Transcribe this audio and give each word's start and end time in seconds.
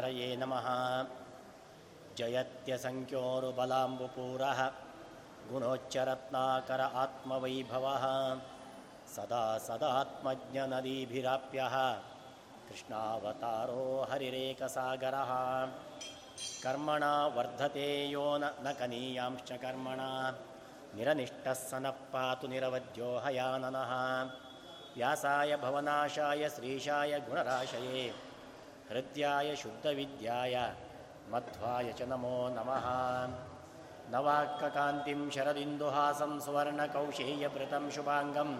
हरये 0.00 0.28
नमः। 0.36 0.66
जयत्यसङ्ख्योरुबलाम्बुपूरः 2.18 4.60
गुणोच्चरत्नाकर 5.48 6.82
आत्मवैभवः 7.02 8.04
सदा 9.14 9.42
सदात्मज्ञनदीभिराप्यः 9.66 11.74
कृष्णावतारो 12.68 13.84
हरिरेकसागरः। 14.10 15.32
कर्मणा 16.64 17.12
वर्धते 17.36 17.90
यो 18.06 18.26
न 18.38 18.40
न 18.64 18.66
कनीयांश्च 18.80 19.50
कर्मणा 19.64 20.10
निरनिष्टः 20.96 21.52
स 21.52 21.70
नः 21.84 21.96
पातु 22.14 22.46
निरवध्यो 22.54 23.10
हयाननः 23.26 23.92
व्यासाय 24.96 25.50
भवनाशाय 25.56 26.42
श्रीशाय 26.48 27.12
गुणराशये 27.28 28.29
हृद्याय 28.89 29.49
शुद्धविद्याय 29.61 30.55
मध्वाय 31.33 31.87
च 31.99 32.01
नमो 32.11 32.35
नमः 32.57 32.85
नवाक्ककान्तिं 34.13 35.21
शरदिन्दुहासं 35.35 36.33
सुवर्णकौशेयभृतं 36.45 37.85
शुभाङ्गं 37.95 38.51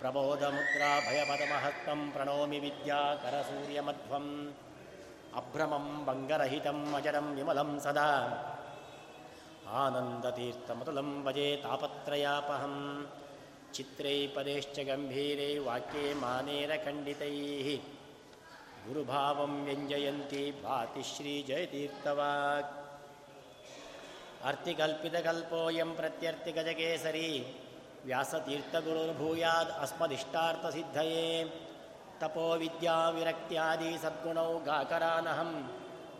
प्रबोधमुद्राभयपदमहस्तं 0.00 2.00
प्रणोमि 2.14 2.58
विद्याकरसूर्यमध्वम् 2.64 4.32
अभ्रमं 5.40 5.86
भङ्गरहितम् 6.08 6.82
अजरं 6.98 7.28
विमलं 7.36 7.70
सदा 7.86 8.08
आनन्दतीर्थमतुलं 9.82 11.10
भजे 11.26 11.48
तापत्रयापहं 11.64 12.76
चित्रै 13.74 14.18
पदैश्च 14.36 14.76
गम्भीरे 14.88 15.50
वाक्ये 15.66 16.06
मानेरखण्डितैः 16.24 17.68
ಗುರುಭಾವಂ 18.87 19.65
ವ್ಯಂಜಯಂತಿ 19.65 20.51
ಭಾತಿ 20.63 21.03
ಶ್ರೀ 21.03 21.43
ಜಯತೀರ್ಥವಾಕ್ 21.47 22.73
ಅರ್ಥಿಕಲ್ಪಿತಕಲ್ಪೋಯಂ 24.45 25.95
ಪ್ರತ್ಯರ್ಥಿಗಜಕೇಸರಿ 25.95 27.29
ವ್ಯಾಸತೀರ್ಥಗುರುರ್ಭೂಯಾದ್ 28.05 29.71
ಅಸ್ಮದಿಷ್ಟಾರ್ಥಸಿದ್ಧಯೇ 29.71 31.23
ತಪೋವಿದ್ಯಾವಿರಕ್ತ್ಯಾದಿ 32.21 33.97
ಸದ್ಗುಣೌ 33.97 34.59
ಗಾಕರಾನಹಂ. 34.59 35.51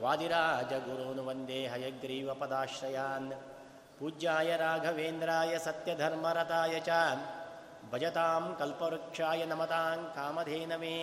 ವಾದಿರಾಜಗುರೂನು 0.01 1.25
ವಂದೇ 1.25 1.67
ಹಯಗ್ರೀವಪದಾಶ್ರಯಾನ್ 1.67 3.31
ಪೂಜ್ಯಾಯ 3.99 4.57
ರಾಘವೇಂದ್ರಾಯ 4.57 5.57
ಸತ್ಯಧರ್ಮರತಾಯ 5.57 6.79
ಚ. 6.79 6.89
ಭಜತಾಂ 7.91 8.55
ಕಲ್ಪವೃಕ್ಷಾಯ 8.59 9.45
ನಮತಾಂ 9.45 10.11
ಕಾಮಧೇನವೇ. 10.15 10.97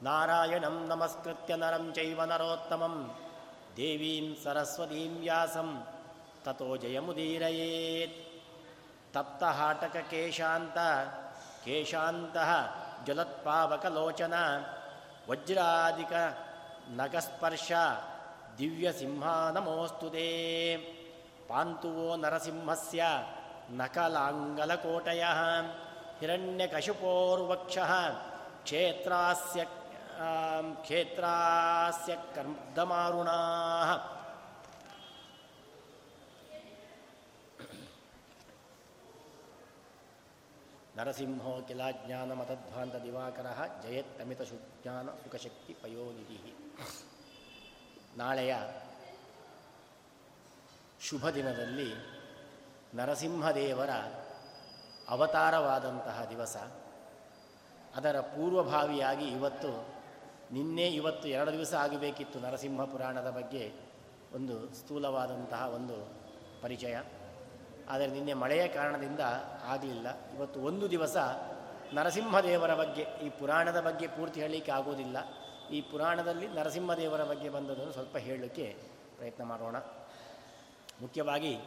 ನಾರಾಯಣಂ 0.00 0.76
ನಮಸ್ಕೃತ್ಯ 0.88 1.52
ನರಂ 1.56 1.84
ಚೈವ 1.94 2.20
ನರೋತ್ತಮಂ 2.24 2.96
ದೇವೀಂ 3.76 4.26
ಸರಸ್ವತೀಂ 4.42 5.14
ವ್ಯಾಸಂ 5.20 5.70
ತಥೋ 6.44 6.68
ಜಯಮುದೀರಯೇತ್ 6.76 8.18
ತಪ್ತಹಾಟಕ 9.14 9.96
ಕೇಶಾಂತ 10.10 10.78
ಕೇಶಾಂತಃ 11.64 12.50
ಜಲತ್ಪಾವಕಲೋಚನ 13.06 14.34
ವಜ್ರಾಧಿಕ 15.30 16.12
ನಗಸ್ಪರ್ಶ 16.96 17.70
ದಿವ್ಯಸಿಂಹ 18.58 19.24
ನಮೋಸ್ತು 19.54 20.10
ತೇ 20.10 20.28
ಪಾಂತುವೋ 21.48 22.08
ನರಸಿಂಹಸ್ಯ 22.16 23.02
ನಕಲಾಂಗಲಕೋಟಯ 23.78 25.24
ಹಿರಣ್ಯಕಶುಪೋರ್ವಕ್ಷ 26.20 27.78
ಕ್ಷೇತ್ರಾಸ್ಯ 28.62 29.62
ಕ್ಷೇತ್ರಸ್ಯ 30.74 32.16
ಕರ್ದಮಾರುಣಾ 32.16 33.36
ನರಸಿಂಹೋ 40.96 41.62
ಕಿಲಾಜ್ಞಾನ 41.62 42.32
ಮತಧ್ವಾಂತ 42.32 42.94
ದಿವಾಕರ 42.94 43.46
ಜಯತ್ತಮಿತ 43.82 44.42
ಸುಜ್ಞಾನ 44.42 45.10
ಸುಖಶಕ್ತಿ 45.10 45.76
ಪಯೋನಿಧಿ. 45.82 46.54
ನಾಳೆಯ 48.16 48.56
ಶುಭ 51.00 51.28
ದಿನದಲ್ಲಿ 51.28 51.94
ನರಸಿಂಹದೇವರ 52.94 53.90
ಅವತಾರವಾದಂತಹ 55.08 56.24
ದಿವಸ. 56.30 56.56
ಅದರ 57.96 58.20
ಪೂರ್ವಭಾವಿಯಾಗಿ 58.20 59.24
ಇವತ್ತು 59.24 59.95
ನಿನ್ನೆ 60.52 60.86
ಇವತ್ತು 60.86 61.28
ಎರಡು 61.28 61.52
ದಿವಸ 61.52 61.74
ಆಗಬೇಕಿತ್ತು 61.74 62.38
ನರಸಿಂಹ 62.38 62.84
ಪುರಾಣದ 62.84 63.30
ಬಗ್ಗೆ 63.30 63.72
ಒಂದು 64.34 64.74
ಸ್ಥೂಲವಾದಂತಹ 64.74 65.68
ಒಂದು 65.68 66.12
ಪರಿಚಯ. 66.62 66.96
ಆದರೆ 67.88 68.06
ನಿನ್ನೆ 68.06 68.34
ಮಳೆಯ 68.34 68.68
ಕಾರಣದಿಂದ 68.68 69.20
ಆಗಲಿಲ್ಲ. 69.64 70.06
ಇವತ್ತು 70.36 70.60
ಒಂದು 70.60 70.90
ದಿವಸ 70.90 71.16
ನರಸಿಂಹದೇವರ 71.92 72.74
ಬಗ್ಗೆ, 72.74 73.02
ಈ 73.02 73.28
ಪುರಾಣದ 73.28 73.80
ಬಗ್ಗೆ 73.80 74.06
ಪೂರ್ತಿ 74.06 74.40
ಹೇಳಲಿಕ್ಕೆ 74.40 74.72
ಆಗೋದಿಲ್ಲ 74.72 75.16
ಈ 75.70 75.80
ಪುರಾಣದಲ್ಲಿ 75.80 76.48
ನರಸಿಂಹದೇವರ 76.48 77.24
ಬಗ್ಗೆ 77.24 77.48
ಬಂದದನ್ನು 77.48 77.92
ಸ್ವಲ್ಪ 77.92 78.16
ಹೇಳಲಿಕ್ಕೆ 78.16 78.76
ಪ್ರಯತ್ನ 79.16 79.44
ಮಾಡೋಣ. 79.44 79.76
ಮುಖ್ಯವಾಗಿ 81.00 81.58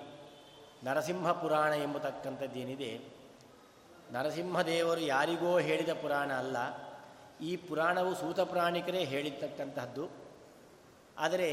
ನರಸಿಂಹ 0.83 1.31
ಪುರಾಣ 1.31 1.73
ಎಂಬತಕ್ಕಂಥದ್ದೇನಿದೆ. 1.73 3.19
ನರಸಿಂಹದೇವರು 4.11 5.01
ಯಾರಿಗೋ 5.01 5.59
ಹೇಳಿದ 5.59 5.89
ಪುರಾಣ 5.89 6.33
ಅಲ್ಲ. 6.33 6.88
ಈ 7.41 7.51
ಪುರಾಣವು 7.55 8.15
ಸೂತ 8.15 8.39
ಪ್ರಾಣಿಕರೇ 8.39 9.03
ಹೇಳಿರ್ತಕ್ಕಂತಹದ್ದು. 9.03 10.05
ಆದರೆ 11.17 11.49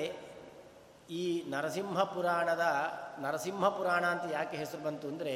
ಈ 1.11 1.25
ನರಸಿಂಹ 1.49 2.03
ಪುರಾಣದ, 2.03 2.65
ನರಸಿಂಹ 3.19 3.69
ಪುರಾಣ 3.69 4.05
ಅಂತ 4.05 4.33
ಯಾಕೆ 4.33 4.57
ಹೆಸರು 4.57 4.83
ಬಂತು 4.83 5.09
ಅಂದರೆ, 5.09 5.35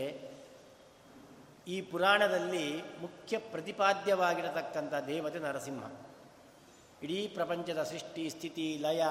ಈ 1.69 1.77
ಪುರಾಣದಲ್ಲಿ 1.81 2.65
ಮುಖ್ಯ 3.01 3.39
ಪ್ರತಿಪಾದ್ಯವಾಗಿರತಕ್ಕಂಥ 3.39 4.95
ದೇವತೆ 5.07 5.39
ನರಸಿಂಹ. 5.39 5.85
ಇಡೀ 7.03 7.19
ಪ್ರಪಂಚದ 7.29 7.83
ಸೃಷ್ಟಿ, 7.83 8.25
ಸ್ಥಿತಿ, 8.31 8.67
ಲಯ, 8.83 9.03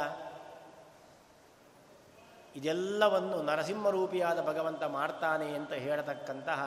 ಇದೆಲ್ಲವನ್ನು 2.56 3.38
ನರಸಿಂಹರೂಪಿಯಾದ 3.42 4.40
ಭಗವಂತ 4.42 4.84
ಮಾಡ್ತಾನೆ 4.84 5.48
ಅಂತ 5.56 5.74
ಹೇಳತಕ್ಕಂತಹ 5.86 6.62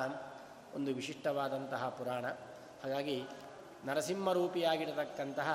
ಒಂದು 0.75 0.91
ವಿಶಿಷ್ಟವಾದಂತಹ 0.95 1.89
ಪುರಾಣ. 1.99 2.27
ಹಾಗಾಗಿ 2.83 3.17
ನರಸಿಂಹರೂಪಿಯಾಗಿರತಕ್ಕಂತಹ 3.87 5.49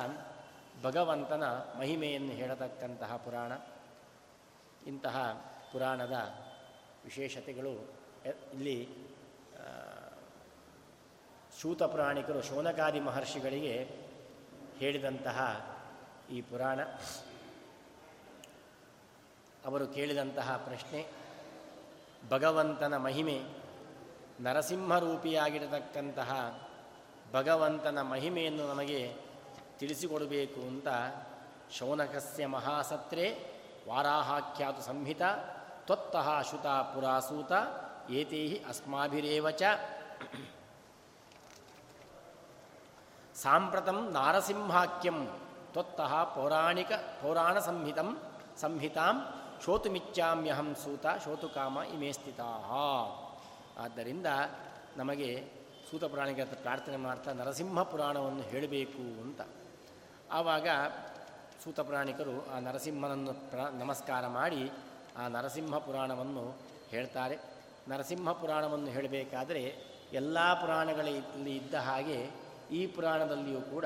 ಭಗವಂತನ 0.83 1.43
ಮಹಿಮೆಯನ್ನು 1.79 2.31
ಹೇಳತಕ್ಕಂತಹ 2.31 3.17
ಪುರಾಣ. 3.17 3.51
ಇಂತಹ 4.87 5.17
ಪುರಾಣದ 5.71 6.15
ವಿಶೇಷತೆಗಳು 7.05 7.73
ಇಲ್ಲಿ 8.53 8.77
ಶೂತ 11.61 11.83
ಪುರಾಣಿಕರು 11.83 12.41
ಶೋನಕಾದಿ 12.41 12.99
ಮಹರ್ಷಿಗಳಿಗೆ 12.99 13.75
ಹೇಳಿದಂತಹ 14.77 15.37
ಈ 16.31 16.41
ಪುರಾಣ. 16.41 16.79
ಅವರು 19.65 19.87
ಕೇಳಿದಂತಹ 19.87 20.57
ಪ್ರಶ್ನೆ, 20.57 21.01
ಭಗವಂತನ 22.29 22.97
ಮಹಿಮೆ 22.97 23.37
ನರಸಿಂಹರೂಪಿಯಾಗಿರತಕ್ಕಂತಹ 24.39 26.31
ಭಗವಂತನ 27.33 28.01
ಮಹಿಮೆಯನ್ನು 28.11 28.67
ನಮಗೆ 28.67 29.01
ತಿಳಿಸಿಕೊಡಬೇಕು 29.79 30.61
ಅಂತ 30.67 30.87
ಶೌನಕಸ್ಯ 31.77 32.45
ಮಹಾಸತ್ರೆ 32.47 33.25
ವಾರಾಹಾಖ್ಯಾತು 33.89 34.81
ಸಂಹಿತ 34.81 35.23
ತ್ವತ್ತಃ 35.87 36.41
ಶುತ 36.41 36.67
ಪುರಾಸೂತ 36.93 37.51
ಏತೇ 38.09 38.41
ಅಸ್ಮಾಭಿರೇವ 38.69 39.47
ಚ. 39.51 39.63
ಸಾಂಪ್ರತಂ 43.35 43.97
ನಾರಸಿಂಹಾಖ್ಯಂ 44.11 45.17
ತ್ವತ್ತಃ 45.73 46.23
ಪೌರಾಣಿಕ 46.35 46.91
ಪೌರಾಣ 47.21 47.57
ಸಂಹಿತಂ 47.59 48.09
ಸಂಹಿತಾಂ 48.57 49.15
ಶೋತುಮಿಚ್ಚಾಮ್ಯಹಂ 49.65 50.69
ಸೂತ 50.83 51.05
ಶೋತುಕಾಮ 51.25 51.77
ಇಮೇ 51.93 52.11
ಸ್ಥಿತಾ 52.11 52.49
ಆದ್ದರಿಂದ 53.77 54.27
ನಮಗೆ 54.97 55.29
ಸೂತ 55.89 56.03
ಪುರಾಣಿಕ 56.03 56.39
ಪ್ರಾರ್ಥನೆ 56.63 56.97
ಮಾಡ್ತಾ 56.97 57.33
ನರಸಿಂಹ 57.33 57.81
ಪುರಾಣವನ್ನು 57.81 58.43
ಹೇಳಬೇಕು 58.51 59.03
ಅಂತ. 59.23 59.41
ಆವಾಗ 60.31 60.67
ಸೂತ 61.63 61.79
ಪುರಾಣಿಕರು 61.79 62.33
ಆ 62.47 62.59
ನರಸಿಂಹನನ್ನು 62.59 63.33
ಪ್ರ, 63.51 63.59
ನಮಸ್ಕಾರ 63.81 64.27
ಮಾಡಿ 64.27 64.71
ಆ 65.17 65.27
ನರಸಿಂಹ 65.27 65.77
ಪುರಾಣವನ್ನು 65.77 66.43
ಹೇಳ್ತಾರೆ. 66.89 67.37
ನರಸಿಂಹ 67.89 68.31
ಪುರಾಣವನ್ನು 68.31 68.89
ಹೇಳಬೇಕಾದರೆ 68.91 69.63
ಎಲ್ಲ 70.13 70.37
ಪುರಾಣಗಳಲ್ಲಿ 70.53 71.55
ಇದ್ದ 71.55 71.75
ಹಾಗೆ 71.75 72.17
ಈ 72.71 72.81
ಪುರಾಣದಲ್ಲಿಯೂ 72.87 73.61
ಕೂಡ 73.61 73.85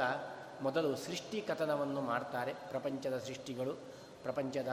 ಮೊದಲು 0.62 0.96
ಸೃಷ್ಟಿ 0.96 1.42
ಕಥನವನ್ನು 1.42 2.02
ಮಾಡ್ತಾರೆ 2.02 2.54
ಪ್ರಪಂಚದ 2.54 3.18
ಸೃಷ್ಟಿಗಳು, 3.18 3.74
ಪ್ರಪಂಚದ 4.24 4.72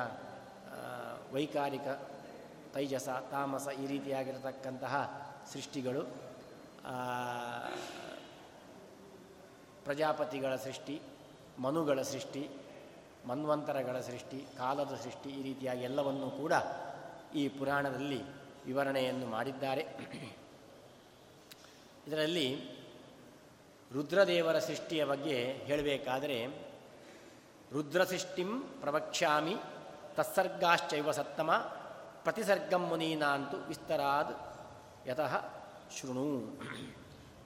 ವೈಕಾರಿಕ 1.34 1.88
ತೈಜಸ, 2.75 3.08
ತಾಮಸ 3.30 3.69
ಈ 3.82 3.86
ರೀತಿಯಾಗಿರತಕ್ಕಂತಹ 3.86 4.94
ಸೃಷ್ಟಿಗಳು. 5.52 6.02
ಪ್ರಜಾಪತಿಗಳ 9.84 10.56
ಸೃಷ್ಟಿ, 10.56 11.00
ಮನುಗಳ 11.58 12.02
ಸೃಷ್ಟಿ, 12.02 12.48
ಮನ್ವಂತರಗಳ 13.26 14.00
ಸೃಷ್ಟಿ, 14.00 14.46
ಕಾಲದ 14.58 14.94
ಸೃಷ್ಟಿ 14.94 15.30
ಈ 15.30 15.42
ರೀತಿಯಾಗಿ 15.42 15.82
ಎಲ್ಲವನ್ನೂ 15.82 16.30
ಕೂಡ 16.30 16.52
ಈ 17.34 17.48
ಪುರಾಣದಲ್ಲಿ 17.48 18.20
ವಿವರಣೆಯನ್ನು 18.66 19.26
ಮಾಡಿದ್ದಾರೆ. 19.26 19.82
ಇದರಲ್ಲಿ 22.06 22.78
ರುದ್ರದೇವರ 23.94 24.58
ಸೃಷ್ಟಿಯ 24.58 25.04
ಬಗ್ಗೆ 25.04 25.52
ಹೇಳಬೇಕಾದರೆ, 25.52 26.46
ರುದ್ರಸೃಷ್ಟಿಂ 27.72 28.60
ಪ್ರವಕ್ಷ್ಯಾಮಿ 28.60 29.54
ತತ್ಸರ್ಗಾಶ್ಚೈವ 30.16 31.10
ಸತ್ತಮ, 31.10 31.50
ಪ್ರತಿಸರ್ಗಂ 32.25 32.88
ಮುನೀನಾಂತು 32.88 33.56
ವಿಸ್ತರಾದ್ 33.56 34.32
ಯತಃ 35.08 35.57
ಶೃಣು. 35.96 36.29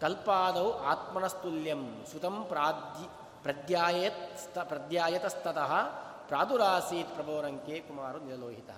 ಕಲ್ಪಾದೌ 0.03 0.69
ಆತ್ಮನಸ್ತುಲ್ಯಂ 0.93 1.83
ಸುತಂ 2.12 2.37
ಪ್ರಾದ್ಯ 2.53 3.05
ಪ್ರದ್ಯಾಯತ್ 3.44 4.25
ಪ್ರದ್ಯಾಯತಸ್ತತಃ 4.71 5.73
ಪ್ರಾದುರಾಸೀತ್ 6.31 7.12
ಪ್ರಭೋರಂಕೆ 7.17 7.77
ಕುಮಾರು 7.87 8.19
ನಿಲೋಹಿತ 8.29 8.71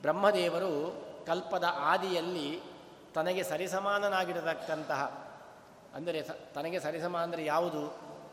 ಬ್ರಹ್ಮದೇವರು 0.00 0.72
ಕಲ್ಪದ 1.28 1.66
ಆದಿಯಲ್ಲಿ 1.92 2.48
ತನಗೆ 3.16 3.42
ಸರಿಸಮಾನನಾಗಿರತಕ್ಕಂತಹ, 3.50 5.00
ಅಂದರೆ 5.96 6.18
ತನಗೆ 6.56 6.78
ಸರಿಸಮಾನ 6.86 7.22
ಅಂದರೆ 7.28 7.42
ಯಾವುದು? 7.44 7.82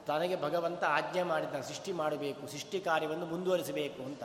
ತನಗೆ 0.09 0.35
ಭಗವಂತ 0.43 0.83
ಆಜ್ಞೆ 0.97 1.23
ಮಾಡಿದ 1.31 1.61
ಸೃಷ್ಟಿ 1.69 1.91
ಮಾಡಬೇಕು, 2.01 2.43
ಸೃಷ್ಟಿ 2.53 2.79
ಕಾರ್ಯವನ್ನು 2.87 3.25
ಮುಂದುವರಿಸಬೇಕು 3.25 4.01
ಅಂತ. 4.09 4.23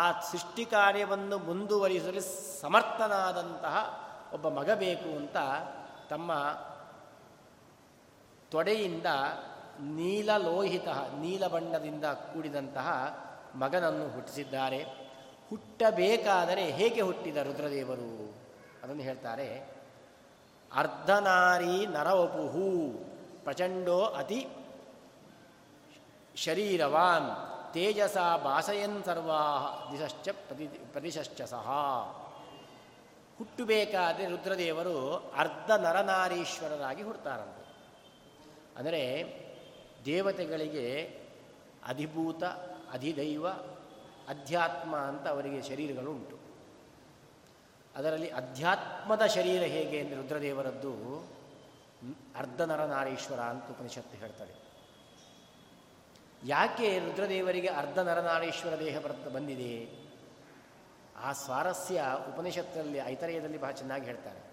ಆ 0.00 0.02
ಸೃಷ್ಟಿ 0.30 0.64
ಕಾರ್ಯವನ್ನು 0.74 1.36
ಮುಂದುವರಿಸಲು 1.48 2.22
ಸಮರ್ಥನಾದಂತಹ 2.62 3.76
ಒಬ್ಬ 4.32 4.48
ಮಗ 4.48 4.70
ಬೇಕು 4.70 5.16
ಅಂತ 5.16 5.36
ತಮ್ಮ 6.10 6.32
ತೊಡೆಯಿಂದ 8.50 9.06
ನೀಲಲೋಹಿತ 9.80 10.88
ನೀಲ 11.18 11.46
ಬಣ್ಣದಿಂದ 11.46 12.04
ಕೂಡಿದಂತಹ 12.04 12.88
ಮಗನನ್ನು 13.54 14.08
ಹುಟ್ಟಿಸಿದ್ದಾರೆ. 14.08 14.80
ಹುಟ್ಟಬೇಕಾದರೆ 15.50 16.64
ಹೇಗೆ 16.70 17.00
ಹುಟ್ಟಿದ 17.00 17.36
ರುದ್ರದೇವರು? 17.36 18.12
ಅದನ್ನು 18.82 19.02
ಹೇಳ್ತಾರೆ, 19.02 19.48
ಅರ್ಧನಾರಿ 20.72 21.86
ನರವಪುಹು 21.86 22.66
ಪ್ರಚಂಡೋ 23.44 24.04
ಅತಿ 24.04 24.46
ಶರೀರವಾನ್ 26.36 27.30
ತೇಜಸ 27.74 28.16
ಭಾಸಯನ್ 28.44 29.04
ಸರ್ವಾ 29.04 29.42
ದಿಶಶ್ಚ 29.92 30.28
ಪ್ರತಿ, 30.28 30.66
ಪ್ರತಿಶಶ್ಚ 30.66 31.42
ಸಹ. 31.42 31.68
ಹುಟ್ಟಬೇಕಾದರೆ 33.38 34.28
ರುದ್ರದೇವರು 34.28 35.16
ಅರ್ಧ 35.36 35.70
ನರನಾರೀಶ್ವರರಾಗಿ 35.70 37.02
ಹುಡ್ತಾರಂತೆ. 37.02 37.62
ಅಂದರೆ 38.76 39.02
ದೇವತೆಗಳಿಗೆ 40.04 40.86
ಅಧಿಭೂತ, 41.86 42.44
ಅಧಿದೈವ, 42.92 43.46
ಅಧ್ಯಾತ್ಮ 44.28 44.96
ಅಂತ 44.96 45.28
ಅವರಿಗೆ 45.28 45.62
ಶರೀರಗಳು 45.62 46.10
ಉಂಟು 46.10 46.36
ಅದರಲ್ಲಿ 47.96 48.28
ಅಧ್ಯಾತ್ಮದ 48.28 49.26
ಶರೀರ 49.26 49.62
ಹೇಗೆ 49.62 50.00
ಅಂದರೆ 50.00 50.16
ರುದ್ರದೇವರದ್ದು 50.16 50.92
ಅರ್ಧನರನಾರೀಶ್ವರ 52.36 53.40
ಅಂತ 53.40 53.64
ಉಪನಿಷತ್ತು 53.70 54.16
ಹೇಳ್ತಾರೆ 54.16 54.54
ಯಾಕೆ 56.44 56.98
ರುದ್ರದೇವರಿಗೆ 56.98 57.68
ಅರ್ಧ 57.68 57.98
ನರನಾರೀಶ್ವರ 57.98 58.78
ದೇಹ 58.78 58.98
ಬಂದಿದೆ? 59.34 60.01
ಆ 61.22 61.32
ಸ್ವಾರಸ್ಯ 61.32 62.04
ಉಪನಿಷತ್ತಿನಲ್ಲಿ 62.28 62.98
ಐತರೇಯದಲ್ಲಿ 62.98 63.58
ಬಹಳ 63.58 63.70
ಚೆನ್ನಾಗಿ 63.70 64.06
ಹೇಳ್ತಾರೆ. 64.06 64.52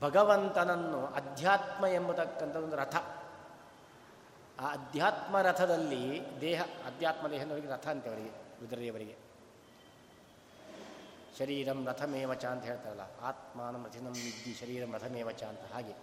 ಭಗವಂತನನ್ನು 0.00 1.06
ಅಧ್ಯಾತ್ಮ 1.06 1.86
ಎಂಬತಕ್ಕಂಥ 1.86 2.56
ಒಂದು 2.56 2.76
ರಥ. 2.76 2.96
ಆ 4.60 4.72
ಅಧ್ಯಾತ್ಮ 4.72 5.40
ರಥದಲ್ಲಿ 5.40 6.22
ದೇಹ, 6.40 6.62
ಅಧ್ಯಾತ್ಮ 6.62 7.28
ದೇಹದವರಿಗೆ 7.28 7.68
ರಥ 7.68 7.86
ಅಂತೆ 7.86 8.08
ಅವರಿಗೆ, 8.08 8.30
ರುದ್ರದೇವರಿಗೆ. 8.30 9.16
ಶರೀರಂ 11.38 11.86
ರಥಮೇವಚ 11.86 12.44
ಅಂತ 12.44 12.64
ಹೇಳ್ತಾರಲ್ಲ, 12.64 13.00
ಆತ್ಮಾನಂ 13.20 13.86
ರಥಿನಂ 13.86 14.12
ವಿದ್ಯಿ, 14.12 14.54
ಶರೀರಂ 14.54 14.94
ರಥಮೇವಚ 14.94 15.42
ಅಂತ 15.42 15.72
ಹಾಗೆ. 15.72 15.94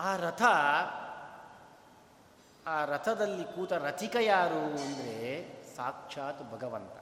ಆ 0.00 0.16
ರಥ, 0.16 0.42
ಆ 2.66 2.84
ರಥದಲ್ಲಿ 2.84 3.44
ಕೂತ 3.44 3.72
ರಥಿಕ 3.72 4.16
ಯಾರು 4.20 4.60
ಅಂದರೆ 4.60 5.61
ಸಾಕ್ಷಾತ್ 5.76 6.52
ಭಗವಂತ. 6.52 6.96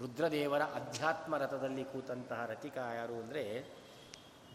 ರುದ್ರದೇವರ 0.00 0.62
ಅಧ್ಯಾತ್ಮ 0.62 1.36
ರಥದಲ್ಲಿ 1.36 1.84
ಕೂತಂತಹ 1.84 2.46
ರಥಿಕ 2.46 2.76
ಯಾರು 2.76 3.14
ಅಂದರೆ, 3.14 3.64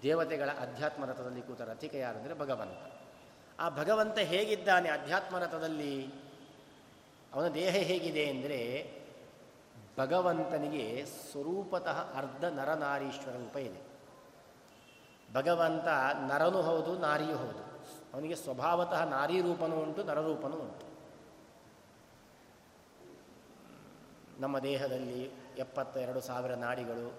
ದೇವತೆಗಳ 0.01 0.49
ಅಧ್ಯಾತ್ಮ 0.59 1.05
ರಥದಲ್ಲಿ 1.05 1.41
ಕೂತ 1.41 1.61
ರಥಿಕ 1.61 1.95
ಯಾರು 1.95 2.17
ಅಂದರೆ 2.17 2.33
ಭಗವಂತ. 2.33 2.77
ಆ 3.59 3.69
ಭಗವಂತ 3.69 4.17
ಹೇಗಿದ್ದಾನೆ 4.17 4.89
ಅಧ್ಯಾತ್ಮ 4.89 5.37
ರಥದಲ್ಲಿ? 5.37 6.07
ಅವನ 7.33 7.47
ದೇಹ 7.47 7.75
ಹೇಗಿದೆ 7.75 8.29
ಅಂದರೆ, 8.29 8.59
ಭಗವಂತನಿಗೆ 9.97 11.05
ಸ್ವರೂಪತಃ 11.05 12.17
ಅರ್ಧ 12.17 12.45
ನರನಾರೀಶ್ವರ 12.45 13.35
ರೂಪ 13.35 13.55
ಇದೆ. 13.57 13.81
ಭಗವಂತ 15.33 15.87
ನರನೂ 16.31 16.61
ಹೌದು, 16.61 16.99
ನಾರಿಯೂ 16.99 17.37
ಹೌದು. 17.37 17.63
ಅವನಿಗೆ 18.13 18.35
ಸ್ವಭಾವತಃ 18.35 19.05
ನಾರಿ 19.05 19.41
ರೂಪನೂ 19.41 19.75
ಉಂಟು, 19.75 20.03
ನರರೂಪನೂ 20.03 20.57
ಉಂಟು. 20.57 20.92
ನಮ್ಮ 24.39 24.59
ದೇಹದಲ್ಲಿ 24.59 25.23
ಎಪ್ಪತ್ತೆರಡು 25.57 26.21
ಸಾವಿರ 26.21 26.53
ನಾಡಿಗಳು, 26.53 27.13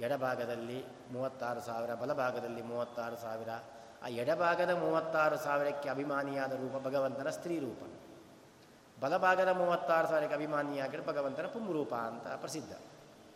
ಎಡಭಾಗದಲ್ಲಿ 0.00 0.84
ಮೂವತ್ತಾರು 1.12 1.60
ಸಾವಿರ, 1.60 1.94
ಬಲಭಾಗದಲ್ಲಿ 1.94 2.62
ಮೂವತ್ತಾರು 2.62 3.16
ಸಾವಿರ. 3.16 3.48
ಆ 4.02 4.08
ಎಡಭಾಗದ 4.08 4.70
ಮೂವತ್ತಾರು 4.70 5.36
ಸಾವಿರಕ್ಕೆ 5.36 5.88
ಅಭಿಮಾನಿಯಾದ 5.88 6.52
ರೂಪ 6.52 6.86
ಭಗವಂತನ 6.86 7.30
ಸ್ತ್ರೀ 7.30 7.58
ರೂಪ. 7.58 7.82
ಬಲಭಾಗದ 9.00 9.48
ಮೂವತ್ತಾರು 9.48 10.08
ಸಾವಿರಕ್ಕೆ 10.08 10.34
ಅಭಿಮಾನಿಯಾಗಿರೋ 10.34 11.02
ಭಗವಂತನ 11.02 11.46
ಪುಂರೂಪ 11.46 11.94
ಅಂತ 11.94 12.26
ಪ್ರಸಿದ್ಧ. 12.26 12.72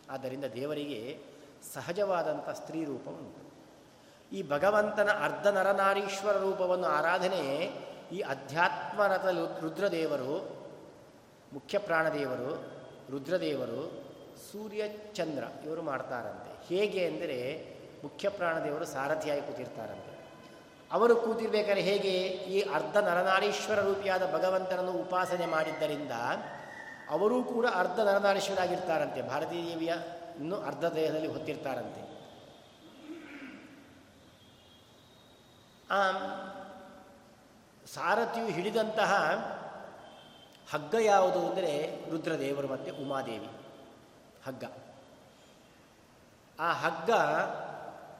ಆದ್ದರಿಂದ 0.09 0.45
ದೇವರಿಗೆ 0.45 1.19
ಸಹಜವಾದಂಥ 1.73 2.49
ಸ್ತ್ರೀ 2.49 2.85
ರೂಪ 2.85 3.07
ಉಂಟು. 3.07 3.45
ಈ 4.35 4.49
ಭಗವಂತನ 4.49 5.09
ಅರ್ಧ 5.23 5.47
ನರನಾರೀಶ್ವರ 5.47 6.37
ರೂಪವನ್ನು 6.37 6.87
ಆರಾಧನೆ 6.87 7.73
ಈ 8.11 8.19
ಅಧ್ಯಾತ್ಮರಥ 8.19 9.25
ರುದ್ರದೇವರು 9.61 10.64
ಮುಖ್ಯ 11.55 11.77
ಪ್ರಾಣದೇವರು 11.77 12.63
ರುದ್ರದೇವರು, 13.11 14.05
ಸೂರ್ಯ 14.51 14.81
ಚಂದ್ರ 15.13 15.43
ಇವರು 15.65 15.81
ಮಾಡ್ತಾರಂತೆ. 15.81 16.67
ಹೇಗೆ 16.67 17.05
ಅಂದರೆ 17.05 17.37
ಮುಖ್ಯ 18.03 18.29
ಪ್ರಾಣದೇವರು 18.29 18.85
ಸಾರಥಿಯಾಗಿ 18.85 19.41
ಕೂತಿರ್ತಾರಂತೆ. 19.41 20.15
ಅವರು 20.91 21.15
ಕೂತಿರ್ಬೇಕಾದ್ರೆ 21.15 21.81
ಹೇಗೆ? 21.81 22.11
ಈ 22.27 22.61
ಅರ್ಧ 22.73 22.97
ನರನಾರೀಶ್ವರ 22.97 23.79
ರೂಪಿಯಾದ 23.79 24.33
ಭಗವಂತನನ್ನು 24.33 24.91
ಉಪಾಸನೆ 24.91 25.45
ಮಾಡಿದ್ದರಿಂದ 25.45 26.11
ಅವರೂ 27.09 27.43
ಕೂಡ 27.43 27.65
ಅರ್ಧ 27.75 27.99
ನರನಾರೀಶ್ವರಾಗಿರ್ತಾರಂತೆ. 27.99 29.21
ಭಾರತೀಯ 29.21 29.69
ದೇವಿಯ 29.69 29.93
ಇನ್ನೂ 30.39 30.55
ಅರ್ಧ 30.55 30.85
ದೇಹದಲ್ಲಿ 30.85 31.27
ಹೊತ್ತಿರ್ತಾರಂತೆ. 31.27 32.15
ಸಾರಥಿಯು 37.93 38.47
ಹಿಡಿದಂತಹ 38.47 39.11
ಹಗ್ಗ 40.71 40.95
ಯಾವುದು 41.01 41.47
ಅಂದರೆ 41.47 41.99
ರುದ್ರದೇವರು 42.09 42.67
ಮತ್ತು 42.67 43.01
ಉಮಾದೇವಿ. 43.01 43.49
ಹಗ್ಗ. 44.45 44.63
ಆ 46.59 46.73
ಹಗ್ಗ 46.73 47.11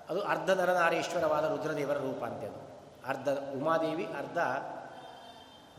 ಅದು 0.09 0.21
ಅರ್ಧ 0.21 0.49
ನರನಾರೇಶ್ವರವಾದ 0.49 1.57
ರುದ್ರದೇವರ 1.57 1.97
ರೂಪ 1.97 2.23
ಅಂತೇನು 2.23 2.65
ಅರ್ಧ 3.07 3.29
ಉಮಾದೇವಿ, 3.29 4.05
ಅರ್ಧ 4.05 4.37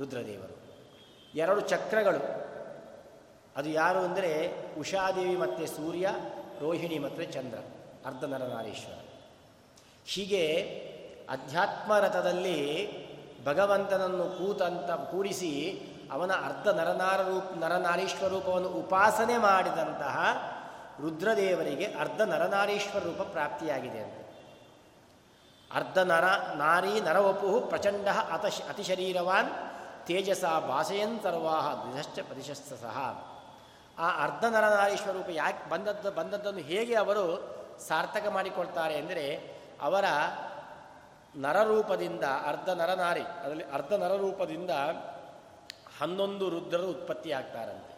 ರುದ್ರದೇವರು. 0.00 0.56
ಎರಡು 1.34 1.60
ಚಕ್ರಗಳು. 1.60 2.46
ಅದು 3.56 3.68
ಯಾರು 3.68 3.98
ಅಂದರೆ 3.98 4.54
ಉಷಾದೇವಿ 4.78 5.36
ಮತ್ತು 5.36 5.66
ಸೂರ್ಯ, 5.66 6.08
ರೋಹಿಣಿ 6.60 6.98
ಮತ್ತು 6.98 7.22
ಚಂದ್ರ, 7.24 7.58
ಅರ್ಧ 8.06 8.24
ನರನಾರೇಶ್ವರ. 8.24 9.04
ಹೀಗೆ 10.06 10.56
ಅಧ್ಯಾತ್ಮ 11.30 11.98
ರಥದಲ್ಲಿ 11.98 12.88
ಭಗವಂತನನ್ನು 13.44 14.24
ಕೂತಂತ 14.24 15.10
ಕೂಡಿಸಿ 15.10 15.80
ಅವನ 16.14 16.32
ಅರ್ಧ 16.48 16.66
ನರನಾರ 16.78 17.18
ರೂಪ, 17.28 17.46
ನರನಾರೀಶ್ವರ 17.62 18.28
ರೂಪವನ್ನು 18.34 18.70
ಉಪಾಸನೆ 18.82 19.36
ಮಾಡಿದಂತಹ 19.46 20.16
ರುದ್ರದೇವರಿಗೆ 21.04 21.86
ಅರ್ಧ 22.02 22.20
ನರನಾರೀಶ್ವರ 22.32 23.02
ರೂಪ 23.08 23.22
ಪ್ರಾಪ್ತಿಯಾಗಿದೆ 23.34 24.00
ಅಂತ. 24.06 24.18
ಅರ್ಧ 25.70 25.98
ನರ, 26.10 26.26
ನಾರಿ 26.62 26.94
ನರವಪು 27.06 27.50
ಪ್ರಚಂಡ 27.70 28.08
ಅತ 28.34 28.46
ಅತಿಶರೀರವಾನ್ 28.72 29.50
ತೇಜಸ 30.08 30.44
ಭಾಷೆಯನ್ 30.68 31.16
ಸರ್ವಾಹ 31.24 31.66
ದಿಶಶ್ಚ 31.84 32.18
ಪ್ರತಿಶಸ್ತ 32.28 32.72
ಸಹ 32.84 32.98
ಆ 33.98 34.08
ಅರ್ಧ 34.24 34.44
ನರನಾರೀಶ್ವರ 34.54 35.12
ರೂಪ 35.18 35.30
ಯಾಕೆ 35.42 35.62
ಬಂದದ್ದು, 35.70 36.10
ಬಂದದ್ದನ್ನು 36.18 36.62
ಹೇಗೆ 36.70 36.94
ಅವರು 37.02 37.24
ಸಾರ್ಥಕ 37.88 38.26
ಮಾಡಿಕೊಳ್ತಾರೆ 38.36 38.94
ಅಂದರೆ 39.02 39.24
ಅವರ 39.88 40.06
ನರರೂಪದಿಂದ, 41.44 42.24
ಅರ್ಧ 42.50 42.68
ನರನಾರಿ, 42.80 43.24
ಅದರಲ್ಲಿ 43.40 43.66
ಅರ್ಧ 43.72 43.92
ನರರೂಪದಿಂದ 44.02 44.72
ಹನ್ನೊಂದು 46.00 46.50
ರುದ್ರರು 46.50 46.90
ಉತ್ಪತ್ತಿ 46.90 47.32
ಆಗ್ತಾರಂತೆ. 47.32 47.96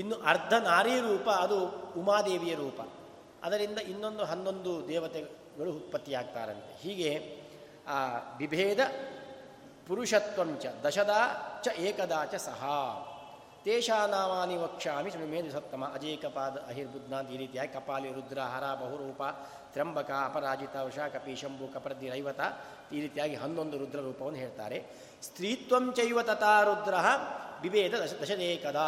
ಇನ್ನು 0.00 0.16
ಅರ್ಧ 0.16 0.52
ನಾರಿ 0.52 1.00
ರೂಪ 1.00 1.28
ಅದು 1.28 1.68
ಉಮಾದೇವಿಯ 2.00 2.54
ರೂಪ. 2.54 2.80
ಅದರಿಂದ 3.42 3.78
ಇನ್ನೊಂದು 3.78 4.24
ಹನ್ನೊಂದು 4.24 4.88
ದೇವತೆಗಳು 4.88 5.70
ಉತ್ಪತ್ತಿಯಾಗ್ತಾರಂತೆ 5.70 6.82
ಹೀಗೆ, 6.82 7.40
ಆ 7.88 8.08
ಬಿಭೇದ 8.36 8.78
ಪುರುಷತ್ವಂಚ 9.86 10.66
ದಶದಾ 10.84 11.20
ಚ 11.64 11.68
ಏಕದಾ 11.68 12.24
ಚ 12.24 12.34
ಸಹ. 12.34 12.64
ತೇಷಾನಾಮಾನಿ 13.68 14.54
ವಕ್ಷಾಮಿ 14.56 15.10
ಸುಮೇಂದು 15.14 15.50
ಸಪ್ತಮ 15.54 15.84
ಅಜಯ 15.96 16.12
ಕಪಾದ 16.16 16.56
ಅಹಿರ್ಬುದ್ನಾಂತ್ 16.70 17.30
ಈ 17.34 17.38
ರೀತಿಯಾಗಿ 17.40 17.72
ಕಪಾಲಿ 17.74 18.10
ರುದ್ರ 18.18 18.38
ಹರ 18.52 18.66
ಬಹುರೂಪ 18.82 19.22
ತ್ರಂಬಕ 19.74 20.10
ಅಪರಾಜಿತ 20.28 20.74
ವೃಷ 20.86 20.98
ಕಪಿ 21.14 21.34
ಶಂಭು 21.40 21.66
ಕಪರ್ದಿ 21.74 22.06
ರೈವತ 22.14 22.40
ಈ 22.94 23.00
ರೀತಿಯಾಗಿ 23.04 23.34
ಹನ್ನೊಂದು 23.34 23.78
ರುದ್ರ 23.78 24.00
ರೂಪವನ್ನು 24.06 24.38
ಹೇಳ್ತಾರೆ. 24.38 24.78
ಸ್ತ್ರೀತ್ವಂ 25.26 25.84
ಚೈವ 25.98 26.22
ತಥಾ 26.22 26.52
ರುದ್ರ 26.68 26.94
ಬಿಭೇದ 27.62 27.94
ದಶ 28.02 28.14
ದಶದೇಕದ 28.22 28.80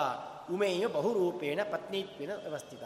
ಉಮೇಯ 0.55 0.87
ಬಹುರೂಪೇಣ 0.97 1.61
ಪತ್ನಿತ್ವೇನ 1.73 2.33
ವ್ಯವಸ್ಥಿತ. 2.45 2.85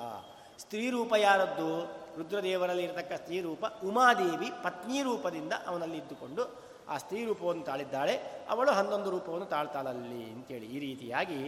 ಸ್ತ್ರೀ 0.62 0.90
ರೂಪ 0.96 1.12
ಯಾರದ್ದು? 1.26 1.70
ರುದ್ರದೇವರಲ್ಲಿ 2.18 2.84
ಇರತಕ್ಕ 2.88 3.12
ಸ್ತ್ರೀ 3.22 3.38
ರೂಪ 3.40 3.64
ಉಮಾದೇವಿ 3.90 4.50
ಪತ್ನಿ 4.66 5.02
ರೂಪದಿಂದ 5.02 5.52
ಅವನಲ್ಲಿ 5.66 5.98
ಇದ್ದುಕೊಂಡು 6.02 6.44
ಆ 6.88 6.96
ಸ್ತ್ರೀ 7.04 7.20
ರೂಪವನ್ನು 7.30 7.64
ತಾಳಿದ್ದಾಳೆ. 7.70 8.16
ಅವಳು 8.54 8.72
ಹನ್ನೊಂದು 8.72 9.10
ರೂಪವನ್ನು 9.10 9.48
ತಾಳ್ತಾಳಲ್ಲಿ 9.54 10.24
ಅಂತೇಳಿ 10.32 10.66
ಈ 10.66 10.80
ರೀತಿಯಾಗಿ 10.88 11.40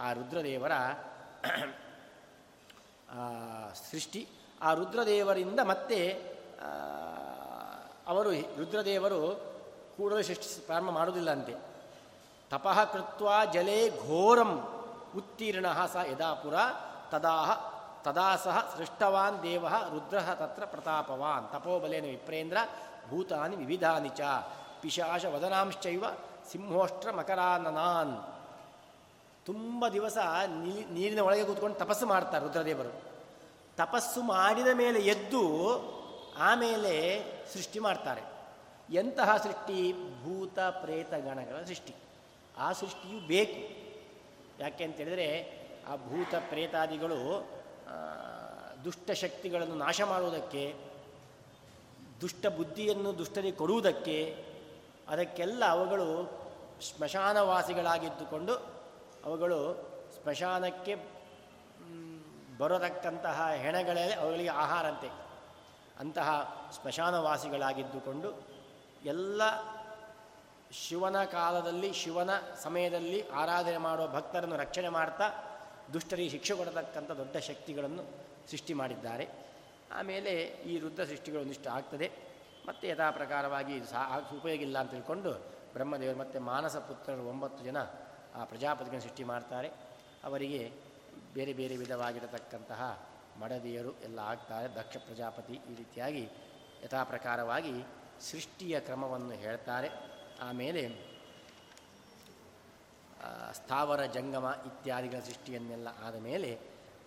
ಆ 0.00 0.12
ರುದ್ರದೇವರ 0.18 0.72
ಸೃಷ್ಟಿ. 3.90 4.22
ಆ 4.62 4.68
ರುದ್ರದೇವರಿಂದ 4.80 5.60
ಮತ್ತೆ 5.72 5.98
ಅವರು 8.06 8.30
ರುದ್ರದೇವರು 8.58 9.20
ಕೂಡಲೇ 9.96 10.22
ಸೃಷ್ಟಿ, 10.22 10.48
ಪ್ರಾರಂಭ 10.66 10.90
ಮಾಡುವುದಿಲ್ಲ 10.90 11.30
ಅಂತೆ 11.30 11.54
ತಪಃ 12.50 12.78
ಕೃತ್ವ 12.84 13.28
ಜಲೇ 13.54 13.80
ಘೋರಂ 14.06 14.52
ಉತ್ತೀರ್ಣ 15.16 15.66
ಸ 15.92 15.96
ಯದಾಪುರ, 16.10 16.56
ತದಾಹ 17.12 17.50
ತದಾ 18.04 18.28
ಸಹ 18.44 18.56
ಸೃಷ್ಟವಾನ್ 18.76 19.36
ದೇವ 19.42 19.66
ರುದ್ರ 19.92 20.18
ತತ್ರ 20.40 20.64
ಪ್ರತಾಪವಾನ್. 20.64 21.44
ತಪೋಬಲೇನ 21.52 22.04
ವಿಪ್ರೇಂದ್ರ, 22.04 22.58
ಭೂತಾನಿ 23.10 23.56
ವಿವಿಧಾನಿ 23.56 24.10
ಚ. 24.18 24.20
ಪಿಶಾಶ 24.80 25.24
ವದನಾಂಶ್ಚೈವ, 25.34 26.04
ಸಿಂಹೋಷ್ಟ್ರ 26.50 27.08
ಮಕರಾನನಾನ್. 27.18 28.14
ತುಂಬ 29.46 29.88
ದಿವಸ 29.88 30.18
ನೀರಿನ 30.90 31.20
ಒಳಗೆ 31.20 31.44
ಕೂತ್ಕೊಂಡು 31.44 31.76
ತಪಸ್ಸು 31.76 32.06
ಮಾಡ್ತಾರೆ 32.06 32.46
ರುದ್ರದೇವರು. 32.46 33.02
ತಪಸ್ಸು 33.76 34.22
ಮಾಡಿದ 34.22 34.66
ಮೇಲೆ 34.72 35.00
ಎದ್ದು 35.00 35.42
ಆಮೇಲೆ 36.38 37.22
ಸೃಷ್ಟಿ 37.52 37.78
ಮಾಡ್ತಾರೆ. 37.78 38.22
ಎಂತಹ 38.94 39.36
ಸೃಷ್ಟಿ? 39.36 39.92
ಭೂತ, 39.92 40.58
ಪ್ರೇತ, 40.58 41.14
ಗಣಗಳ 41.14 41.64
ಸೃಷ್ಟಿ. 41.64 41.94
ಆ 42.58 42.72
ಸೃಷ್ಟಿಯು 42.72 43.26
ಬೇಕು. 43.26 43.60
ಯಾಕೆ 44.62 44.84
ಅಂತೇಳಿದರೆ 44.84 45.28
ಆ 45.88 45.96
ಭೂತ, 45.96 46.34
ಪ್ರೇತಾದಿಗಳು 46.48 47.48
ದುಷ್ಟ 48.84 49.10
ಶಕ್ತಿಗಳನ್ನು 49.10 49.74
ನಾಶ 49.74 50.00
ಮಾಡುವುದಕ್ಕೆ, 50.02 50.74
ದುಷ್ಟ 52.20 52.46
ಬುದ್ಧಿಯನ್ನು 52.46 53.18
ದುಷ್ಟರಿಗೆ 53.18 53.56
ಕೊಡುವುದಕ್ಕೆ, 53.56 54.44
ಅದಕ್ಕೆಲ್ಲ 55.08 55.64
ಅವುಗಳು 55.64 56.08
ಸ್ಮಶಾನವಾಸಿಗಳಾಗಿದ್ದುಕೊಂಡು 56.82 58.71
ಅವುಗಳು 59.24 59.58
ಸ್ಮಶಾನಕ್ಕೆ 60.22 60.94
ಬರತಕ್ಕಂತಹ 62.58 63.50
ಹೆಣಗಳೇ 63.50 64.12
ಅವುಗಳಿಗೆ 64.12 64.48
ಆಹಾರಂತೆ. 64.48 65.08
ಅಂತಹ 65.98 66.28
ಸ್ಮಶಾನವಾಸಿಗಳಾಗಿದ್ದುಕೊಂಡು 66.72 68.46
ಎಲ್ಲ 69.04 69.42
ಶಿವನ 70.72 71.24
ಕಾಲದಲ್ಲಿ, 71.24 71.92
ಶಿವನ 71.92 72.30
ಸಮಯದಲ್ಲಿ 72.62 73.28
ಆರಾಧನೆ 73.28 73.78
ಮಾಡುವ 73.78 74.08
ಭಕ್ತರನ್ನು 74.08 74.56
ರಕ್ಷಣೆ 74.56 74.88
ಮಾಡ್ತಾ 74.88 75.26
ದುಷ್ಟರಿಗೆ 75.92 76.30
ಶಿಕ್ಷೆ 76.30 76.54
ಕೊಡತಕ್ಕಂಥ 76.54 77.10
ದೊಡ್ಡ 77.10 77.36
ಶಕ್ತಿಗಳನ್ನು 77.36 78.02
ಸೃಷ್ಟಿ 78.50 78.74
ಮಾಡಿದ್ದಾರೆ. 78.74 79.28
ಆಮೇಲೆ 79.92 80.30
ಈ 80.40 80.78
ರುದ್ರ 80.78 81.04
ಸೃಷ್ಟಿಗಳು 81.04 81.40
ಒಂದಿಷ್ಟು 81.40 81.70
ಆಗ್ತದೆ. 81.70 82.32
ಮತ್ತು 82.68 82.86
ಯಥಾ 82.86 83.10
ಪ್ರಕಾರವಾಗಿ 83.10 83.80
ಸಹ 83.90 84.18
ಉಪಯೋಗ 84.38 84.60
ಇಲ್ಲ 84.60 84.78
ಅಂತ 84.78 84.90
ತಿಳ್ಕೊಂಡು 84.90 85.30
ಬ್ರಹ್ಮದೇವರು 85.72 86.18
ಮತ್ತು 86.18 86.40
ಮಾನಸ 86.40 86.76
ಪುತ್ರರು 86.76 87.22
ಒಂಬತ್ತು 87.28 87.64
ಜನ 87.64 87.76
ಆ 88.34 88.44
ಪ್ರಜಾಪತಿಗಳನ್ನು 88.44 89.02
ಸೃಷ್ಟಿ 89.02 89.24
ಮಾಡ್ತಾರೆ. 89.24 89.68
ಅವರಿಗೆ 90.24 90.72
ಬೇರೆ 91.34 91.52
ಬೇರೆ 91.52 91.76
ವಿಧವಾಗಿರತಕ್ಕಂತಹ 91.76 92.82
ಮಡದಿಯರು 93.40 93.92
ಎಲ್ಲ 94.00 94.18
ಆಗ್ತಾರೆ. 94.18 94.68
ದಕ್ಷ 94.74 94.96
ಪ್ರಜಾಪತಿ 94.96 95.52
ಈ 95.52 95.74
ರೀತಿಯಾಗಿ 95.74 96.24
ಯಥಾಪ್ರಕಾರವಾಗಿ 96.82 97.74
ಸೃಷ್ಟಿಯ 98.20 98.80
ಕ್ರಮವನ್ನು 98.80 99.34
ಹೇಳ್ತಾರೆ. 99.34 99.88
ಆಮೇಲೆ 100.40 101.12
ಸ್ಥಾವರ, 103.52 104.04
ಜಂಗಮ 104.06 104.46
ಇತ್ಯಾದಿಗಳ 104.66 105.18
ಸೃಷ್ಟಿಯನ್ನೆಲ್ಲ 105.18 105.88
ಆದ 106.04 106.16
ಮೇಲೆ 106.16 106.50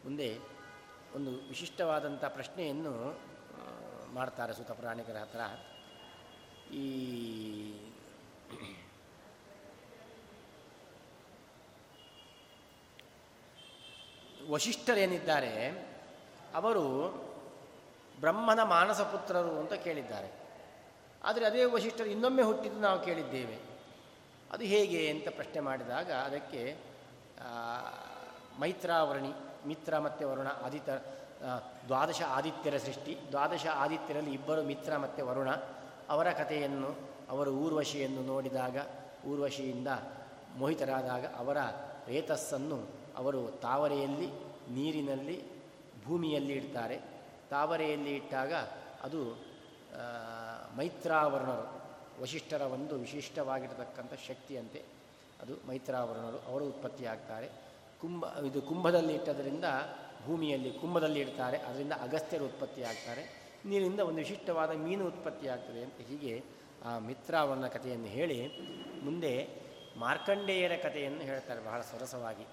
ಮುಂದೆ 0.03 0.27
ಒಂದು 1.15 1.31
ವಿಶಿಷ್ಟವಾದಂಥ 1.47 2.25
ಪ್ರಶ್ನೆಯನ್ನು 2.25 2.93
ಮಾಡ್ತಾರೆ 4.13 4.53
ಸುತ 4.53 4.71
ಹತ್ರ. 5.17 5.41
ಈ 6.73 6.85
ವಶಿಷ್ಠರೇನಿದ್ದಾರೆ? 14.49 15.51
ಅವರು 16.55 16.85
ಬ್ರಹ್ಮನ 18.19 18.63
ಮಾನಸ 18.63 19.01
ಪುತ್ರರು 19.01 19.59
ಅಂತ 19.59 19.73
ಕೇಳಿದ್ದಾರೆ. 19.73 20.31
ಆದರೆ 21.23 21.45
ಅದೇ 21.45 21.63
ವಶಿಷ್ಠರು 21.63 22.07
ಇನ್ನೊಮ್ಮೆ 22.07 22.43
ಹುಟ್ಟಿದ್ದು 22.43 22.79
ನಾವು 22.79 23.01
ಕೇಳಿದ್ದೇವೆ. 23.01 23.59
ಅದು 24.51 24.63
ಹೇಗೆ 24.63 25.09
ಅಂತ 25.09 25.27
ಪ್ರಶ್ನೆ 25.35 25.59
ಮಾಡಿದಾಗ 25.59 26.11
ಅದಕ್ಕೆ 26.11 26.77
ಮೈತ್ರಾವರ್ಣಿ, 28.59 29.31
ಮಿತ್ರ 29.67 29.97
ಮತ್ತು 29.97 30.29
ವರುಣ, 30.29 30.47
ಆದಿತ್ಯ 30.47 30.91
ದ್ವಾದಶ 31.87 32.21
ಆದಿತ್ಯರ 32.27 32.77
ಸೃಷ್ಟಿ. 32.77 33.17
ದ್ವಾದಶ 33.31 33.65
ಆದಿತ್ಯರಲ್ಲಿ 33.73 34.33
ಇಬ್ಬರು 34.33 34.63
ಮಿತ್ರ 34.63 34.97
ಮತ್ತು 34.97 35.25
ವರುಣ. 35.25 35.49
ಅವರ 36.09 36.31
ಕಥೆಯನ್ನು 36.31 36.95
ಅವರು 37.29 37.51
ಊರ್ವಶಿಯನ್ನು 37.51 38.21
ನೋಡಿದಾಗ, 38.21 38.77
ಊರ್ವಶಿಯಿಂದ 39.27 39.87
ಮೋಹಿತರಾದಾಗ 40.57 41.25
ಅವರ 41.25 41.57
ರೇತಸ್ಸನ್ನು 42.07 43.04
ಅವರು 43.17 43.41
ತಾವರೆಯಲ್ಲಿ 43.61 44.27
ನೀರಿನಲ್ಲಿ 44.73 45.37
ಭೂಮಿಯಲ್ಲಿ 46.05 46.53
ಇಡ್ತಾರೆ. 46.53 46.97
ತಾವರೆಯಲ್ಲಿ 47.49 48.15
ಇಟ್ಟಾಗ 48.15 48.53
ಅದು 49.03 49.21
ಮೈತ್ರಾವರ್ಣರು 50.77 51.65
ವಶಿಷ್ಠರ 52.21 52.61
ಒಂದು 52.61 52.95
ವಿಶಿಷ್ಟವಾಗಿರತಕ್ಕಂಥ 52.95 54.13
ಶಕ್ತಿಯಂತೆ 54.27 54.81
ಅದು 55.41 55.53
ಮೈತ್ರಾವರ್ಣರು 55.67 56.39
ಅವರು 56.49 56.65
ಉತ್ಪತ್ತಿಯಾಗ್ತಾರೆ. 56.65 57.47
ಕುಂಭ, 58.01 58.25
ಇದು 58.47 58.61
ಕುಂಭದಲ್ಲಿ 58.61 59.13
ಇಟ್ಟದರಿಂದ 59.13 59.65
ಭೂಮಿಯಲ್ಲಿ, 60.25 60.71
ಕುಂಭದಲ್ಲಿ 60.71 61.19
ಇಡ್ತಾರೆ. 61.19 61.57
ಅದರಿಂದ 61.57 61.93
ಅಗಸ್ತ್ಯರು 62.01 62.45
ಉತ್ಪತ್ತಿಯಾಗ್ತಾರೆ. 62.45 63.23
ನೀರಿನಿಂದ 63.65 63.99
ಒಂದು 63.99 64.17
ವಿಶಿಷ್ಟವಾದ 64.17 64.71
ಮೀನು 64.71 65.07
ಉತ್ಪತ್ತಿಯಾಗ್ತದೆ 65.07 65.81
ಅಂತ 65.83 65.99
ಹೀಗೆ 66.09 66.33
ಆ 66.85 66.99
ಮಿತ್ರಾವರ್ಣ 66.99 67.67
ಕಥೆಯನ್ನು 67.67 68.07
ಹೇಳಿ 68.07 68.39
ಮುಂದೆ 69.05 69.31
ಮಾರ್ಕಂಡೇಯರ 69.97 70.75
ಕಥೆಯನ್ನು 70.83 71.21
ಹೇಳ್ತಾರೆ 71.21 71.61
ಬಹಳ 71.65 71.81
ಸರಸವಾಗಿ 71.81 72.45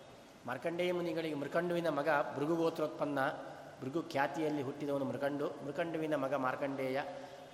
ಮಾರ್ಕಂಡೇಯ 0.46 0.92
ಮುನಿಗಳಿಗೆ 0.92 1.34
ಮೃಕಂಡುವಿನ 1.34 1.88
ಮಗ 1.88 2.08
ಭೃಗುಗೋತ್ರೋತ್ಪನ್ನ 2.36 3.18
ಭೃಗು 3.82 4.02
ಖ್ಯಾತಿಯಲ್ಲಿ 4.02 4.62
ಹುಟ್ಟಿದವನು 4.62 5.04
ಮೃಕಂಡು, 5.04 5.46
ಮೃಕಂಡುವಿನ 5.46 6.14
ಮಗ 6.14 6.34
ಮಾರ್ಕಂಡೇಯ. 6.34 7.00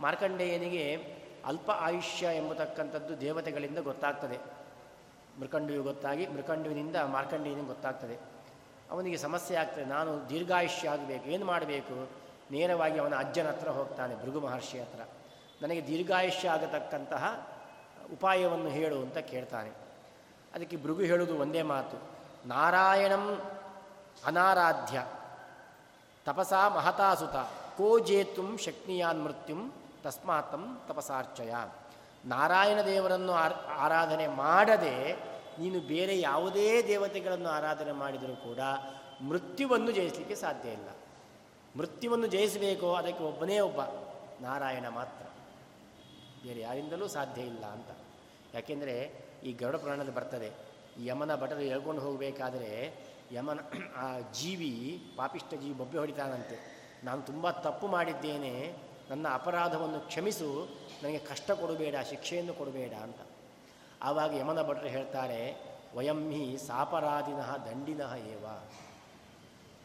ಮಾರ್ಕಂಡೇಯನಿಗೆ 0.00 1.14
ಅಲ್ಪ 1.45 1.71
ಆಯುಷ್ಯ 1.71 2.26
ಎಂಬತಕ್ಕಂಥದ್ದು 2.26 3.21
ದೇವತೆಗಳಿಂದ 3.21 3.78
ಗೊತ್ತಾಗ್ತದೆ. 3.78 4.38
ಮೃಕಂಡುವಿಗೆ 5.40 5.85
ಗೊತ್ತಾಗಿ 5.85 6.26
ಮೃಕಂಡುವಿನಿಂದ 6.26 6.97
ಮಾರ್ಕಂಡೇಯನಿಗೆ 6.97 7.66
ಗೊತ್ತಾಗ್ತದೆ. 7.66 8.18
ಅವನಿಗೆ 8.90 9.16
ಸಮಸ್ಯೆ 9.16 9.57
ಆಗ್ತದೆ. 9.57 9.85
ನಾನು 9.85 10.28
ದೀರ್ಘಾಯುಷ್ಯ 10.28 10.88
ಆಗಬೇಕು. 10.88 11.28
ಏನು 11.28 11.47
ಮಾಡಬೇಕು? 11.47 12.09
ನೇರವಾಗಿ 12.50 12.99
ಅವನ 12.99 13.14
ಅಜ್ಜನ 13.14 13.49
ಹತ್ರ 13.49 13.68
ಹೋಗ್ತಾನೆ, 13.68 14.23
ಭೃಗು 14.23 14.40
ಮಹರ್ಷಿ 14.40 14.80
ಹತ್ರ. 14.80 15.00
ನನಗೆ 15.62 15.87
ದೀರ್ಘಾಯುಷ್ಯ 15.87 16.49
ಆಗತಕ್ಕಂತಹ 16.49 17.49
ಉಪಾಯವನ್ನು 18.12 18.68
ಹೇಳು 18.68 19.00
ಅಂತ 19.00 19.18
ಕೇಳ್ತಾನೆ. 19.18 19.71
ಅದಕ್ಕೆ 20.54 20.76
ಭೃಗು 20.76 21.00
ಹೇಳುವುದು 21.00 21.38
ಒಂದೇ 21.38 21.62
ಮಾತು. 21.62 22.18
ನಾರಾಯಣಂ 22.49 23.43
ಅನಾರಾಧ್ಯ. 24.25 25.07
ತಪಸಾ 26.25 26.69
ಮಹತಾಸುತ. 26.69 27.37
ಕೋ 27.76 27.99
ಜೇತುಂ 27.99 28.59
ಶಕ್ನಿಯಾನ್ 28.59 29.25
ಮೃತ್ಯುಂ 29.25 29.73
ತಸ್ಮಾತಂ 30.02 30.81
ತಪಸಾರ್ಚಯ. 30.88 31.55
ನಾರಾಯಣ 32.25 32.78
ದೇವರನ್ನು 32.87 33.33
ಆರಾಧನೆ 33.78 34.26
ಮಾಡದೆ 34.26 35.14
ನೀನು 35.59 35.81
ಬೇರೆ 35.81 36.21
ಯಾವುದೇ 36.21 36.83
ದೇವತೆಗಳನ್ನು 36.83 37.49
ಆರಾಧನೆ 37.49 37.93
ಮಾಡಿದರೂ 37.93 38.37
ಕೂಡ 38.37 38.59
ಮೃತ್ಯುವನ್ನು 39.21 39.90
ಜಯಿಸಲಿಕ್ಕೆ 39.90 40.35
ಸಾಧ್ಯ 40.35 40.69
ಇಲ್ಲ. 40.69 40.88
ಮೃತ್ಯುವನ್ನು 41.76 42.26
ಜಯಿಸಬೇಕೋ 42.26 42.95
ಅದಕ್ಕೆ 42.95 43.25
ಒಬ್ಬನೇ 43.25 43.61
ಒಬ್ಬ. 43.61 43.81
ನಾರಾಯಣ 44.40 44.88
ಮಾತ್ರ. 44.88 45.26
ಬೇರೆ 46.43 46.61
ಯಾರಿಂದಲೂ 46.61 47.09
ಸಾಧ್ಯ 47.09 47.43
ಇಲ್ಲ 47.43 47.64
ಅಂತ. 47.64 47.87
ಯಾಕೆಂದರೆ 48.55 49.25
ಈ 49.45 49.52
ಗರುಡ 49.52 49.76
ಪುರಾಣದಲ್ಲಿ 49.76 50.14
ಬರ್ತದೆ 50.14 50.68
ಯಮನ 51.05 51.40
ಭಟರು 51.40 51.61
ಎಳ್ಕೊಂಡು 51.61 52.00
ಹೋಗಬೇಕಾದರೆ 52.00 52.95
ಯಮನ, 53.33 53.61
ಆ 53.97 54.19
ಜೀವಿ 54.33 55.02
ಪಾಪಿಷ್ಟ 55.17 55.50
ಜೀವಿ 55.50 55.73
ಬೊಬ್ಬೆ 55.73 55.99
ಹೊಡಿತಾನಂತೆ. 55.99 56.78
ನಾನು 57.05 57.23
ತುಂಬ 57.23 57.50
ತಪ್ಪು 57.50 57.87
ಮಾಡಿದ್ದೇನೆ, 57.87 58.76
ನನ್ನ 59.11 59.28
ಅಪರಾಧವನ್ನು 59.28 60.00
ಕ್ಷಮಿಸು, 60.00 60.69
ನನಗೆ 61.02 61.19
ಕಷ್ಟ 61.19 61.50
ಕೊಡಬೇಡ, 61.50 61.95
ಶಿಕ್ಷೆಯನ್ನು 62.11 62.55
ಕೊಡಬೇಡ 62.55 62.93
ಅಂತ. 62.93 63.17
ಆವಾಗ 64.02 64.35
ಯಮನ 64.35 64.62
ಭಟರು 64.62 64.88
ಹೇಳ್ತಾರೆ, 64.88 65.57
ವಯಂ 65.95 66.31
ಹಿ 66.31 66.59
ಸಾಪರಾಧಿನಃ 66.59 67.57
ದಂಡಿನಃ 67.57 68.14
ಏವ. 68.14 68.47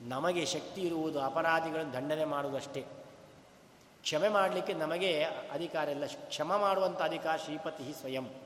ನಮಗೆ 0.01 0.45
ಶಕ್ತಿ 0.45 0.81
ಇರುವುದು 0.81 1.21
ಅಪರಾಧಿಗಳನ್ನು 1.21 1.93
ದಂಡನೆ 1.93 2.25
ಮಾಡುವುದಷ್ಟೇ. 2.25 2.81
ಕ್ಷಮೆ 4.01 4.29
ಮಾಡಲಿಕ್ಕೆ 4.29 4.73
ನಮಗೆ 4.73 5.23
ಅಧಿಕಾರ 5.23 5.89
ಇಲ್ಲ. 5.89 6.05
ಕ್ಷಮ 6.05 6.57
ಮಾಡುವಂಥ 6.57 7.01
ಅಧಿಕಾರ 7.01 7.37
ಶ್ರೀಪತಿ 7.37 7.99
ಸ್ವಯಂ. 7.99 8.42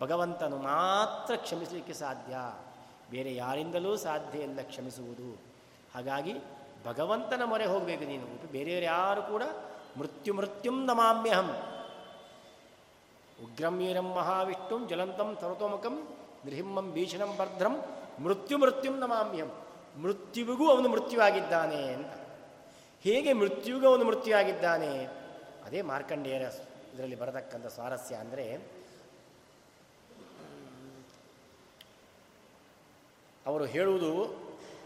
ಭಗವಂತನು 0.00 0.56
ಮಾತ್ರ 0.56 1.36
ಕ್ಷಮಿಸಲಿಕ್ಕೆ 1.36 1.92
ಸಾಧ್ಯ. 1.92 2.36
ಬೇರೆ 3.10 3.34
ಯಾರಿಂದಲೂ 3.34 3.96
ಸಾಧ್ಯ 3.96 4.38
ಇಲ್ಲ 4.38 4.58
ಕ್ಷಮಿಸುವುದು. 4.62 5.42
ಹಾಗಾಗಿ 5.94 6.34
ಭಗವಂತನ 6.86 7.42
ಮೊರೆ 7.44 7.66
ಹೋಗಬೇಕು 7.66 8.04
ನೀನು. 8.04 8.52
ಬೇರೆಯವರು 8.52 8.84
ಯಾರು 8.84 9.22
ಕೂಡ 9.22 9.42
ಮೃತ್ಯು 9.96 10.34
ಮೃತ್ಯುಂ 10.34 10.86
ನಮಾಮ್ಯಹಂ. 10.86 11.50
ಉಗ್ರಂ 13.44 14.04
ಮಹಾವಿಷ್ಣುಂ 14.14 14.86
ಜ್ವಲಂತಂ 14.88 15.38
ಸರ್ವತೋಮುಖಂ 15.40 16.08
ನೃಹಿಂಹಂ 16.44 16.92
ಭೀಷಣಂ 16.92 17.36
ಭರ್ಧ್ರಂ 17.36 17.82
ಮೃತ್ಯು 18.18 18.58
ಮೃತ್ಯುಂ 18.58 18.98
ನಮಾಮ್ಯಹಂ. 18.98 19.52
ಮೃತ್ಯುವಿಗೂ 20.02 20.70
ಅವನು 20.70 20.88
ಮೃತ್ಯುವಾಗಿದ್ದಾನೆ 20.88 21.92
ಅಂತ. 21.92 22.12
ಹೇಗೆ 23.04 23.32
ಮೃತ್ಯುವಿಗೂ 23.32 23.88
ಅವನು 23.88 24.04
ಮೃತ್ಯುವಾಗಿದ್ದಾನೆ? 24.04 25.06
ಅದೇ 25.66 25.82
ಮಾರ್ಕಂಡೇಯರ 25.82 26.50
ಇದರಲ್ಲಿ 26.94 27.16
ಬರತಕ್ಕಂಥ 27.16 27.66
ಸ್ವಾರಸ್ಯ 27.66 28.14
ಅಂದರೆ 28.14 28.77
ಅವರು 33.48 33.64
ಹೇಳುವುದು 33.64 34.12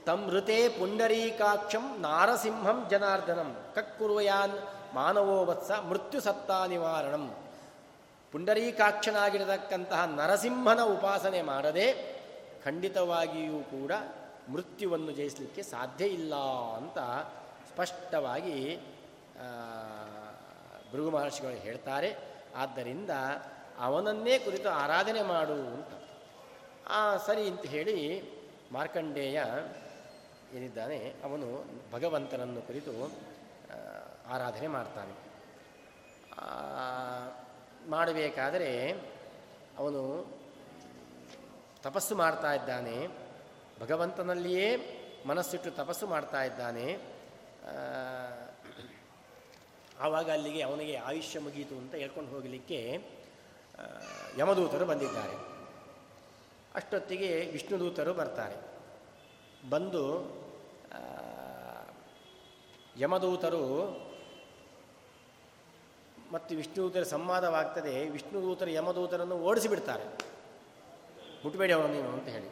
ತಮೃತೆ 0.07 0.59
ಪುಂಡರೀಕಾಕ್ಷಂ 0.69 1.85
ನಾರಸಿಂಹಂ 2.01 2.79
ಜನಾರ್ದನಂ, 2.91 3.51
ಕಕ್ಕುರುವಯಾನ್ 3.75 4.57
ಮಾನವೋ 4.95 5.37
ವತ್ಸ 5.45 5.71
ಮೃತ್ಯು 5.91 6.21
ಸತ್ತಾ 6.21 6.59
ನಿವಾರಣಂ. 6.67 7.25
ಪುಂಡರೀಕಾಕ್ಷನಾಗಿರತಕ್ಕಂತಹ 8.33 10.03
ನರಸಿಂಹನ 10.19 10.81
ಉಪಾಸನೆ 10.95 11.41
ಮಾಡದೆ, 11.43 11.87
ಖಂಡಿತವಾಗಿಯೂ 12.65 13.59
ಕೂಡ 13.75 13.93
ಮೃತ್ಯುವನ್ನು 14.49 15.13
ಜಯಿಸಲಿಕ್ಕೆ 15.13 15.63
ಸಾಧ್ಯ 15.63 16.05
ಇಲ್ಲ 16.19 16.35
ಅಂತ 16.79 16.99
ಸ್ಪಷ್ಟವಾಗಿ 17.71 18.59
ಭೃಗು 20.93 21.11
ಮಹರ್ಷಿಗಳು 21.11 21.59
ಹೇಳ್ತಾರೆ. 21.67 22.11
ಆದ್ದರಿಂದ 22.57 23.13
ಅವನನ್ನೇ 23.81 24.35
ಕುರಿತು 24.39 24.69
ಆರಾಧನೆ 24.83 25.23
ಮಾಡು 25.23 25.59
ಅಂತ. 25.75 25.93
ಆ 26.91 27.03
ಸರಿ 27.27 27.45
ಅಂತ 27.51 27.65
ಹೇಳಿ 27.67 27.99
ಮಾರ್ಕಂಡೇಯ 28.73 29.39
ಏನಿದ್ದಾನೆ, 30.57 30.99
ಅವನು 31.27 31.47
ಭಗವಂತನನ್ನು 31.93 32.61
ಕುರಿತು 32.69 32.95
ಆರಾಧನೆ 34.35 34.69
ಮಾಡ್ತಾನೆ. 34.77 35.15
ಮಾಡಬೇಕಾದರೆ 37.91 38.71
ಅವನು 39.79 40.03
ತಪಸ್ಸು 41.83 42.15
ಮಾಡ್ತಾ 42.23 42.51
ಇದ್ದಾನೆ, 42.53 42.97
ಭಗವಂತನಲ್ಲಿಯೇ 43.81 44.67
ಮನಸ್ಸಿಟ್ಟು 45.27 45.71
ತಪಸ್ಸು 45.71 46.07
ಮಾಡ್ತಾ 46.07 46.43
ಇದ್ದಾನೆ 46.43 46.87
ಆವಾಗ 50.05 50.29
ಅಲ್ಲಿಗೆ 50.31 50.61
ಅವನಿಗೆ 50.63 50.95
ಆಯುಷ್ಯ 51.09 51.41
ಮುಗಿಯಿತು 51.41 51.75
ಅಂತ 51.83 51.95
ಹೇಳ್ಕೊಂಡು 52.03 52.31
ಹೋಗಲಿಕ್ಕೆ 52.31 52.79
ಯಮದೂತರು 54.39 54.85
ಬಂದಿದ್ದಾರೆ. 54.85 55.52
ಅಷ್ಟೊತ್ತಿಗೆ 56.75 57.47
ವಿಷ್ಣುದೂತರು 57.53 58.15
ಬರ್ತಾರೆ. 58.15 58.57
ಬಂದು 59.71 60.03
ಯಮದೂತರು 62.97 63.63
ಮತ್ತು 66.33 66.55
ವಿಷ್ಣುದೂತರ 66.55 67.03
ಸಂವಾದವಾಗ್ತದೆ. 67.03 68.09
ವಿಷ್ಣುದೂತರು 68.09 68.71
ಯಮದೂತರನ್ನು 68.71 69.39
ಓಡಿಸಿಬಿಡ್ತಾರೆ. 69.39 70.05
ಮುಟ್ಬೇಡಿ 71.45 71.73
ಅವನು 71.73 71.89
ನೀನು 71.89 72.09
ಅಂತ 72.09 72.29
ಹೇಳಿ. 72.29 72.51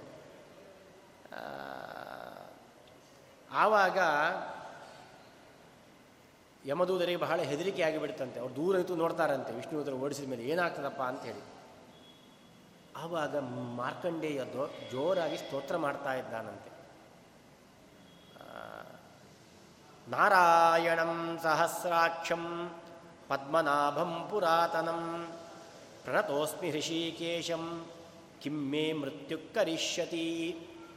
ಆವಾಗ 3.50 3.98
ಯಮದೂತರಿಗೆ 6.68 7.18
ಬಹಳ 7.18 7.40
ಹೆದರಿಕೆ 7.40 7.82
ಆಗಿಬಿಡ್ತಂತೆ. 7.82 8.40
ಅವ್ರು 8.40 8.56
ದೂರ 8.56 8.76
ನಿಂತು 8.76 8.96
ನೋಡ್ತಾರಂತೆ. 8.96 9.52
ವಿಷ್ಣುದೂತರು 9.52 9.96
ಓಡಿಸಿದ 9.96 10.30
ಮೇಲೆ 10.30 10.42
ಏನಾಗ್ತದಪ್ಪ 10.42 11.02
ಅಂತ 11.02 11.22
ಹೇಳಿ. 11.22 11.59
ಆವಾಗ 13.00 13.36
ಮಾರ್ಕಂಡೇಯ 13.80 14.40
ಜೋರಾಗಿ 14.92 15.36
ಸ್ತೋತ್ರ 15.36 15.76
ಮಾಡ್ತಾ 15.84 16.12
ಇದ್ದಾನಂತೆ. 16.14 16.70
ನಾರಾಯಣಂ 20.10 21.12
ಸಹಸ್ರಾಕ್ಷಂ 21.42 22.44
ಪದ್ಮನಾಭಂ 23.28 24.12
ಪುರಾತನಂ 24.30 25.02
ಪ್ರಣತೋಸ್ಮಿ 26.04 26.68
ಹೃಷಿಕೇಶಂ 26.70 27.64
ಕಿಮ್ಮೆ 28.42 28.86
ಮೃತ್ಯು 28.92 29.38
ಕರಿಷ್ಯತಿ. 29.54 30.26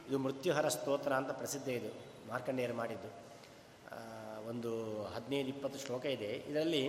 ಇದು 0.08 0.18
ಮೃತ್ಯುಹರ 0.18 0.68
ಸ್ತೋತ್ರ 0.68 1.12
ಅಂತ 1.12 1.30
ಪ್ರಸಿದ್ಧ 1.30 1.68
ಇದು, 1.68 1.90
ಮಾರ್ಕಂಡೇಯರು 2.28 2.74
ಮಾಡಿದ್ದು. 2.74 3.10
ಒಂದು 4.50 4.70
ಹದಿನೈದು 5.14 5.48
ಇಪ್ಪತ್ತು 5.48 5.78
ಶ್ಲೋಕ 5.86 6.04
ಇದೆ. 6.16 6.30
ಇದರಲ್ಲಿ 6.48 6.82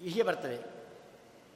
ಹೀಗೆ 0.00 0.22
ಬರ್ತದೆ 0.22 0.79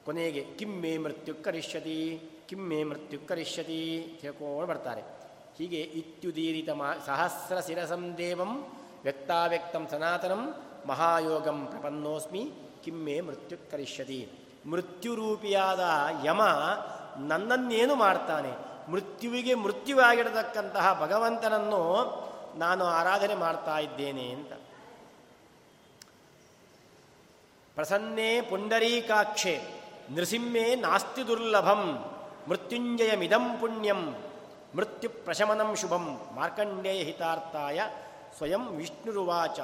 ಕೊನೆಗೆ 0.05 0.43
ಕಿಮ್ಮೆ 0.43 0.97
ಮೃತ್ಯು 0.97 1.43
ಕರಿಷ್ಯತಿ, 1.43 2.21
ಕಿಮ್ಮೆ 2.47 2.83
ಮೃತ್ಯು 2.83 3.27
ಕರಿಷ್ಯತಿ 3.27 4.07
ತಿಳ್ಕೊಂಡು 4.21 4.67
ಬರ್ತಾರೆ. 4.67 5.01
ಹೀಗೆ 5.57 5.81
ಇತ್ಯುದೀರಿತ 5.81 6.69
ಮಾ 6.69 6.93
ಸಹಸ್ರ 7.05 7.59
ಶಿರಸಂ 7.59 8.17
ದೇವಂ 8.17 8.73
ವ್ಯಕ್ತಾವ್ಯಕ್ತಂ 9.03 9.87
ಸನಾತನಂ 9.91 10.55
ಮಹಾಯೋಗಂ 10.85 11.65
ಪ್ರಪನ್ನೋಸ್ಮಿ 11.65 12.51
ಕಿಮ್ಮೆ 12.83 13.21
ಮೃತ್ಯು 13.21 13.71
ಕರಿಷ್ಯತಿ. 13.71 14.29
ಮೃತ್ಯುರೂಪಿಯಾದ 14.65 15.79
ಯಮ 16.25 16.41
ನನ್ನನ್ನೇನು 17.17 17.95
ಮಾಡ್ತಾನೆ? 17.95 18.51
ಮೃತ್ಯುವಿಗೆ 18.91 19.53
ಮೃತ್ಯುವಾಗಿರತಕ್ಕಂತಹ 19.53 21.01
ಭಗವಂತನನ್ನು 21.01 21.81
ನಾನು 22.55 22.83
ಆರಾಧನೆ 22.83 23.35
ಮಾಡ್ತಾ 23.35 23.79
ಇದ್ದೇನೆ 23.79 24.29
ಅಂತ. 24.29 24.53
ಪ್ರಸನ್ನೇ 27.75 28.41
ಪುಂಡರೀಕಾಕ್ಷೆ. 28.41 29.74
ನೃಸಿಂಹೇ 30.11 30.75
ನಾಸ್ತಿ 30.75 31.27
ದುರ್ಲಭಂ, 31.27 32.05
ಮೃತ್ಯುಂಜಯಮಿದಂ 32.47 33.57
ಪುಣ್ಯಂ 33.61 34.15
ಮೃತ್ಯು 34.75 35.09
ಪ್ರಶಮನಂ 35.09 35.75
ಶುಭಂ, 35.75 36.19
ಮಾರ್ಕಂಡೇಯ 36.31 37.03
ಹಿತಾರ್ಥಾಯ 37.03 37.79
ಸ್ವಯಂ 38.37 38.67
ವಿಷ್ಣುರುವಾಚ. 38.67 39.59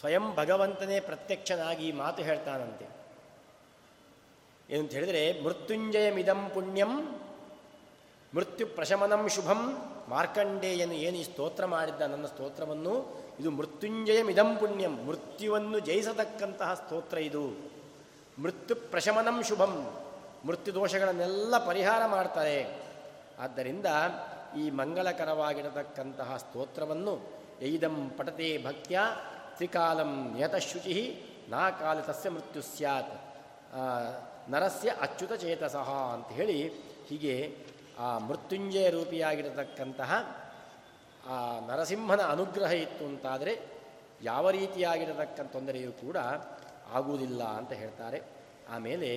ಸ್ವಯಂ 0.00 0.34
ಭಗವಂತನೇ 0.34 1.00
ಪ್ರತ್ಯಕ್ಷನಾಗಿ 1.00 1.92
ಮಾತು 1.92 2.22
ಹೇಳ್ತಾನಂತೆ. 2.22 2.86
ಏನಂತ 4.70 4.92
ಹೇಳಿದರೆ 4.92 5.42
ಮೃತ್ಯುಂಜಯಮಿದಂ 5.42 6.50
ಪುಣ್ಯಂ 6.54 6.92
ಮೃತ್ಯು 8.34 8.66
ಪ್ರಶಮನಂ 8.66 9.28
ಶುಭಂ, 9.28 9.60
ಮಾರ್ಕಂಡೇಯನು 10.08 10.92
ಏನು 10.92 11.16
ಈ 11.16 11.22
ಸ್ತೋತ್ರ 11.22 11.66
ಮಾಡಿದ್ದ 11.66 12.00
ನನ್ನ 12.00 12.26
ಸ್ತೋತ್ರವನ್ನು, 12.26 12.94
ಇದು 13.40 13.50
ಮೃತ್ಯುಂಜಯಮಿದಂ 13.50 14.56
ಪುಣ್ಯಂ, 14.56 15.06
ಮೃತ್ಯುವನ್ನು 15.06 15.78
ಜಯಿಸತಕ್ಕಂತಹ 15.78 16.74
ಸ್ತೋತ್ರ 16.74 17.18
ಇದು. 17.18 17.75
ಮೃತ್ಯು 18.42 18.74
ಪ್ರಶಮನಂ 18.92 19.36
ಶುಭಂ. 19.42 19.72
ಮೃತ್ಯು 20.44 20.74
ದೋಷಗಳನ್ನೆಲ್ಲ 20.74 21.54
ಪರಿಹಾರ 21.66 22.02
ಮಾಡ್ತಾರೆ. 22.06 22.58
ಆದ್ದರಿಂದ 23.38 23.86
ಈ 24.56 24.64
ಮಂಗಳಕರವಾಗಿರತಕ್ಕಂತಹ 24.70 26.36
ಸ್ತೋತ್ರವನ್ನು 26.36 27.14
ಎಯ್ದಂ 27.62 27.96
ಪಟತೆ 28.18 28.48
ಭಕ್ತ್ಯ 28.64 29.00
ತ್ರಿಕಾಲಂ 29.56 30.12
ನಿಯತಶುಚಿ 30.34 30.96
ನಾ 31.48 31.70
ಕಾಲ 31.70 32.00
ತಸ್ಯ 32.00 32.30
ಮೃತ್ಯು 32.30 32.62
ಸ್ಯಾತ್. 32.62 33.14
ನರಸ್ಯ 34.50 34.88
ಅಚ್ಯುತ 35.00 35.32
ಚೇತಸಃ 35.32 35.88
ಅಂತ 36.14 36.28
ಹೇಳಿ 36.28 36.58
ಹೀಗೆ 37.08 37.34
ಆ 37.98 38.18
ಮೃತ್ಯುಂಜಯ 38.18 38.90
ರೂಪಿಯಾಗಿರತಕ್ಕಂತಹ 38.90 40.12
ಆ 41.30 41.36
ನರಸಿಂಹನ 41.68 42.20
ಅನುಗ್ರಹ 42.20 42.70
ಇತ್ತು 42.70 43.04
ಅಂತಾದರೆ 43.04 43.52
ಯಾವ 44.22 44.50
ರೀತಿಯಾಗಿರತಕ್ಕಂಥ 44.50 45.52
ತೊಂದರೆಯೂ 45.52 45.92
ಕೂಡ 45.92 46.16
ಆಗುವುದಿಲ್ಲ 46.96 47.42
ಅಂತ 47.58 47.72
ಹೇಳ್ತಾರೆ. 47.82 48.18
ಆಮೇಲೆ 48.74 49.10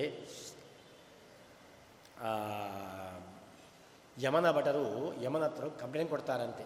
ಯಮನ 4.16 4.46
ಭಟರು 4.56 4.86
ಯಮನ 5.24 5.44
ಹತ್ರ 5.44 5.66
ಕಂಪ್ಲೇಂಟ್ 5.82 6.10
ಕೊಡ್ತಾರಂತೆ. 6.10 6.64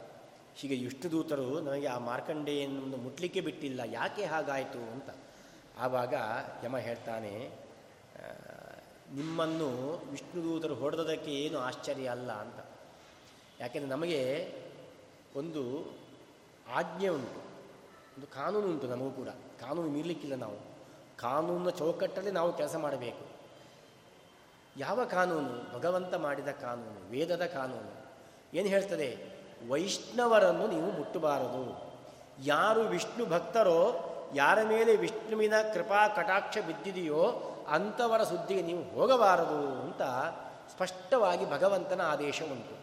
ಹೀಗೆ 0.58 0.76
ಇಷ್ಟು 0.86 1.06
ದೂತರು 1.12 1.46
ನನಗೆ 1.66 1.88
ಆ 1.94 1.98
ಮಾರ್ಕಂಡೆಯನ್ನು 2.08 2.98
ಮುಟ್ಲಿಕ್ಕೆ 3.04 3.40
ಬಿಟ್ಟಿಲ್ಲ, 3.46 3.80
ಯಾಕೆ 3.98 4.24
ಹಾಗಾಯಿತು 4.32 4.80
ಅಂತ. 4.94 5.10
ಆವಾಗ 5.84 6.14
ಯಮ 6.64 6.76
ಹೇಳ್ತಾನೆ 6.88 7.32
ನಿಮ್ಮನ್ನು 9.18 9.70
ವಿಷ್ಣು 10.12 10.40
ದೂತರು 10.44 10.74
ಹೊಡೆದೋದಕ್ಕೆ 10.82 11.32
ಏನು 11.44 11.58
ಆಶ್ಚರ್ಯ 11.58 12.08
ಅಲ್ಲ 12.16 12.30
ಅಂತ. 12.44 12.60
ಯಾಕೆಂದರೆ 13.60 13.90
ನಮಗೆ 13.90 14.20
ಒಂದು 15.40 15.62
ಆಜ್ಞೆ 16.78 17.08
ಉಂಟು, 17.08 17.40
ಒಂದು 18.14 18.26
ಕಾನೂನು 18.36 18.66
ಉಂಟು 18.72 18.86
ನಮಗೂ 18.92 19.10
ಕೂಡ. 19.10 19.30
ಕಾನೂನು 19.60 19.90
ಮೀರಲಿಕ್ಕಿಲ್ಲ 19.96 20.36
ನಾವು. 20.44 20.58
ಕಾನೂನಿನ 21.18 21.70
ಚೌಕಟ್ಟಲ್ಲಿ 21.70 22.30
ನಾವು 22.30 22.56
ಕೆಲಸ 22.56 22.76
ಮಾಡಬೇಕು. 22.76 23.34
ಯಾವ 24.76 25.04
ಕಾನೂನು? 25.04 25.78
ಭಗವಂತ 25.78 26.14
ಮಾಡಿದ 26.14 26.48
ಕಾನೂನು, 26.48 27.10
ವೇದದ 27.10 27.46
ಕಾನೂನು. 27.46 28.06
ಏನು 28.56 28.68
ಹೇಳ್ತದೆ? 28.68 29.34
ವೈಷ್ಣವರನ್ನು 29.68 30.66
ನೀವು 30.66 30.92
ಮುಟ್ಟಬಾರದು. 30.92 31.94
ಯಾರು 32.44 32.80
ವಿಷ್ಣು 32.80 33.26
ಭಕ್ತರೋ, 33.26 34.10
ಯಾರ 34.34 34.62
ಮೇಲೆ 34.62 34.96
ವಿಷ್ಣುವಿನ 34.96 35.52
ಕೃಪಾ 35.74 36.08
ಕಟಾಕ್ಷ 36.08 36.58
ಬಿದ್ದಿದೆಯೋ 36.58 37.22
ಅಂಥವರ 37.68 38.22
ಸುದ್ದಿಗೆ 38.22 38.62
ನೀವು 38.62 38.82
ಹೋಗಬಾರದು 38.82 39.80
ಅಂತ 39.80 40.02
ಸ್ಪಷ್ಟವಾಗಿ 40.72 41.50
ಭಗವಂತನ 41.50 42.00
ಆದೇಶ 42.00 42.42
ಉಂಟು. 42.42 42.74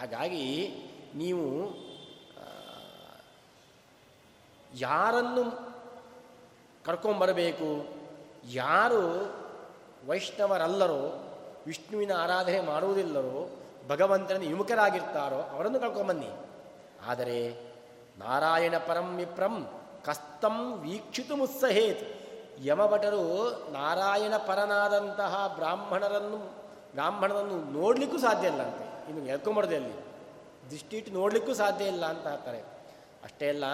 ಹಾಗಾಗಿ 0.00 0.68
ನೀವು 1.14 1.70
ಯಾರನ್ನು 4.74 5.69
ಕರ್ಕೊಂಬರಬೇಕು. 6.86 7.86
ಯಾರು 8.50 9.32
ವೈಷ್ಣವರಲ್ಲರೋ, 10.06 11.26
ವಿಷ್ಣುವಿನ 11.66 12.12
ಆರಾಧನೆ 12.12 12.60
ಮಾಡುವುದಿಲ್ಲರೋ, 12.60 13.50
ಭಗವಂತನ 13.88 14.36
ವಿಮುಖರಾಗಿರ್ತಾರೋ, 14.36 15.36
ಅವರನ್ನು 15.36 15.80
ಕಳ್ಕೊಂಬನ್ನಿ 15.80 16.28
ಆದರೆ 17.06 17.70
ನಾರಾಯಣ 18.18 18.74
ಪರಂ 18.78 19.16
ವಿಪ್ರಂ 19.16 19.66
ಕಸ್ತಂ 20.04 20.80
ವೀಕ್ಷಿತು 20.80 21.36
ಮುತ್ಸಹೇತ್. 21.36 22.20
ಯಮಭಟರು 22.64 23.50
ನಾರಾಯಣ 23.72 24.36
ಪರನಾದಂತಹ 24.36 25.52
ಬ್ರಾಹ್ಮಣರನ್ನು 25.56 26.36
ಬ್ರಾಹ್ಮಣರನ್ನು 26.92 27.80
ನೋಡಲಿಕ್ಕೂ 27.80 28.18
ಸಾಧ್ಯ 28.18 28.46
ಇಲ್ಲ 28.46 28.62
ಅಂತೆ. 28.62 29.10
ಇನ್ನು 29.10 29.26
ಎಳ್ಕೊಂಬರ್ದಲ್ಲಿ 29.26 29.90
ಅಲ್ಲಿ. 29.90 30.70
ದೃಷ್ಟಿಟ್ಟು 30.70 31.12
ನೋಡಲಿಕ್ಕೂ 31.12 31.54
ಸಾಧ್ಯ 31.54 31.84
ಇಲ್ಲ 31.84 32.06
ಅಂತ 32.06 32.26
ಹೇಳ್ತಾರೆ. 32.26 32.60
ಅಷ್ಟೇ 33.24 33.48
ಅಲ್ಲ, 33.48 33.64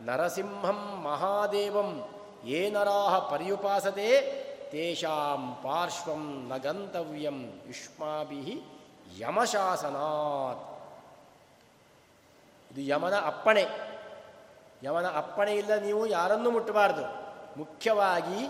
ನರಸಿಂಹಂ 0.00 1.00
ಮಹಾದೇವಂ 1.02 2.08
ಏನರಾಹ 2.46 3.18
ಪರ್ಯುಪಾಸತೆ 3.18 4.08
ತೇಷಾಂ 4.70 5.62
ಪಾರ್ಶ್ವಂ 5.62 6.48
ನ 6.48 6.56
ಗಂತವ್ಯಂ 6.56 7.62
ಯುಷ್ಮಾಭಿ 7.66 8.62
ಯಮಶಾಸನಾತ್ 9.18 10.74
ಇದು 12.70 12.80
ಯಮನ 12.80 13.14
ಅಪ್ಪಣೆ. 13.14 13.64
ಯಮನ 14.82 15.06
ಅಪ್ಪಣೆ 15.16 15.54
ಇಲ್ಲ 15.54 15.74
ನೀವು 15.74 16.06
ಯಾರನ್ನೂ 16.06 16.50
ಮುಟ್ಟಬಾರ್ದು. 16.50 17.04
ಮುಖ್ಯವಾಗಿ 17.56 18.48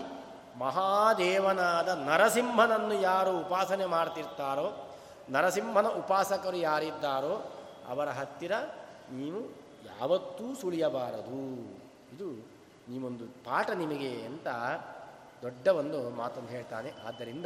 ಮಹಾದೇವನಾದ 0.57 1.87
ನರಸಿಂಹನನ್ನು 1.87 3.01
ಯಾರು 3.01 3.39
ಉಪಾಸನೆ 3.39 3.85
ಮಾಡ್ತಿರ್ತಾರೋ, 3.85 4.87
ನರಸಿಂಹನ 5.29 5.87
ಉಪಾಸಕರು 5.87 6.57
ಯಾರಿದ್ದಾರೋ, 6.57 7.51
ಅವರ 7.87 8.09
ಹತ್ತಿರ 8.09 8.51
ನೀವು 9.11 9.39
ಯಾವತ್ತೂ 9.85 10.55
ಸುಳಿಯಬಾರದು. 10.55 11.39
ಇದು 12.15 12.54
ನೀವೊಂದು 12.89 13.25
ಪಾಠ 13.25 13.69
ನಿಮಗೆ 13.69 14.25
ಅಂತ 14.25 14.47
ದೊಡ್ಡ 15.43 15.67
ಒಂದು 15.67 16.09
ಮಾತನ್ನು 16.09 16.49
ಹೇಳ್ತಾನೆ. 16.49 16.93
ಆದ್ದರಿಂದ 17.07 17.45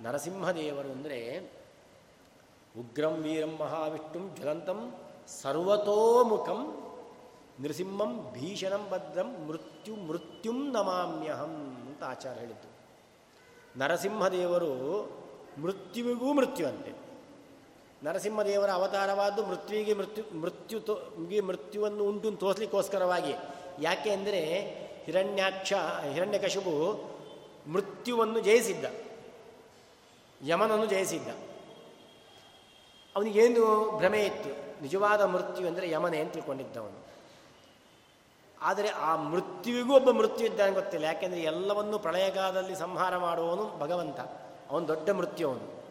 ನರಸಿಂಹದೇವರು 0.00 0.90
ಅಂದರೆ 0.90 1.18
ಉಗ್ರಂ, 2.78 3.14
ವೀರಂ, 3.22 3.56
ಮಹಾವಿಷ್ಣುಂ 3.60 4.34
ಜ್ವಲಂತಂ 4.34 4.80
ಸರ್ವತೋಮುಖಂ, 5.42 6.60
ನೃಸಿಂಹಂ, 7.60 8.32
ಭೀಷಣಂ, 8.32 8.84
ಭದ್ರಂ, 8.90 9.28
ಮೃತ್ಯು, 9.48 9.94
ಮೃತ್ಯುಂ 9.94 10.72
ನಮಾಮ್ಯಹಂ 10.72 11.54
ಅಂತ 11.86 12.04
ಆಚಾರ 12.04 12.34
ಹೇಳಿದ್ದು. 12.38 12.68
ನರಸಿಂಹದೇವರು 13.78 14.72
ಮೃತ್ಯುವಿಗೂ 15.62 16.32
ಮೃತ್ಯು 16.32 16.66
ಅಂತೆ 16.66 16.92
ನರಸಿಂಹದೇವರ 18.04 18.70
ಅವತಾರವಾದ್ದು 18.70 19.46
ಮೃತ್ಯುವಿಗೆ 19.46 19.94
ಮೃತ್ಯು 19.94 20.24
ಮೃತ್ಯು 20.34 20.80
ತೋ 20.80 20.94
ಮೃತ್ಯುವನ್ನು 21.42 22.04
ಉಂಟು 22.04 22.30
ತೋರಿಸ್ಲಿಕ್ಕೋಸ್ಕರವಾಗಿ 22.30 23.34
ಯಾಕೆ 23.80 24.10
ಅಂದರೆ 24.10 24.60
ಹಿರಣ್ಯಾಕ್ಷ 25.04 25.72
ಹಿರಣ್ಯಕಶುಬು 26.12 27.04
ಮೃತ್ಯುವನ್ನು 27.66 28.40
ಜಯಿಸಿದ್ದ. 28.40 28.84
ಯಮನನ್ನು 30.46 30.86
ಜಯಿಸಿದ್ದ. 30.86 31.28
ಅವನಿಗೇನು 33.16 33.90
ಭ್ರಮೆ 33.98 34.24
ಇತ್ತು? 34.24 34.82
ನಿಜವಾದ 34.82 35.22
ಮೃತ್ಯು 35.22 35.66
ಅಂದರೆ 35.66 35.90
ಯಮನೆ 35.90 36.20
ಅಂತ 36.20 36.32
ತಿಳ್ಕೊಂಡಿದ್ದವನು? 36.32 37.02
ಆದರೆ 38.60 38.88
ಆ 38.88 39.16
ಮೃತ್ಯುವಿಗೂ 39.16 39.96
ಒಬ್ಬ 39.96 40.10
ಮೃತ್ಯು 40.10 40.46
ಇದ್ದಾನೆ 40.46 40.72
ಗೊತ್ತಿಲ್ಲ. 40.72 41.06
ಯಾಕೆಂದರೆ 41.06 41.40
ಎಲ್ಲವನ್ನು 41.40 41.98
ಪ್ರಳಯಗಾಲದಲ್ಲಿ 41.98 42.76
ಸಂಹಾರ 42.76 43.16
ಮಾಡುವವನು 43.16 43.78
ಭಗವಂತ. 43.78 44.20
ಅವನು 44.70 44.88
ದೊಡ್ಡ 44.88 45.10
ಮೃತ್ಯು 45.10 45.48
ಅವನು. 45.48 45.82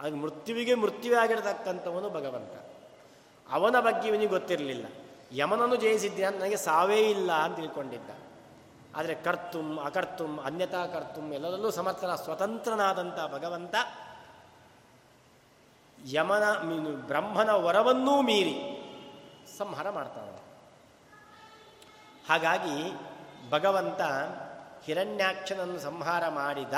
ಆಗ 0.00 0.14
ಮೃತ್ಯುವಿಗೆ 0.14 0.74
ಮೃತ್ಯುವೇ 0.74 1.18
ಆಗಿರತಕ್ಕಂಥವನು 1.18 2.10
ಭಗವಂತ. 2.10 2.72
ಅವನ 3.50 3.80
ಬಗ್ಗೆ 3.80 4.08
ಇವನಿಗೆ 4.08 4.26
ಗೊತ್ತಿರಲಿಲ್ಲ. 4.26 4.84
ಯಮನನ್ನು 5.32 5.76
ಜಯಿಸಿದ್ದೆ 5.76 6.24
ಅಂತ 6.24 6.36
ನನಗೆ 6.40 6.56
ಸಾವೇ 6.56 7.10
ಇಲ್ಲ 7.10 7.32
ಅಂತ 7.32 7.56
ತಿಳ್ಕೊಂಡಿದ್ದ. 7.56 8.10
ಆದರೆ 8.96 9.14
ಕರ್ತುಂ, 9.14 9.78
ಅಕರ್ತುಂ 9.80 10.40
ಅನ್ಯತಾ 10.40 10.86
ಕರ್ತುಂ 10.86 11.32
ಎಲ್ಲರಲ್ಲೂ 11.32 11.70
ಸಮರ್ಥನ 11.70 12.14
ಸ್ವತಂತ್ರನಾದಂಥ 12.14 13.32
ಭಗವಂತ 13.32 13.74
ಯಮನ 16.10 16.42
ಬ್ರಹ್ಮನ 16.92 17.50
ವರವನ್ನೂ 17.50 18.22
ಮೀರಿ 18.22 18.78
ಸಂಹಾರ 19.58 19.90
ಮಾಡ್ತಾನೆ. 19.90 20.32
ಹಾಗಾಗಿ 22.28 22.92
ಭಗವಂತ 23.50 24.00
ಹಿರಣ್ಯಾಕ್ಷನನ್ನು 24.84 25.78
ಸಂಹಾರ 25.78 26.28
ಮಾಡಿದ 26.28 26.72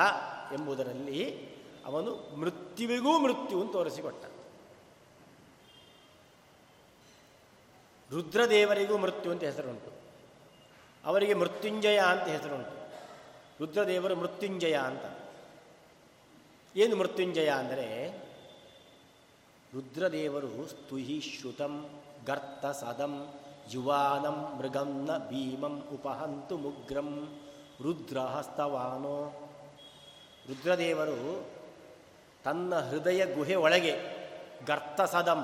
ಎಂಬುದರಲ್ಲಿ 0.53 1.55
ಅವನು 1.87 2.37
ಮೃತ್ಯುವಿಗೂ 2.41 3.19
ಮೃತ್ಯು 3.19 3.65
ತೋರಿಸಿಕೊಟ್ಟ. 3.73 4.34
ರುದ್ರದೇವರಿಗೂ 8.11 8.99
ಮೃತ್ಯು 8.99 9.33
ಅಂತ 9.33 9.45
ಹೆಸರುಂಟು. 9.45 9.93
ಅವರಿಗೆ 11.05 11.35
ಮೃತ್ಯುಂಜಯ 11.35 11.99
ಅಂತ 11.99 12.23
ಹೆಸರುಂಟು. 12.23 12.89
ರುದ್ರದೇವರು 13.61 14.17
ಮೃತ್ಯುಂಜಯ 14.17 14.77
ಅಂತ. 14.77 15.03
ಏನು 16.77 16.97
ಮೃತ್ಯುಂಜಯ 16.97 17.49
ಅಂದರೆ, 17.49 18.09
ರುದ್ರದೇವರು 19.75 20.67
ಸ್ತುಹಿ 20.67 21.21
ಶ್ರುತಂ 21.21 21.91
ಗರ್ತ 22.27 22.67
ಸದಂ 22.67 23.35
ಯುವಾನಂ 23.71 24.59
ಮೃಗಂನ 24.59 25.19
ಭೀಮಂ 25.19 25.89
ಉಪಹಂತು 25.93 26.57
ಮುಗ್ರಂ 26.57 27.39
ರುದ್ರಹಸ್ತವಾನೋ. 27.83 29.49
ರುದ್ರದೇವರು 30.49 31.47
ತನ್ನ 32.45 32.79
ಹೃದಯ 32.79 33.35
ಗುಹೆ 33.35 33.55
ಒಳಗೆ 33.55 33.95
ಗರ್ತಸದಂ 34.67 35.41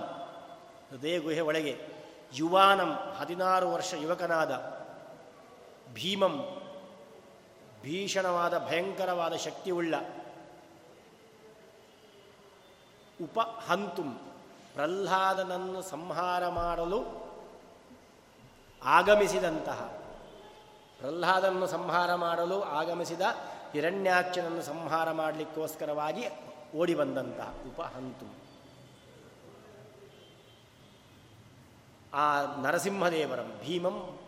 ಹೃದಯ 0.91 1.19
ಗುಹೆ 1.19 1.41
ಒಳಗೆ 1.41 1.90
ಯುವಾನಂ, 2.33 2.91
ಹದಿನಾರು 3.19 3.73
ವರ್ಷ 3.73 3.95
ಯುವಕನಾದ 3.95 4.53
ಭೀಮಂ, 5.95 6.35
ಭೀಷಣವಾದ, 7.83 8.59
ಭಯಂಕರವಾದ 8.59 9.35
ಶಕ್ತಿಯುಳ್ಳ 9.37 9.95
ಉಪಹಂತುಂ 13.21 14.11
ಪ್ರಹ್ಲಾದನನ್ನು 14.75 15.83
ಸಂಹಾರ 15.83 16.49
ಮಾಡಲು 16.49 17.01
ಆಗಮಿಸಿದಂತಹ, 18.83 19.81
ಪ್ರಹ್ಲಾದನನ್ನು 21.01 21.67
ಸಂಹಾರ 21.67 22.15
ಮಾಡಲು 22.15 22.61
ಆಗಮಿಸಿದ 22.63 23.23
ಹಿರಣ್ಯಾಕ್ಷನನ್ನು 23.73 24.63
ಸಂಹಾರ 24.63 25.13
ಮಾಡಲಿಕ್ಕೋಸ್ಕರವಾಗಿ 25.13 26.25
ಓಡಿ 26.79 26.95
ಬಂದಂತಹ 26.95 27.53
ಉಪಹಂತು 27.67 28.27
ಆ 32.15 32.57
ನರಸಿಂಹದೇವರಂ 32.63 33.59
ಭೀಮಂ 33.67 34.19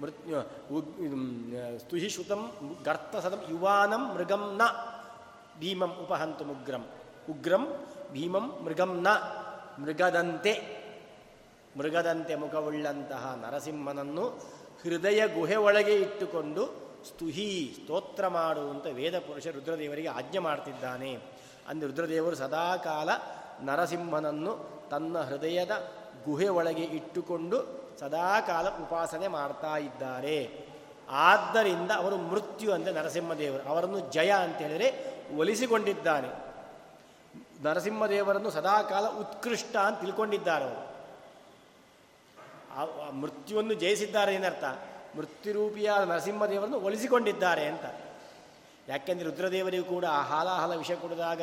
ಮೃತ್ಯು 0.00 1.78
ಸ್ತುಹಿಶ್ರುತಂ 1.78 2.50
ಗರ್ತಸದಂ 2.84 3.42
ಯುವಾನಂ 3.50 4.14
ಮೃಗಂ 4.14 4.58
ನ. 4.58 4.62
ಭೀಮಂ 5.58 5.92
ಉಪಹಂತು 6.02 6.44
ಉಗ್ರಂ 6.44 6.86
ಉಗ್ರಂ, 7.30 7.86
ಭೀಮಂ, 8.12 8.64
ಮೃಗಂ 8.64 9.02
ನ. 9.02 9.06
ಮೃಗದಂತೆ 9.82 10.80
ಮೃಗದಂತೆ 11.76 12.34
ಮುಖವುಳ್ಳಂತಹ 12.34 13.38
ನರಸಿಂಹನನ್ನು 13.40 14.24
ಹೃದಯ 14.82 15.26
ಗುಹೆ 15.26 15.56
ಒಳಗೆ 15.56 15.94
ಇಟ್ಟುಕೊಂಡು 15.94 16.66
ಸ್ತುಹಿ 17.08 17.76
ಸ್ತೋತ್ರ 17.80 18.28
ಮಾಡುವಂಥ 18.28 18.86
ವೇದ 18.92 19.18
ಪುರುಷ 19.18 19.46
ರುದ್ರದೇವರಿಗೆ 19.46 20.08
ಆಜ್ಞೆ 20.08 20.38
ಮಾಡ್ತಿದ್ದಾನೆ. 20.38 21.18
ಅಂದು 21.68 21.86
ರುದ್ರದೇವರು 21.86 22.36
ಸದಾಕಾಲ 22.36 23.08
ನರಸಿಂಹನನ್ನು 23.64 24.80
ತನ್ನ 24.90 25.18
ಹೃದಯದ 25.20 25.92
ಗುಹೆ 26.24 26.48
ಒಳಗೆ 26.48 26.82
ಇಟ್ಟುಕೊಂಡು 26.82 27.80
ಸದಾಕಾಲ 28.00 28.68
ಉಪಾಸನೆ 28.68 29.28
ಮಾಡ್ತಾ 29.28 29.76
ಇದ್ದಾರೆ. 29.76 30.70
ಆದ್ದರಿಂದ 31.10 31.90
ಅವರು 31.90 32.16
ಮೃತ್ಯು 32.16 32.72
ಅಂದರೆ 32.72 32.94
ನರಸಿಂಹದೇವರು, 32.94 33.68
ಅವರನ್ನು 33.68 34.00
ಜಯ 34.00 34.30
ಅಂತ 34.30 34.56
ಹೇಳಿದರೆ 34.56 35.20
ಒಲಿಸಿಕೊಂಡಿದ್ದಾನೆ. 35.36 36.50
ನರಸಿಂಹದೇವರನ್ನು 37.62 38.50
ಸದಾಕಾಲ 38.50 39.06
ಉತ್ಕೃಷ್ಟ 39.08 39.76
ಅಂತ 39.76 40.00
ತಿಳ್ಕೊಂಡಿದ್ದಾರೆ 40.00 40.64
ಅವರು. 40.64 40.90
ಮೃತ್ಯುವನ್ನು 43.12 43.74
ಜಯಿಸಿದ್ದಾರೆ 43.74 44.34
ಏನರ್ಥ? 44.34 44.64
ಮೃತ್ಯುರೂಪಿಯಾದ 45.16 46.08
ನರಸಿಂಹದೇವರನ್ನು 46.08 46.80
ಒಲಿಸಿಕೊಂಡಿದ್ದಾರೆ 46.80 47.66
ಅಂತ. 47.66 47.84
ಯಾಕೆಂದರೆ 48.88 49.24
ರುದ್ರದೇವರಿಗೂ 49.24 49.84
ಕೂಡ 49.84 50.04
ಹಾಲಾಹಲ 50.04 50.74
ವಿಷ 50.74 50.90
ಕುಡಿದಾಗ 50.90 51.42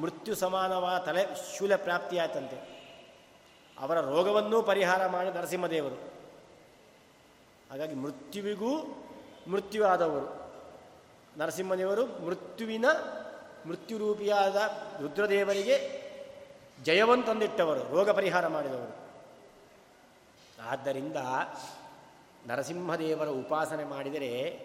ಮೃತ್ಯು 0.00 0.34
ಸಮಾನವಾದ 0.34 1.02
ತಲೆ 1.02 1.26
ಶೂಲ 1.58 1.76
ಪ್ರಾಪ್ತಿಯಾಯ್ತಂತೆ. 1.76 2.73
ಅವರ 3.78 4.00
ರೋಗವನ್ನೂ 4.00 4.62
ಪರಿಹಾರ 4.62 5.06
ಮಾಡಿ 5.06 5.30
ನರಸಿಂಹದೇವರು. 5.30 5.94
ಹಾಗಾಗಿ 7.70 7.94
ಮೃತ್ಯುವಿಗೂ 7.94 8.78
ಮೃತ್ಯುವಾದವರು. 9.50 10.52
ನರಸಿಂಹದೇವರು 11.38 12.06
ಮೃತ್ಯುವಿನ 12.06 12.84
ಮೃತ್ಯುರೂಪಿಯಾದ 13.66 14.56
ರುದ್ರದೇವರಿಗೆ 15.00 16.04
ಜಯವನ್ನು 16.82 17.26
ತಂದಿಟ್ಟವರು, 17.26 17.96
ರೋಗ 17.96 18.10
ಪರಿಹಾರ 18.10 18.46
ಮಾಡಿದವರು. 18.46 18.96
ಆದ್ದರಿಂದ 20.68 21.16
ನರಸಿಂಹದೇವರ 22.46 23.28
ಉಪಾಸನೆ 23.28 23.84
ಮಾಡಿದರೆ 23.84 24.60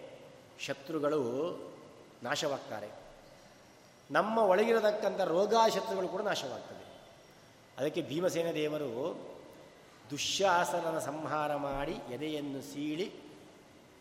ಶತ್ರುಗಳು 0.60 1.22
ನಾಶವಾಗ್ತಾರೆ. 2.22 2.90
ನಮ್ಮ 4.10 4.38
ಒಳಗಿರತಕ್ಕಂಥ 4.38 5.20
ರೋಗ 5.20 5.54
ಶತ್ರುಗಳು 5.74 6.08
ಕೂಡ 6.08 6.20
ನಾಶವಾಗ್ತದೆ 6.20 6.79
ಅದಕ್ಕೆ 7.80 8.02
ಭೀಮಸೇನ 8.02 8.50
ದೇವರು 8.50 9.18
ದುಶ್ಯಾಸನನ 10.10 10.98
ಸಂಹಾರ 10.98 11.56
ಮಾಡಿ 11.56 11.92
ಎದೆಯನ್ನು 11.92 12.60
ಸೀಳಿ 12.60 13.12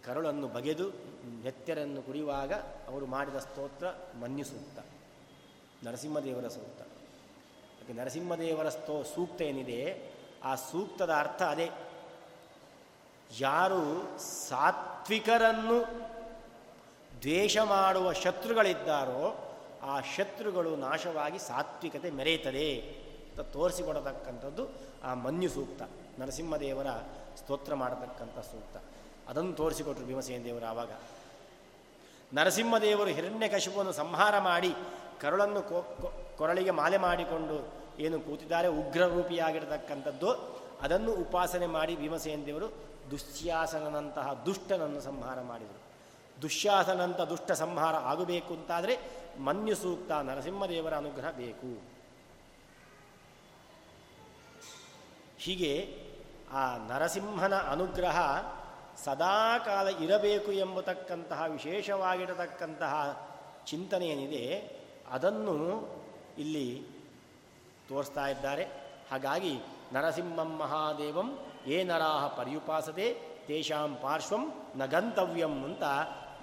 ಕರುಳನ್ನು 0.05 0.47
ಬಗೆದು 0.47 0.89
ನೆತ್ತರನ್ನು 1.43 2.01
ಕುಡಿಯುವಾಗ 2.01 2.53
ಅವರು 2.87 3.05
ಮಾಡಿದ 3.05 3.35
ಸ್ತೋತ್ರ 3.35 3.85
ಮನ್ಯು 4.19 4.45
ಸೂಕ್ತ 4.45 4.79
ನರಸಿಂಹದೇವರ 5.87 6.47
ಸೂಕ್ತ. 6.47 6.81
ಅದಕ್ಕೆ 6.81 7.93
ನರಸಿಂಹದೇವರ 7.93 8.69
ಸ್ತೋ, 8.69 9.03
ಸೂಕ್ತ 9.03 9.41
ಏನಿದೆ? 9.41 10.11
ಆ 10.43 10.55
ಸೂಕ್ತದ 10.55 11.09
ಅರ್ಥ 11.09 11.41
ಅದೇ. 11.41 11.69
ಯಾರು 13.39 14.19
ಸಾತ್ವಿಕರನ್ನು 14.47 15.81
ದ್ವೇಷ 17.19 17.57
ಮಾಡುವ 17.57 18.13
ಶತ್ರುಗಳಿದ್ದಾರೋ 18.13 19.55
ಆ 19.83 19.99
ಶತ್ರುಗಳು 19.99 20.75
ನಾಶವಾಗಿ 20.75 21.39
ಸಾತ್ವಿಕತೆ 21.39 22.09
ಮೆರೆಯುತ್ತದೆ 22.09 23.08
ತೋರಿಸಿಕೊಡತಕ್ಕಂಥದ್ದು 23.41 24.67
ಆ 25.03 25.13
ಮನ್ಯು 25.13 25.49
ಸೂಕ್ತ. 25.49 25.81
ನರಸಿಂಹದೇವರ 26.19 26.87
ಸ್ತೋತ್ರ 27.37 27.73
ಮಾಡತಕ್ಕಂಥ 27.73 28.39
ಸೂಕ್ತ. 28.39 28.83
ಅದನ್ನು 29.29 29.53
ತೋರಿಸಿಕೊಟ್ರು 29.53 30.05
ಭೀಮಸೇನ 30.05 30.43
ದೇವರು 30.43 30.65
ಆವಾಗ. 30.65 30.89
ನರಸಿಂಹದೇವರು 32.33 33.09
ಹಿರಣ್ಯಕಶಿಪವನ್ನು 33.09 33.91
ಸಂಹಾರ 33.91 34.39
ಮಾಡಿ 34.39 34.73
ಕರುಳನ್ನು 35.21 35.61
ಕೊರಳಿಗೆ 36.37 36.71
ಮಾಲೆ 36.71 36.97
ಮಾಡಿಕೊಂಡು 36.97 37.67
ಏನು 37.99 38.19
ಕೂತಿದ್ದಾರೆ 38.19 38.67
ಉಗ್ರ 38.67 39.05
ರೂಪಿಯಾಗಿರತಕ್ಕಂಥದ್ದು 39.05 40.31
ಅದನ್ನು 40.81 41.11
ಉಪಾಸನೆ 41.11 41.65
ಮಾಡಿ 41.65 41.95
ಭೀಮಸೇನ 41.95 42.43
ದೇವರು 42.45 42.67
ದುಶ್ಯಾಸನಂತಹ 43.11 44.43
ದುಷ್ಟನನ್ನು 44.45 45.01
ಸಂಹಾರ 45.01 45.41
ಮಾಡಿದರು. 45.41 45.79
ದುಶ್ಯಾಸನಂತ 46.41 47.21
ದುಷ್ಟ 47.21 47.51
ಸಂಹಾರ 47.51 47.95
ಆಗಬೇಕು 47.95 48.53
ಅಂತಾದರೆ 48.53 48.99
ಮನ್ಯು 49.39 49.75
ಸೂಕ್ತ 49.75 50.11
ನರಸಿಂಹದೇವರ 50.11 50.93
ಅನುಗ್ರಹ 50.93 51.31
ಬೇಕು. 51.31 51.98
ಹೀಗೆ 55.39 55.73
ಆ 56.53 56.77
ನರಸಿಂಹನ 56.77 57.55
ಅನುಗ್ರಹ 57.55 58.17
ಸದಾಕಾಲ 59.05 59.87
ಇರಬೇಕು 59.87 60.51
ಎಂಬತಕ್ಕಂತಹ, 60.51 61.43
ವಿಶೇಷವಾಗಿರತಕ್ಕಂತಹ 61.47 62.93
ಚಿಂತನೆ 63.67 64.07
ಏನಿದೆ 64.07 64.43
ಅದನ್ನು 65.11 65.55
ಇಲ್ಲಿ 66.37 66.67
ತೋರಿಸ್ತಾ 67.89 68.27
ಇದ್ದಾರೆ. 68.27 68.65
ಹಾಗಾಗಿ 69.11 69.53
ನರಸಿಂಹಂ 69.93 70.51
ಮಹಾದೇವಂ, 70.57 71.29
ಏ 71.67 71.83
ನರಾಹ 71.83 72.27
ಪರ್ಯುಪಾಸದೆ 72.27 73.07
ತೇಷಾಂ 73.47 73.95
ಪಾರ್ಶ್ವಂ 73.95 74.43
ನ 74.75 74.85
ಗಂತವ್ಯಂ 74.85 75.63
ಅಂತ 75.63 75.83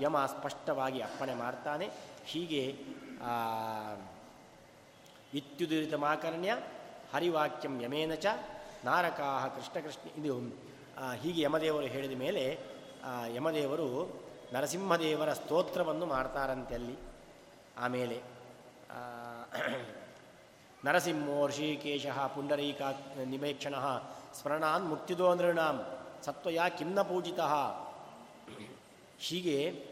ಯಮ 0.00 0.26
ಸ್ಪಷ್ಟವಾಗಿ 0.26 1.00
ಅಪ್ಪಣೆ 1.00 1.35
ಮಾಡ್ತಾನೆ. 1.35 1.87
ಹೀಗೆ 2.26 2.62
ಇತ್ಯುದಿರಿತ 5.35 5.94
ಮಾಕರ್ಣ್ಯ 5.94 6.52
ಹರಿವಾಕ್ಯಂ 7.14 7.74
ಯಮೇನ 7.82 8.14
ಚ 8.14 8.26
ನಾರಕಾಹ 8.84 9.46
ಕೃಷ್ಣ 9.46 9.86
ಕೃಷ್ಣ 9.86 10.24
ಇದು 10.24 10.38
ಹೀಗೆ 11.22 11.42
ಯಮದೇವರು 11.42 11.86
ಹೇಳಿದ 11.86 12.18
ಮೇಲೆ 12.18 12.58
ಯಮದೇವರು 13.34 14.20
ನರಸಿಂಹದೇವರ 14.52 15.32
ಸ್ತೋತ್ರವನ್ನು 15.32 16.06
ಮಾಡ್ತಾರಂತೆ 16.06 16.74
ಅಲ್ಲಿ. 16.74 16.96
ಆಮೇಲೆ 17.78 18.22
ನರಸಿಂಹೋ 20.84 21.48
ಋಷಿಕೇಶ 21.48 22.06
ಪುಂಡರೀಕಾ 22.06 22.90
ನಿಮೇಕ್ಷಣ 23.24 23.74
ಸ್ಮರಣಾನ್ 24.34 24.88
ಮುಕ್ತಿದೋ 24.88 25.34
ನೃಣಾಂ 25.34 25.98
ಸತ್ವಯ 26.24 26.58
ಕಿನ್ನ 26.78 27.02
ಪೂಜಿತ. 27.02 27.40
ಹೀಗೆ 29.18 29.86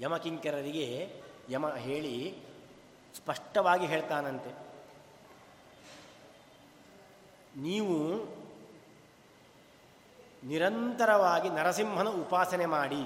ಯಮಕಿಂಕರರಿಗೆ 0.00 1.12
ಯಮ 1.50 1.68
ಹೇಳಿ 1.68 2.38
ಸ್ಪಷ್ಟವಾಗಿ 3.16 3.86
ಹೇಳ್ತಾನಂತೆ. 3.86 4.65
ನೀವು 7.56 7.96
ನಿರಂತರವಾಗಿ 10.44 11.48
ನರಸಿಂಹನ 11.48 12.08
ಉಪಾಸನೆ 12.08 12.66
ಮಾಡಿ, 12.66 13.02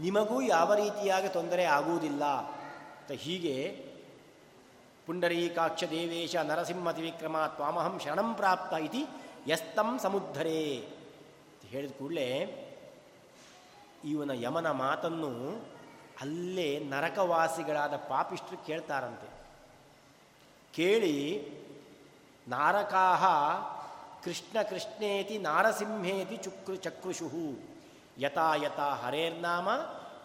ನಿಮಗೂ 0.00 0.40
ಯಾವ 0.40 0.74
ರೀತಿಯಾಗಿ 0.74 1.28
ತೊಂದರೆ 1.28 1.64
ಆಗುವುದಿಲ್ಲ. 1.64 2.24
ಅಂತ 2.24 3.10
ಹೀಗೆ 3.10 3.84
ಪುಂಡರೀಕಾಕ್ಷ 5.06 5.84
ದೇವೇಶ 5.84 6.36
ನರಸಿಂಹ 6.36 6.90
ತ್ರಿವಿಕ್ರಮ 6.90 7.46
ತ್ವಾಮಹಂ 7.46 7.98
ಶರಣಂ 7.98 8.34
ಪ್ರಾಪ್ತ 8.34 8.72
ಇತಿ 8.72 9.06
ಯಸ್ತಂ 9.46 9.98
ಸಮುದ್ಧರೇ. 9.98 10.88
ಹೇಳಿದ 11.68 11.90
ಕೂಡಲೇ 11.90 12.28
ಇವನ 14.04 14.30
ಯಮನ 14.30 14.70
ಮಾತನ್ನು 14.70 15.30
ಅಲ್ಲೇ 16.20 16.78
ನರಕವಾಸಿಗಳಾದ 16.78 17.96
ಪಾಪಿಷ್ಟ್ರು 17.96 18.66
ಕೇಳ್ತಾರಂತೆ. 18.66 19.28
ಕೇಳಿ 20.74 21.14
ನಾರಕಾಹ 22.48 23.24
ಕೃಷ್ಣ 24.24 24.62
ಕೃಷ್ಣೇತಿ 24.62 25.38
ನಾರಸಿಂಹೇತಿ 25.38 26.36
ಚುಕ್ರು 26.36 26.76
ಚಕ್ರುಷು 26.76 27.30
ಯಥಾ 28.18 28.54
ಯಥಾ 28.54 28.94
ಹರೇರ್ನಾಮ 28.94 29.68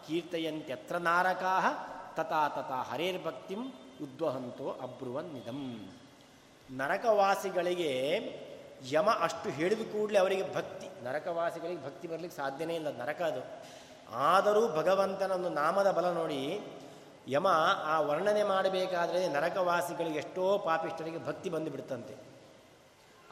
ಕೀರ್ತಯಂತ್ಯತ್ರ 0.08 0.96
ನಾರಕಾಹ, 0.96 1.66
ತಥಾ 2.16 2.48
ತಥಾ 2.48 2.82
ಹರೇರ್ಭಕ್ತಿಂ 2.82 3.68
ಉದ್ವಹಂತೋ 4.02 4.78
ಅಬ್ರುವನ್ 4.82 5.24
ನಿಧಂ 5.24 5.92
ನರಕವಾಸಿಗಳಿಗೆ 6.70 7.92
ಯಮ 8.90 9.10
ಅಷ್ಟು 9.10 9.50
ಹೇಳಿದ 9.50 9.78
ಕೂಡಲೇ 9.78 10.18
ಅವರಿಗೆ 10.18 10.54
ಭಕ್ತಿ. 10.54 11.04
ನರಕವಾಸಿಗಳಿಗೆ 11.04 11.84
ಭಕ್ತಿ 11.84 12.08
ಬರಲಿಕ್ಕೆ 12.08 12.36
ಸಾಧ್ಯನೇ 12.36 12.74
ಇಲ್ಲ. 12.74 13.00
ನರಕ 13.00 13.22
ಅದು. 13.22 13.64
ಆದರೂ 14.16 14.68
ಭಗವಂತನೊಂದು 14.68 15.48
ನಾಮದ 15.48 15.90
ಬಲ 15.90 16.12
ನೋಡಿ 16.12 16.60
ಯಮ 17.28 17.48
ಆ 17.84 18.00
ವರ್ಣನೆ 18.00 18.42
ಮಾಡಬೇಕಾದರೆ 18.42 19.28
ನರಕವಾಸಿಗಳಿಗೆ 19.28 20.18
ಎಷ್ಟೋ 20.18 20.58
ಪಾಪಿಷ್ಟರಿಗೆ 20.58 21.26
ಭಕ್ತಿ 21.26 21.50
ಬಂದುಬಿಡ್ತಂತೆ. 21.50 22.14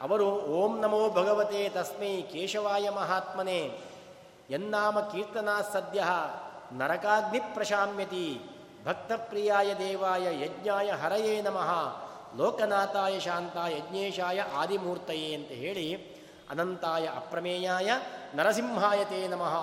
ಅವರು 0.01 0.27
ಓಂ 0.41 0.81
ನಮೋ 0.81 1.09
ಭಗವತೆ 1.09 1.69
ತಸ್ಮೈ 1.69 2.21
ಕೇಶವಾಯ 2.21 2.89
ಮಹಾತ್ಮನೆ, 2.89 3.59
ಎನ್ನಾಮ 4.49 4.99
ಕೀರ್ತನಾ 4.99 5.61
ಸದ್ಯ 5.61 6.03
ನರಕಾಗ್ನಿ 6.73 7.39
ಪ್ರಶಾಮ್ಯತಿ, 7.39 8.41
ಭಕ್ತಪ್ರಿಯಾಯ 8.85 9.73
ದೇವಾಯ 9.73 10.43
ಯಜ್ಞಾಯ 10.43 10.91
ಹರಯೇ 10.91 11.41
ನಮಃ, 11.41 11.71
ಲೋಕನಾಥಾಯ 12.37 13.19
ಶಾಂತ 13.19 13.55
ಯಜ್ಞೇಶಾಯ 13.55 14.41
ಆದಿಮೂರ್ತಯೇ 14.55 15.35
ಅಂತ 15.35 15.51
ಹೇಳಿ 15.51 16.17
ಅನಂತಾಯ 16.49 17.05
ಅಪ್ರಮೇಯಾಯ 17.15 17.91
ನರಸಿಂಹಾಯತೆ 18.35 19.27
ನಮಃ, 19.27 19.55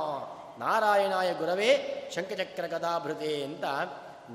ನಾರಾಯಣಾಯ 0.58 1.34
ಗುರವೇ 1.34 1.70
ಶಂಖಚಕ್ರ 2.14 2.66
ಕದಾಭೃತೆ 2.66 3.44
ಅಂತ 3.44 3.64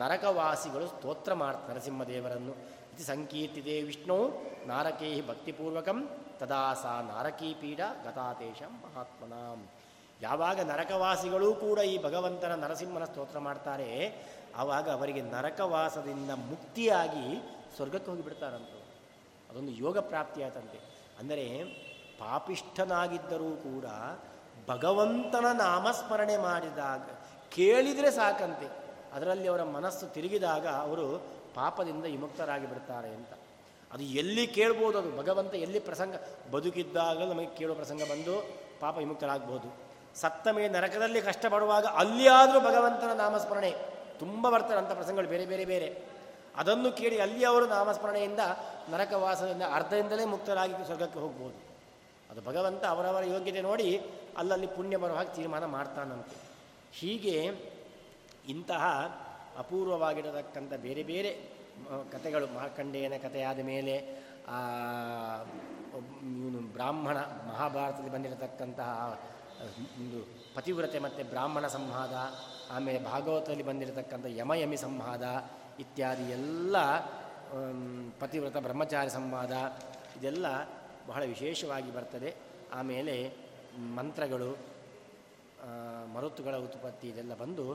ನರಕವಾಸಿಗಳು 0.01 0.85
ಸ್ತೋತ್ರ 0.93 1.33
ಮಾಡ್ತಾರೆ 1.41 1.73
ನರಸಿಂಹದೇವರನ್ನು. 1.73 2.53
ಇದು 2.93 3.03
ಸಂಕೀರ್ತಿದೆ 3.13 3.75
ವಿಷ್ಣು 3.89 4.17
ನಾರಕೈ 4.71 5.13
ಭಕ್ತಿಪೂರ್ವಕಂ 5.29 5.97
ತದಾ 6.39 6.61
ಸಾ 6.81 6.93
ನಾರಕೀ 7.09 7.49
ಪೀಡ 7.61 7.81
ಗತಾತೇಶಂ 8.05 8.71
ಮಹಾತ್ಮನಾಂ. 8.83 9.59
ಯಾವಾಗ 10.21 10.59
ನರಕವಾಸಿಗಳೂ 10.71 11.49
ಕೂಡ 11.63 11.79
ಈ 11.93 11.95
ಭಗವಂತನ 12.05 12.53
ನರಸಿಂಹನ 12.63 13.05
ಸ್ತೋತ್ರ 13.11 13.39
ಮಾಡ್ತಾರೆ, 13.47 13.89
ಆವಾಗ 14.61 14.87
ಅವರಿಗೆ 14.97 15.21
ನರಕವಾಸದಿಂದ 15.35 16.31
ಮುಕ್ತಿಯಾಗಿ 16.51 17.25
ಸ್ವರ್ಗಕ್ಕೆ 17.75 18.09
ಹೋಗಿಬಿಡ್ತಾರಂತು 18.11 18.79
ಅದೊಂದು 19.49 19.73
ಯೋಗ 19.85 19.97
ಪ್ರಾಪ್ತಿಯಾತಂತೆ 20.11 20.79
ಅಂದರೆ 21.19 21.45
ಪಾಪಿಷ್ಠನಾಗಿದ್ದರೂ 22.21 23.51
ಕೂಡ 23.67 23.85
ಭಗವಂತನ 24.69 25.47
ನಾಮಸ್ಮರಣೆ 25.65 26.37
ಮಾಡಿದಾಗ 26.47 27.05
ಕೇಳಿದರೆ 27.55 28.09
ಸಾಕಂತೆ. 28.19 28.67
ಅದರಲ್ಲಿ 29.15 29.47
ಅವರ 29.47 29.63
ಮನಸ್ಸು 29.63 30.07
ತಿರುಗಿದಾಗ 30.07 30.67
ಅವರು 30.67 31.25
ಪಾಪದಿಂದ 31.55 32.03
ವಿಮುಕ್ತರಾಗಿ 32.03 32.69
ಬಿಡ್ತಾರೆ 32.69 33.09
ಅಂತ. 33.09 33.29
ಅದು 33.93 34.03
ಎಲ್ಲಿ 34.03 34.47
ಕೇಳ್ಬೋದು 34.47 34.97
ಅದು? 34.97 35.17
ಭಗವಂತ 35.17 35.53
ಎಲ್ಲಿ 35.55 35.79
ಪ್ರಸಂಗ, 35.79 36.15
ಬದುಕಿದ್ದಾಗಲೂ 36.51 37.25
ನಮಗೆ 37.25 37.47
ಕೇಳೋ 37.47 37.75
ಪ್ರಸಂಗ 37.75 38.01
ಬಂದು 38.01 38.57
ಪಾಪ 38.79 38.97
ವಿಮುಕ್ತರಾಗ್ಬೋದು. 38.97 39.77
ಸತ್ತ 40.15 40.47
ನರಕದಲ್ಲಿ 40.47 41.21
ಕಷ್ಟಪಡುವಾಗ 41.21 41.85
ಅಲ್ಲಿ 41.85 42.27
ಆದರೂ 42.27 42.59
ಭಗವಂತನ 42.59 43.13
ನಾಮಸ್ಮರಣೆ, 43.13 43.71
ತುಂಬ 44.19 44.49
ಬರ್ತಾರೆ 44.49 44.79
ಅಂಥ 44.79 44.91
ಪ್ರಸಂಗಗಳು 44.91 45.27
ಬೇರೆ 45.27 45.45
ಬೇರೆ 45.45 45.65
ಬೇರೆ. 45.65 46.03
ಅದನ್ನು 46.55 46.91
ಕೇಳಿ 46.91 47.21
ಅಲ್ಲಿ 47.21 47.45
ಅವರು 47.45 47.65
ನಾಮಸ್ಮರಣೆಯಿಂದ, 47.65 48.39
ನರಕವಾಸದಿಂದ, 48.89 49.61
ಅರ್ಧದಿಂದಲೇ 49.73 50.25
ಮುಕ್ತರಾಗಿ 50.25 50.85
ಸ್ವರ್ಗಕ್ಕೆ 50.85 51.19
ಹೋಗ್ಬೋದು. 51.19 51.57
ಅದು 52.31 52.41
ಭಗವಂತ 52.41 52.85
ಅವರವರ 52.85 53.23
ಯೋಗ್ಯತೆ 53.23 53.61
ನೋಡಿ 53.61 54.01
ಅಲ್ಲಲ್ಲಿ 54.37 54.67
ಪುಣ್ಯ 54.67 54.97
ಬರುವ 54.97 55.17
ಹಾಗೆ 55.17 55.35
ತೀರ್ಮಾನ 55.35 55.65
ಮಾಡ್ತಾನಂತೆ. 55.65 56.37
ಹೀಗೆ 56.93 57.35
ಇಂತಹ 58.49 58.83
ಅಪೂರ್ವವಾಗಿರತಕ್ಕಂಥ 59.57 60.73
ಬೇರೆ 60.73 61.03
ಬೇರೆ 61.03 61.31
ಕಥೆಗಳು, 62.11 62.45
ಮಾರ್ಕಂಡೇಯನ 62.47 63.15
ಕಥೆಯಾದ 63.23 63.59
ಮೇಲೆ 63.59 63.95
ಇವನು 66.37 66.59
ಬ್ರಾಹ್ಮಣ, 66.73 67.17
ಮಹಾಭಾರತದಲ್ಲಿ 67.51 68.11
ಬಂದಿರತಕ್ಕಂತಹ 68.11 68.89
ಒಂದು 69.99 70.19
ಪತಿವ್ರತೆ 70.55 70.99
ಮತ್ತು 70.99 71.23
ಬ್ರಾಹ್ಮಣ 71.29 71.67
ಸಂವಾದ 71.67 72.15
ಆಮೇಲೆ 72.71 72.99
ಭಾಗವತದಲ್ಲಿ 73.03 73.63
ಬಂದಿರತಕ್ಕಂಥ 73.63 74.25
ಯಮಯಮಿ 74.29 74.77
ಸಂವಾದ 74.77 75.23
ಇತ್ಯಾದಿ 75.79 76.25
ಎಲ್ಲ 76.31 76.75
ಪತಿವ್ರತ 78.19 78.57
ಬ್ರಹ್ಮಚಾರಿ 78.57 79.09
ಸಂವಾದ 79.09 79.53
ಇದೆಲ್ಲ 80.17 80.45
ಬಹಳ 81.07 81.23
ವಿಶೇಷವಾಗಿ 81.23 81.89
ಬರ್ತದೆ. 81.91 82.29
ಆಮೇಲೆ 82.73 83.15
ಮಂತ್ರಗಳು 83.95 84.51
ಮರುತ್ತುಗಳ 86.13 86.55
ಉತ್ಪತ್ತಿ 86.55 87.07
ಇದೆಲ್ಲ 87.09 87.33
ಬಂದು 87.33 87.65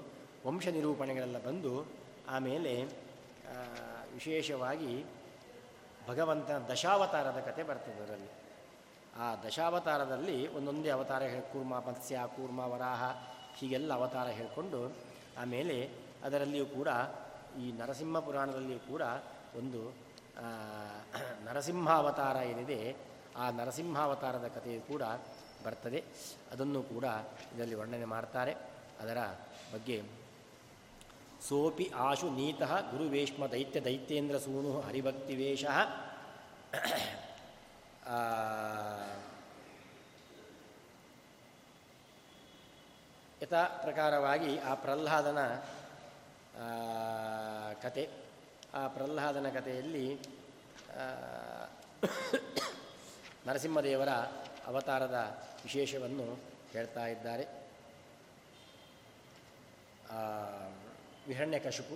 ವಂಶ 0.47 0.67
ನಿರೂಪಣೆಗಳೆಲ್ಲ 0.77 1.39
ಬಂದು 1.47 1.73
ಆಮೇಲೆ 2.29 2.73
ವಿಶೇಷವಾಗಿ 4.15 4.93
ಭಗವಂತನ 6.09 6.59
ದಶಾವತಾರದ 6.71 7.41
ಕತೆ 7.49 7.63
ಬರ್ತದೆ 7.63 7.99
ಅದರಲ್ಲಿ. 8.03 8.31
ಆ 9.17 9.27
ದಶಾವತಾರದಲ್ಲಿ 9.45 10.37
ಒಂದೊಂದೇ 10.57 10.91
ಅವತಾರ 10.91 11.23
ಹೇಳಿ, 11.23 11.53
ಕೂರ್ಮ, 11.53 11.75
ಮತ್ಸ್ಯ, 11.89 12.21
ಕೂರ್ಮ, 12.37 12.61
ವರಾಹ, 12.73 13.03
ಹೀಗೆಲ್ಲ 13.59 13.93
ಅವತಾರ 13.95 14.29
ಹೇಳಿಕೊಂಡು 14.39 14.81
ಆಮೇಲೆ 15.41 15.77
ಅದರಲ್ಲಿಯೂ 16.25 16.67
ಕೂಡ 16.67 16.89
ಈ 17.59 17.73
ನರಸಿಂಹ 17.73 18.19
ಪುರಾಣದಲ್ಲಿಯೂ 18.19 18.79
ಕೂಡ 18.79 19.03
ಒಂದು 19.59 19.81
ನರಸಿಂಹಾವತಾರ 21.45 22.37
ಏನಿದೆ, 22.37 22.97
ಆ 23.37 23.51
ನರಸಿಂಹಾವತಾರದ 23.51 24.49
ಕಥೆಯು 24.55 24.81
ಕೂಡ 24.89 25.03
ಬರ್ತದೆ. 25.65 26.01
ಅದನ್ನು 26.53 26.83
ಕೂಡ 26.83 27.05
ಇದರಲ್ಲಿ 27.55 27.75
ವರ್ಣನೆ 27.75 28.09
ಮಾಡ್ತಾರೆ. 28.15 28.53
ಅದರ 29.01 29.19
ಬಗ್ಗೆ 29.73 30.20
ಸೋಪಿ 31.49 31.87
ಆಶು 31.97 32.31
ನೀತಃ 32.31 32.73
ಗುರುವೇಶ್ಮ 32.91 33.47
ದೈತ್ಯ 33.47 33.81
ದೈತ್ಯೇಂದ್ರ 33.81 34.39
ಸೂನು 34.39 34.81
ಹರಿಭಕ್ತಿವೇಶ 34.81 35.65
ಯಥ 43.43 43.55
ಪ್ರಕಾರವಾಗಿ 43.85 44.59
ಆ 44.59 44.75
ಪ್ರಹ್ಲಾದನ 44.75 45.41
ಕತೆ, 47.83 48.05
ಆ 48.75 48.89
ಪ್ರಹ್ಲಾದನ 48.89 49.49
ಕಥೆಯಲ್ಲಿ 49.55 50.07
ನರಸಿಂಹದೇವರ 53.47 54.11
ಅವತಾರದ 54.67 55.19
ವಿಶೇಷವನ್ನು 55.63 56.27
ಹೇಳ್ತಾ 56.73 57.07
ಇದ್ದಾರೆ. 57.07 57.47
ಹಿರಣ್ಯಕಶುಪು 61.27 61.95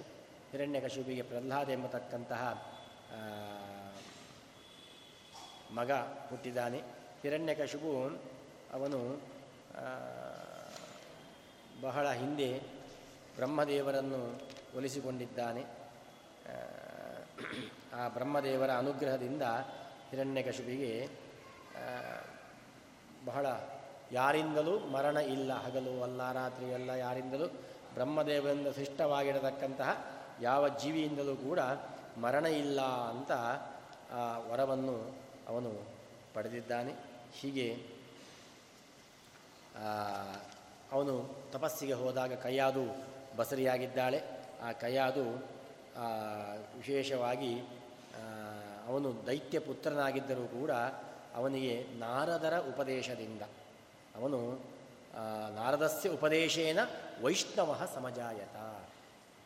ಹಿರಣ್ಯಕಶುಪಿಗೆ 0.50 1.22
ಪ್ರಹ್ಲಾದ 1.22 1.68
ಎಂಬತಕ್ಕಂತಹ 1.68 2.42
ಮಗ 5.74 5.90
ಹುಟ್ಟಿದ್ದಾನೆ. 6.28 6.78
ಹಿರಣ್ಯಕಶುಪು 7.22 8.22
ಅವನು 8.72 9.20
ಬಹಳ 11.80 12.10
ಹಿಂದೆ 12.10 12.58
ಬ್ರಹ್ಮದೇವರನ್ನು 13.36 14.40
ಒಲಿಸಿಕೊಂಡಿದ್ದಾನೆ. 14.76 15.64
ಆ 17.94 18.08
ಬ್ರಹ್ಮದೇವರ 18.08 18.70
ಅನುಗ್ರಹದಿಂದ 18.70 19.42
ಹಿರಣ್ಯಕಶುಪಿಗೆ 20.10 21.08
ಬಹಳ 23.24 23.46
ಯಾರಿಂದಲೂ 24.12 24.78
ಮರಣ 24.78 25.16
ಇಲ್ಲ. 25.16 25.52
ಹಗಲು, 25.52 26.02
ಅಲ್ಲ, 26.02 26.32
ರಾತ್ರಿ, 26.32 26.74
ಅಲ್ಲ, 26.74 26.90
ಯಾರಿಂದಲೂ 26.90 27.46
ಬ್ರಹ್ಮದೇವರಿಂದ 27.94 28.68
ಸೃಷ್ಟವಾಗಿರತಕ್ಕಂತಹ 28.68 29.90
ಯಾವ 30.40 30.68
ಜೀವಿಯಿಂದಲೂ 30.68 31.36
ಕೂಡ 31.36 31.60
ಮರಣ 32.18 32.46
ಇಲ್ಲ 32.46 32.80
ಅಂತ 32.80 33.32
ಆ 34.12 34.38
ವರವನ್ನು 34.38 34.96
ಅವನು 35.48 35.70
ಪಡೆದಿದ್ದಾನೆ. 36.34 36.92
ಹೀಗೆ 37.40 37.68
ಅವನು 40.92 41.14
ತಪಸ್ಸಿಗೆ 41.52 41.92
ಹೋದಾಗ 41.92 42.32
ಕೈಯಾದು 42.34 42.84
ಬಸರಿಯಾಗಿದ್ದಾಳೆ. 43.36 44.20
ಆ 44.62 44.72
ಕೈಯಾದು 44.72 45.24
ವಿಶೇಷವಾಗಿ 46.76 47.52
ಅವನು 48.86 49.26
ದೈತ್ಯ 49.26 49.58
ಪುತ್ರನಾಗಿದ್ದರೂ 49.58 50.46
ಕೂಡ 50.46 50.70
ಅವನಿಗೆ 51.34 51.74
ನಾರದರ 51.98 52.58
ಉಪದೇಶದಿಂದ 52.58 53.42
ಅವನು 54.16 54.38
ನಾರದಸ್ಯ 55.54 56.08
ಉಪದೇಶೇನ 56.08 56.78
ವೈಷ್ಣವ 57.22 57.88
ಸಮಜಾಯತ. 57.94 58.56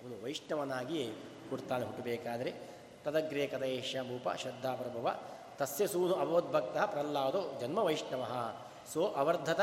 ಅವನು 0.01 0.25
ವೈಷ್ಣವನಾಗಿ 0.25 1.11
ಹುಡ್ತಾನೆ 1.51 1.85
ಹುಟ್ಟಬೇಕಾದರೆ 1.85 2.53
ತದಗ್ರೇ 3.05 3.47
ಕದೇಶ 3.47 3.97
ಭೂಪ 4.03 4.29
ಶ್ರದ್ಧಾಪ್ರಭವ 4.37 5.21
ತಸ್ಯ 5.57 5.87
ಸೂನು 5.87 6.15
ಅವೋದ್ಭಕ್ತ 6.15 6.79
ಪ್ರಹ್ಲಾದೋ 6.79 7.59
ಜನ್ಮ 7.61 7.79
ವೈಷ್ಣವ. 7.79 8.23
ಸೋ 8.93 9.03
ಅವರ್ಧತ 9.07 9.61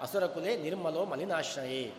ಅಸುರಕುಲೆ 0.00 0.56
ನಿರ್ಮಲೋ 0.56 1.04
ಮಲಿನಾಶ್ರಯೇ. 1.04 1.94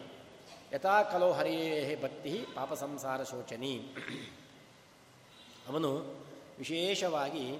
ಯಥಾ 0.73 1.03
ಕಲೋ 1.03 1.31
ಹರಿಯೇ 1.31 2.01
ಭಕ್ತಿ 2.03 2.33
ಪಾಪ 2.55 2.73
ಸಂಸಾರ 2.73 3.23
ಶೋಚನಿ. 3.23 3.75
ಅವನು 5.67 5.91
ವಿಶೇಷವಾಗಿ 6.57 7.59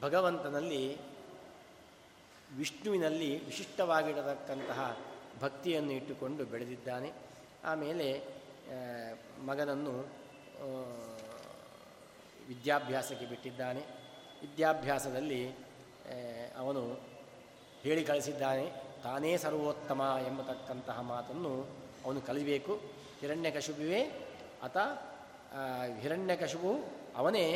ಭಗವಂತನಲ್ಲಿ 0.00 1.13
ವಿಷ್ಣುವಿನಲ್ಲಿ 2.56 3.30
ವಿಶಿಷ್ಟವಾಗಿರತಕ್ಕಂತಹ 3.44 4.80
ಭಕ್ತಿಯನ್ನು 5.42 5.92
ಇಟ್ಟುಕೊಂಡು 5.92 6.44
ಬೆಳೆದಿದ್ದಾನೆ. 6.44 7.10
ಆಮೇಲೆ 7.64 8.08
ಮಗನನ್ನು 9.46 9.94
ವಿದ್ಯಾಭ್ಯಾಸಕ್ಕೆ 12.48 13.26
ಬಿಟ್ಟಿದ್ದಾನೆ. 13.26 13.82
ವಿದ್ಯಾಭ್ಯಾಸದಲ್ಲಿ 14.42 15.42
ಅವನು 16.56 16.82
ಹೇಳಿ 17.82 18.04
ಕಳಿಸಿದ್ದಾನೆ, 18.04 18.66
ತಾನೇ 19.04 19.36
ಸರ್ವೋತ್ತಮ 19.36 20.00
ಎಂಬತಕ್ಕಂತಹ 20.26 20.98
ಮಾತನ್ನು 21.00 21.52
ಅವನು 22.04 22.20
ಕಲಿಬೇಕು. 22.20 22.74
ಹಿರಣ್ಯಕಶುಬುವೇ 23.20 24.00
ಅಥ 24.62 24.76
ಹಿರಣ್ಯಕಶುಬು 26.00 26.72
ಅವನೇ 27.16 27.46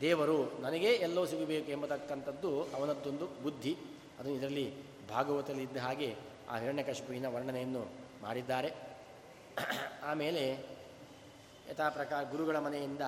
ದೇವರು 0.00 0.60
ನನಗೇ 0.60 0.92
ಎಲ್ಲೋ 0.92 1.26
ಸಿಗಬೇಕು 1.26 1.70
ಎಂಬತಕ್ಕಂಥದ್ದು 1.70 2.64
ಅವನದ್ದೊಂದು 2.64 3.26
ಬುದ್ಧಿ. 3.42 3.76
ಅದು 4.18 4.30
ಇದರಲ್ಲಿ 4.30 4.66
ಭಾಗವತದಲ್ಲಿ 5.08 5.62
ಇದ್ದ 5.62 5.76
ಹಾಗೆ 5.76 6.16
ಆ 6.50 6.58
ಹಿರಣ್ಯಕಶಿಪುವಿನ 6.58 7.26
ವರ್ಣನೆಯನ್ನು 7.26 7.82
ಮಾಡಿದ್ದಾರೆ. 8.22 8.74
ಆಮೇಲೆ 10.02 10.44
ಯಥಾ 11.70 11.88
ಪ್ರಕಾರ 11.88 12.22
ಗುರುಗಳ 12.30 12.58
ಮನೆಯಿಂದ 12.58 13.00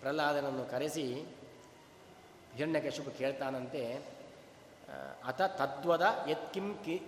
ಪ್ರಹ್ಲಾದನನ್ನು 0.00 0.70
ಕರೆಸಿ 0.70 1.04
ಹಿರಣ್ಯಕಶಿಪು 2.56 3.18
ಕೇಳ್ತಾನಂತೆ 3.18 3.82
ಅಥ 5.26 5.40
ತದ್ವದ 5.42 6.24
ಯತ್ಕಿಂ 6.28 6.74
ಕಿ, 6.74 7.02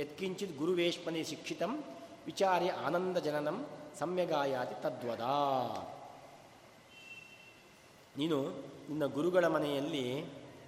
ಯತ್ಕಿಂಚಿತ್ 0.00 0.58
ಗುರುವೇಶ್ಮನಿ 0.58 1.22
ಶಿಕ್ಷಿತಂ 1.24 1.84
ವಿಚಾರ್ಯ 2.26 2.70
ಆನಂದ 2.70 3.16
ಜನನಂ 3.16 3.66
ಸಮ್ಯಗಾಯಾತಿ 3.98 4.82
ತದ್ವದ. 4.82 5.24
ನೀನು 8.18 8.42
ನಿನ್ನ 8.88 9.04
ಗುರುಗಳ 9.04 9.46
ಮನೆಯಲ್ಲಿ 9.46 10.24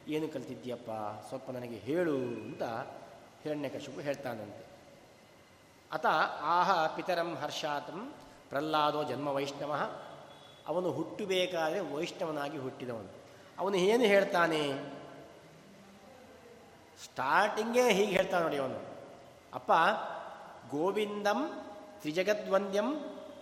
ಏನು 0.09 0.28
ಕಲ್ತಿದ್ದೀಯಪ್ಪ? 0.28 0.90
ಸ್ವಲ್ಪ 1.28 1.50
ನನಗೆ 1.50 1.76
ಹೇಳು 1.76 2.16
ಅಂತ 2.16 2.62
ಹಿರಣ್ಯಕಶಿಪು 3.42 4.00
ಹೇಳ್ತಾನಂತೆ. 4.00 4.66
ಅತ 5.92 6.06
ಆಹ 6.40 6.96
ಪಿತರಂ 6.96 7.35
ಹರ್ಷಾತಂ 7.35 8.12
ಪ್ರಹ್ಲಾದೋ 8.48 9.04
ಜನ್ಮ 9.04 9.28
ವೈಷ್ಣವ. 9.28 9.90
ಅವನು 10.68 10.90
ಹುಟ್ಟಬೇಕಾದರೆ 10.90 11.80
ವೈಷ್ಣವನಾಗಿ 11.80 12.59
ಹುಟ್ಟಿದವನು. 12.59 13.09
ಅವನು 13.59 13.76
ಏನು 13.76 14.02
ಹೇಳ್ತಾನೆ? 14.02 14.72
ಸ್ಟಾರ್ಟಿಂಗೇ 17.04 17.92
ಹೀಗೆ 17.92 18.12
ಹೇಳ್ತಾನೆ 18.12 18.42
ನೋಡಿ 18.42 18.56
ಅವನು. 18.56 18.80
ಅಪ್ಪ, 19.54 19.72
ಗೋವಿಂದಂ 20.70 21.66
ತ್ರಿಜಗದ್ವಂದ್ಯಂ 22.00 22.98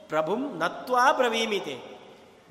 ಪ್ರಭುಂ 0.09 0.59
ನತ್ವಾ 0.59 1.13
ಬ್ರವೀಮಿತೆ. 1.13 1.94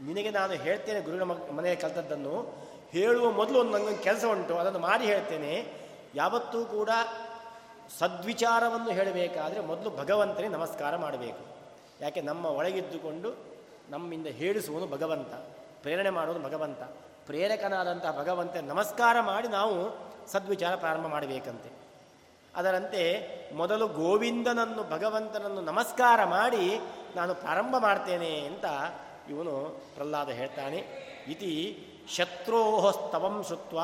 ನಿನಗೆ 0.02 0.30
ನಾನು 0.30 0.54
ಹೇಳ್ತೇನೆ 0.54 1.02
ಗುರುಗಳ 1.02 1.52
ಮನೆಯ 1.52 1.76
ಕಲಿತದ್ದನ್ನು. 1.76 2.64
ಹೇಳುವ 2.92 3.32
ಮೊದಲು 3.32 3.60
ಒಂದು 3.60 3.72
ನನಗೊಂದು 3.72 4.04
ಕೆಲಸ 4.04 4.26
ಉಂಟು, 4.32 4.58
ಅದನ್ನು 4.58 4.80
ಮಾಡಿ 4.80 5.06
ಹೇಳ್ತೇನೆ. 5.06 5.74
ಯಾವತ್ತೂ 6.16 6.66
ಕೂಡ 6.66 6.90
ಸದ್ವಿಚಾರವನ್ನು 8.00 8.92
ಹೇಳಬೇಕಾದರೆ 8.92 9.60
ಮೊದಲು 9.60 9.90
ಭಗವಂತನಿಗೆ 9.90 10.50
ನಮಸ್ಕಾರ 10.50 10.96
ಮಾಡಬೇಕು. 10.96 11.46
ಯಾಕೆ, 12.02 12.22
ನಮ್ಮ 12.22 12.46
ಒಳಗಿದ್ದುಕೊಂಡು 12.46 13.36
ನಮ್ಮಿಂದ 13.90 14.28
ಹೇಳಿಸುವನು 14.28 14.88
ಭಗವಂತ, 14.88 15.34
ಪ್ರೇರಣೆ 15.82 16.10
ಮಾಡುವುದು 16.10 16.46
ಭಗವಂತ. 16.46 16.82
ಪ್ರೇರಕನಾದಂತಹ 17.26 18.20
ಭಗವಂತ 18.20 18.56
ನಮಸ್ಕಾರ 18.56 19.18
ಮಾಡಿ 19.22 19.48
ನಾವು 19.48 20.12
ಸದ್ವಿಚಾರ 20.32 20.76
ಪ್ರಾರಂಭ 20.76 21.08
ಮಾಡಬೇಕಂತೆ. 21.08 21.72
ಅದರಂತೆ 22.56 23.30
ಮೊದಲು 23.54 23.88
ಗೋವಿಂದನನ್ನು, 23.88 24.84
ಭಗವಂತನನ್ನು 24.84 25.62
ನಮಸ್ಕಾರ 25.62 26.24
ಮಾಡಿ 26.24 26.80
ನಾನು 27.16 27.36
ಪ್ರಾರಂಭ 27.36 27.76
ಮಾಡ್ತೇನೆ 27.78 28.40
ಅಂತ 28.40 28.66
ಇವನು 29.30 29.54
ಪ್ರಹ್ಲಾದ 29.96 30.30
ಹೇಳ್ತಾನೆ, 30.30 30.80
ಇತಿ 31.28 31.52
ಶತ್ರೋಸ್ತವಂ 32.16 33.36
ಶುತ್ವ 33.50 33.80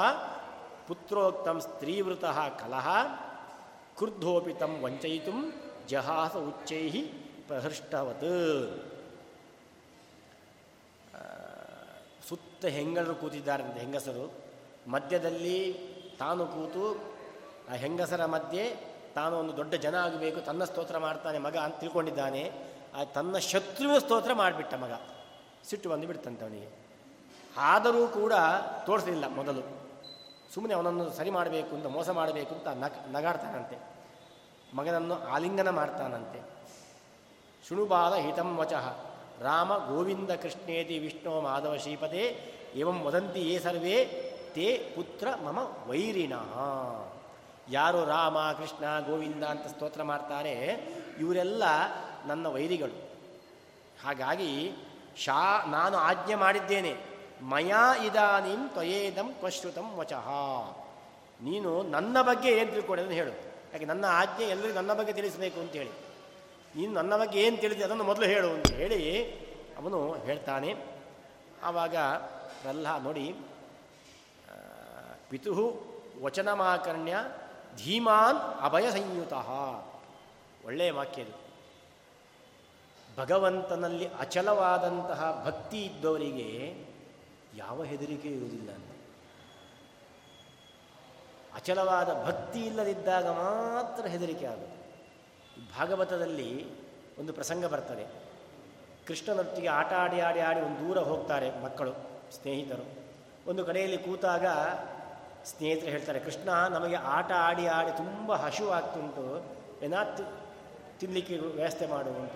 ಪುತ್ರೋಕ್ತಂ 0.87 1.57
ಸ್ತ್ರೀವೃತಃ 1.61 2.37
ಕಲಹ, 2.49 2.87
ಕ್ರುದ್ಧೋಪಿ 3.97 4.53
ತಂ 4.53 4.71
ವಂಚಯಿತು 4.83 5.33
ಜಹಾಸ 5.87 6.35
ಉಚ್ಚೈ 6.35 6.83
ಪ್ರಹೃಷ್ಟವತ್. 7.47 8.31
ಸುತ್ತ 12.29 12.65
ಹೆಂಗಸರು 12.65 13.15
ಕೂತಿದ್ದಾರೆ 13.15 13.63
ಹೆಂಗಸರು, 13.79 14.25
ಮಧ್ಯದಲ್ಲಿ 14.87 15.59
ತಾನು 16.19 16.43
ಕೂತು 16.45 16.83
ಆ 17.69 17.75
ಹೆಂಗಸರ 17.75 18.25
ಮಧ್ಯೆ 18.25 18.63
ತಾನು 19.15 19.33
ಒಂದು 19.39 19.53
ದೊಡ್ಡ 19.57 19.73
ಜನ 19.73 19.95
ಆಗಬೇಕು, 19.95 20.39
ತನ್ನ 20.41 20.63
ಸ್ತೋತ್ರ 20.63 20.97
ಮಾಡ್ತಾನೆ 20.97 21.37
ಮಗ 21.39 21.57
ಅಂತ 21.57 21.75
ತಿಳ್ಕೊಂಡಿದ್ದಾನೆ, 21.75 22.43
ಆ 22.95 23.03
ತನ್ನ 23.03 23.37
ಶತ್ರುವ 23.37 23.99
ಸ್ತೋತ್ರ 23.99 24.33
ಮಾಡಿಬಿಟ್ಟ 24.33 24.73
ಮಗ. 24.73 24.93
ಸಿಟ್ಟು 25.69 25.87
ಬಂದು 25.89 26.07
ಬಿಡ್ತಂತೆ 26.07 26.43
ಅವನಿಗೆ 26.45 26.69
ಆದರೂ 27.57 28.01
ಕೂಡ 28.07 28.33
ತೋರಿಸಲಿಲ್ಲ 28.85 29.25
ಮೊದಲು. 29.27 29.63
ಸುಮ್ಮನೆ 30.53 30.73
ಅವನನ್ನು 30.73 31.05
ಸರಿ 31.09 31.29
ಮಾಡಬೇಕು 31.29 31.71
ಅಂತ, 31.75 31.85
ಮೋಸ 31.85 32.09
ಮಾಡಬೇಕು 32.09 32.51
ಅಂತ 32.55 32.67
ನಗ 32.83 32.91
ನಗಾಡ್ತಾನಂತೆ. 33.15 33.77
ಮಗನನ್ನು 34.73 35.15
ಆಲಿಂಗನ 35.33 35.69
ಮಾಡ್ತಾನಂತೆ. 35.69 36.39
ಶುಣುಬಾಲ 37.67 38.13
ಹಿತಂ 38.15 38.49
ವಚಃ. 38.57 38.85
ರಾಮ 39.41 39.71
ಗೋವಿಂದ 39.77 40.31
ಕೃಷ್ಣೇತಿ 40.31 40.99
ವಿಷ್ಣು 40.99 41.41
ಮಾಧವ 41.41 41.75
ಶ್ರೀಪದೇ 41.77 42.23
ಏವಂ 42.75 42.97
ವದಂತಿ 43.03 43.41
ಯೇ 43.49 43.59
ಸರ್ವೇ 43.59 43.97
ತೇ 44.55 44.93
ಪುತ್ರ 44.95 45.27
ಮಮ 45.45 45.59
ವೈರಿಣ. 45.89 46.33
ಯಾರು 47.71 47.99
ರಾಮ, 48.05 48.37
ಕೃಷ್ಣ, 48.57 48.85
ಗೋವಿಂದ 48.99 49.43
ಅಂತ 49.43 49.65
ಸ್ತೋತ್ರ 49.67 50.03
ಮಾಡ್ತಾರೆ, 50.03 50.53
ಇವರೆಲ್ಲ 51.19 51.63
ನನ್ನ 52.25 52.47
ವೈರಿಗಳು. 52.47 52.95
ಹಾಗಾಗಿ 54.03 54.51
ಶಾ 55.23 55.65
ನಾನು 55.67 55.97
ಆಜ್ಞೆ 55.97 56.35
ಮಾಡಿದ್ದೇನೆ. 56.35 56.93
ಮಯಾ 57.41 57.95
ಇದಾನಿಂ 57.95 58.69
ತ್ವಯೇದಂ 58.69 59.29
ಕ್ವಶ್ರುತಂ 59.39 59.87
ವಚಃ. 59.95 60.27
ನೀನು 61.41 61.83
ನನ್ನ 61.83 62.21
ಬಗ್ಗೆ 62.21 62.49
ಏನು 62.51 62.71
ಅಂತ 63.01 63.11
ಹೇಳು. 63.11 63.33
ಯಾಕೆ 63.73 63.85
ನನ್ನ 63.85 64.05
ಆಜ್ಞೆ 64.09 64.45
ಎಲ್ಲರಿಗೂ 64.45 64.73
ನನ್ನ 64.73 64.93
ಬಗ್ಗೆ 64.93 65.13
ತಿಳಿಸಬೇಕು 65.13 65.59
ಅಂತೇಳಿ 65.59 65.91
ನೀನು 66.75 66.91
ನನ್ನ 66.93 67.17
ಬಗ್ಗೆ 67.17 67.41
ಏನು 67.41 67.57
ತಿಳಿದಿ 67.57 67.83
ಅದನ್ನು 67.83 68.03
ಮೊದಲು 68.03 68.25
ಹೇಳು 68.25 68.49
ಅಂತ 68.49 68.71
ಹೇಳಿ 68.71 69.01
ಅವನು 69.77 70.13
ಹೇಳ್ತಾನೆ. 70.13 70.75
ಆವಾಗ 71.63 71.95
ಪ್ರಹ್ಲಾ 72.61 72.97
ನೋಡಿ 72.97 73.35
ಪಿತು 75.29 75.53
ವಚನಮಾಕರ್ಣ್ಯ 76.23 77.17
ಧೀಮಾನ್ 77.77 78.37
ಅಭಯ 78.61 78.91
ಸಂಯುತ 78.91 79.33
ಒಳ್ಳೆಯ 80.65 80.91
ವಾಕ್ಯದು 80.91 81.48
ಭಗವಂತನಲ್ಲಿ 83.19 84.05
ಅಚಲವಾದಂತಹ 84.19 85.43
ಭಕ್ತಿ 85.45 85.79
ಇದ್ದವರಿಗೆ 85.85 86.49
ಯಾವ 87.55 87.83
ಹೆದರಿಕೆ 87.83 88.27
ಇರುವುದಿಲ್ಲ 88.27 88.69
ಅಂತ. 88.71 88.91
ಅಚಲವಾದ 91.55 92.09
ಭಕ್ತಿ 92.27 92.59
ಇಲ್ಲದಿದ್ದಾಗ 92.65 93.27
ಮಾತ್ರ 93.27 94.05
ಹೆದರಿಕೆ 94.05 94.45
ಆಗುತ್ತೆ. 94.45 94.79
ಭಾಗವತದಲ್ಲಿ 95.77 96.49
ಒಂದು 97.19 97.33
ಪ್ರಸಂಗ 97.33 97.65
ಬರ್ತದೆ. 97.65 98.05
ಕೃಷ್ಣನೊಟ್ಟಿಗೆ 99.07 99.67
ಆಟ 99.67 99.93
ಆಡಿ 99.93 100.19
ಆಡಿ 100.19 100.39
ಆಡಿ 100.39 100.61
ಒಂದು 100.61 100.79
ದೂರ 100.87 100.97
ಹೋಗ್ತಾರೆ 100.97 101.63
ಮಕ್ಕಳು, 101.63 101.93
ಸ್ನೇಹಿತರು. 102.31 102.85
ಒಂದು 103.47 103.65
ಕಡೆಯಲ್ಲಿ 103.65 103.97
ಕೂತಾಗ 103.97 104.45
ಸ್ನೇಹಿತರು 105.45 105.89
ಹೇಳ್ತಾರೆ, 105.89 106.19
ಕೃಷ್ಣ, 106.19 106.49
ನಮಗೆ 106.69 106.95
ಆಟ 106.95 107.31
ಆಡಿ 107.31 107.67
ಆಡಿ 107.67 107.97
ತುಂಬ 107.97 108.33
ಹಸುವಾಗ್ತುಂಟು 108.33 109.23
ಆಗ್ತುಂಟು 109.25 109.85
ಏನಾ 109.85 110.03
ತಿನ್ನಲಿಕ್ಕೆ 110.99 111.37
ವ್ಯವಸ್ಥೆ 111.37 111.87
ಮಾಡುವಂತ 111.87 112.31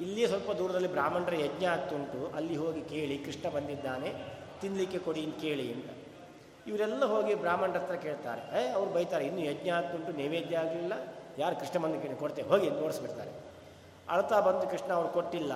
ಇಲ್ಲಿಯೇ 0.00 0.26
ಸ್ವಲ್ಪ 0.26 0.50
ದೂರದಲ್ಲಿ 0.50 0.88
ಬ್ರಾಹ್ಮಣರ 0.88 1.34
ಯಜ್ಞ 1.34 1.64
ಆಗ್ತುಂಟು 1.64 2.36
ಅಲ್ಲಿ 2.36 2.56
ಹೋಗಿ 2.56 2.82
ಕೇಳಿ, 2.82 3.18
ಕೃಷ್ಣ 3.18 3.48
ಬಂದಿದ್ದಾನೆ 3.48 4.10
ತಿನ್ನಲಿಕ್ಕೆ 4.60 4.98
ಕೊಡಿ 4.98 5.20
ಇನ್ನು 5.20 5.40
ಕೇಳಿ 5.40 5.72
ಅಂತ. 5.72 5.90
ಇವರೆಲ್ಲ 6.66 7.04
ಹೋಗಿ 7.04 7.34
ಬ್ರಾಹ್ಮಣರ 7.34 7.78
ಹತ್ರ 7.78 7.94
ಕೇಳ್ತಾರೆ, 7.94 8.62
ಏ, 8.62 8.68
ಅವ್ರು 8.68 8.90
ಬೈತಾರೆ, 8.90 9.24
ಇನ್ನೂ 9.24 9.40
ಯಜ್ಞ 9.40 9.68
ಆಗ್ತುಂಟು 9.68 10.12
ನೈವೇದ್ಯ 10.12 10.56
ಆಗಲಿಲ್ಲ. 10.56 10.92
ಯಾರು 11.38 11.56
ಕೃಷ್ಣ 11.56 11.78
ಬಂದು 11.84 12.00
ಕೇಳಿ 12.00 12.16
ಕೊಡ್ತೇವೆ 12.16 12.48
ಹೋಗಿ 12.48 12.70
ನೋಡಿಸ್ಬಿಡ್ತಾರೆ 12.70 13.30
ಅಳ್ತಾ 14.08 14.40
ಬಂದು 14.40 14.70
ಕೃಷ್ಣ 14.70 14.92
ಅವ್ರು 14.92 15.08
ಕೊಟ್ಟಿಲ್ಲ 15.08 15.52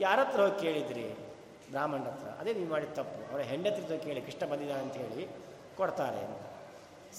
ಯಾರ 0.00 0.18
ಹತ್ರ 0.20 0.40
ಹೋಗಿ 0.40 0.60
ಕೇಳಿದ್ರಿ? 0.60 1.06
ಬ್ರಾಹ್ಮಣರ 1.70 2.08
ಹತ್ರ. 2.08 2.28
ಅದೇ 2.40 2.54
ನೀವು 2.54 2.70
ಮಾಡಿದ 2.70 2.88
ತಪ್ಪು. 2.88 3.32
ಅವರ 3.32 3.40
ಹೆಂಡತಿ 3.40 3.98
ಕೇಳಿ, 4.04 4.20
ಕೃಷ್ಣ 4.20 4.46
ಬಂದಿದ್ದಾನೆ 4.52 4.82
ಅಂತ 4.82 4.96
ಹೇಳಿ 4.96 5.28
ಕೊಡ್ತಾರೆ 5.76 6.20
ಅಂತ. 6.26 6.40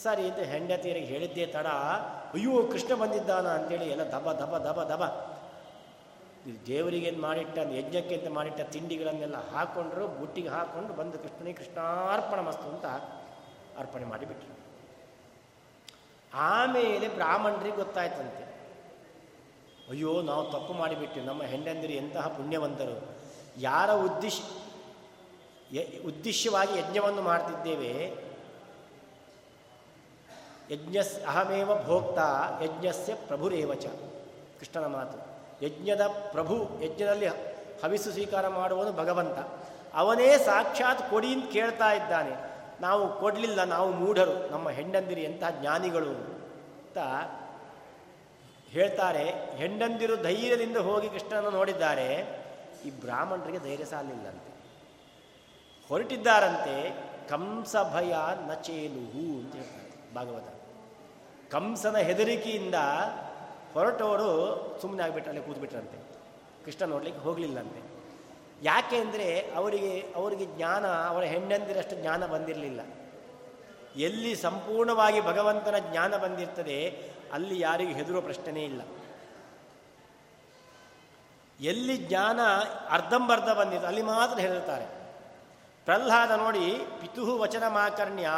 ಸರಿ 0.04 0.24
ಅಂತ 0.30 0.40
ಹೆಂಡತಿಯರಿಗೆ 0.40 1.06
ಹೇಳಿದ್ದೇ 1.06 1.46
ತಡ. 1.46 1.68
ಅಯ್ಯೋ, 2.34 2.64
ಕೃಷ್ಣ 2.72 2.96
ಬಂದಿದ್ದಾನ? 2.96 3.48
ಅಂತೇಳಿ 3.48 3.90
ಎಲ್ಲ 3.90 4.04
ದಬ 4.04 4.32
ದಬ 4.34 4.58
ದಬ 4.58 4.84
ದಬ. 4.84 5.04
ದೇವರಿಗೆ 6.68 7.12
ಮಾಡಿಟ್ಟ 7.12 7.58
ಯಜ್ಞಕ್ಕೆ 7.58 8.16
ಅಂತ 8.16 8.28
ಮಾಡಿಟ್ಟ 8.28 8.62
ತಿಂಡಿಗಳನ್ನೆಲ್ಲ 8.62 9.52
ಹಾಕೊಂಡ್ರು, 9.52 10.08
ಬುಟ್ಟಿಗೆ 10.08 10.48
ಹಾಕೊಂಡು 10.48 10.94
ಬಂದು 10.94 11.20
ಕೃಷ್ಣನಿಗೆ 11.20 11.58
ಕೃಷ್ಣಾರ್ಪಣ 11.58 12.40
ಮಸ್ತು 12.40 12.64
ಅಂತ 12.64 12.86
ಅರ್ಪಣೆ 13.78 14.06
ಮಾಡಿಬಿಟ್ರು. 14.06 14.60
ಆಮೇಲೆ 16.34 17.08
ಬ್ರಾಹ್ಮಣರಿಗೆ 17.08 17.76
ಗೊತ್ತಾಯ್ತಂತೆ. 17.76 18.52
ಅಯ್ಯೋ, 19.90 20.22
ನಾವು 20.22 20.52
ತಪ್ಪು 20.52 20.74
ಮಾಡಿಬಿಟ್ಟು 20.74 21.22
ನಮ್ಮ 21.22 21.44
ಹೆಂಡಂದಿರು 21.44 21.94
ಎಂತಹ 21.94 22.28
ಪುಣ್ಯವಂತರು. 22.28 23.10
ಯಾರ 23.58 23.92
ಉದ್ದೇಶ 23.92 24.42
ಉದ್ದೇಶವಾಗಿ 26.06 26.80
ಯಜ್ಞವನ್ನು 26.80 27.22
ಮಾಡ್ತಿದ್ದೇವೆ? 27.22 28.14
ಯಜ್ಞಸ್, 30.72 31.24
ಅಹಮೇವ 31.24 31.84
ಭೋಕ್ತ, 31.84 32.20
ಯಜ್ಞಸ್ಯ 32.64 33.16
ಪ್ರಭುರೇವಚ. 33.16 33.86
ಕೃಷ್ಣನ 34.60 34.86
ಮಾತು. 34.86 35.31
ಯಜ್ಞದ 35.62 36.08
ಪ್ರಭು, 36.32 36.84
ಯಜ್ಞದಲ್ಲಿ 36.84 37.28
ಹವಿಸು 37.84 38.12
ಸ್ವೀಕಾರ 38.12 38.48
ಮಾಡುವನು 38.48 38.92
ಭಗವಂತ. 38.92 39.38
ಅವನೇ 39.94 40.38
ಸಾಕ್ಷಾತ್ 40.38 41.10
ಕೊಡಿ 41.10 41.28
ಅಂತ 41.28 41.52
ಕೇಳ್ತಾ 41.52 41.92
ಇದ್ದಾನೆ. 41.92 42.52
ನಾವು 42.82 43.20
ಕೊಡಲಿಲ್ಲ, 43.20 43.64
ನಾವು 43.64 43.92
ಮೂಢರು, 43.92 44.52
ನಮ್ಮ 44.52 44.70
ಹೆಂಡಂದಿರಿ 44.70 45.22
ಎಂತಹ 45.22 45.50
ಜ್ಞಾನಿಗಳು 45.50 46.10
ಅಂತ 46.10 46.98
ಹೇಳ್ತಾರೆ. 48.70 49.58
ಹೆಂಡಂದಿರು 49.58 50.16
ಧೈರ್ಯದಿಂದ 50.16 50.78
ಹೋಗಿ 50.78 51.10
ಕೃಷ್ಣನ 51.10 51.50
ನೋಡಿದ್ದಾರೆ. 51.50 52.42
ಈ 52.86 52.90
ಬ್ರಾಹ್ಮಣರಿಗೆ 52.90 53.60
ಧೈರ್ಯ 53.60 53.86
ಸಾಲಿಲ್ಲಂತೆ. 53.86 54.52
ಹೊರಟಿದ್ದಾರಂತೆ 55.90 56.92
ಕಂಸ 57.30 57.76
ಭಯ 57.94 58.16
ನಚೇನುಹು 58.48 59.40
ಅಂತ 59.40 59.56
ಹೇಳ್ತಾರೆ 59.56 60.14
ಭಾಗವತ. 60.16 60.62
ಕಂಸನ 61.52 61.98
ಹೆದರಿಕೆಯಿಂದ 61.98 62.76
ಹೊರಟೋರು 63.74 64.30
ಸುಮ್ಮನೆ 64.82 65.04
ಆಗಿಬಿಟ್ರೆ 65.04 65.42
ಕೂತ್ಬಿಟ್ರಂತೆ. 65.42 65.98
ಕೃಷ್ಣ 66.66 66.86
ನೋಡ್ಲಿಕ್ಕೆ 66.86 67.22
ಹೋಗಲಿಲ್ಲಂತೆ. 67.24 67.82
ಯಾಕೆ 68.64 68.98
ಅಂದರೆ 68.98 69.52
ಅವರಿಗೆ 69.56 70.14
ಅವರಿಗೆ 70.16 70.46
ಜ್ಞಾನ, 70.46 70.86
ಅವರ 70.86 71.24
ಹೆಣ್ಣಂದಿರಷ್ಟು 71.24 71.96
ಜ್ಞಾನ 72.02 72.26
ಬಂದಿರಲಿಲ್ಲ. 72.26 72.82
ಎಲ್ಲಿ 73.96 74.36
ಸಂಪೂರ್ಣವಾಗಿ 74.36 75.22
ಭಗವಂತನ 75.22 75.76
ಜ್ಞಾನ 75.92 76.18
ಬಂದಿರ್ತದೆ, 76.18 77.10
ಅಲ್ಲಿ 77.34 77.60
ಯಾರಿಗೂ 77.60 77.92
ಹೆದರುವ 77.92 78.22
ಪ್ರಶ್ನೆನೇ 78.22 78.64
ಇಲ್ಲ. 78.64 78.82
ಎಲ್ಲಿ 81.60 81.98
ಜ್ಞಾನ 81.98 82.40
ಅರ್ಧಂಬರ್ಧ 82.90 83.50
ಬಂದಿತ್ತು 83.50 83.88
ಅಲ್ಲಿ 83.88 84.02
ಮಾತ್ರ 84.02 84.40
ಹೆದರ್ತಾರೆ. 84.40 84.86
ಪ್ರಹ್ಲಾದ 85.86 86.32
ನೋಡಿ, 86.32 86.66
ಪಿತುಹು 87.02 87.38
ವಚನ 87.38 87.68
ಮಾಕರ್ಣ್ಯ 87.68 88.30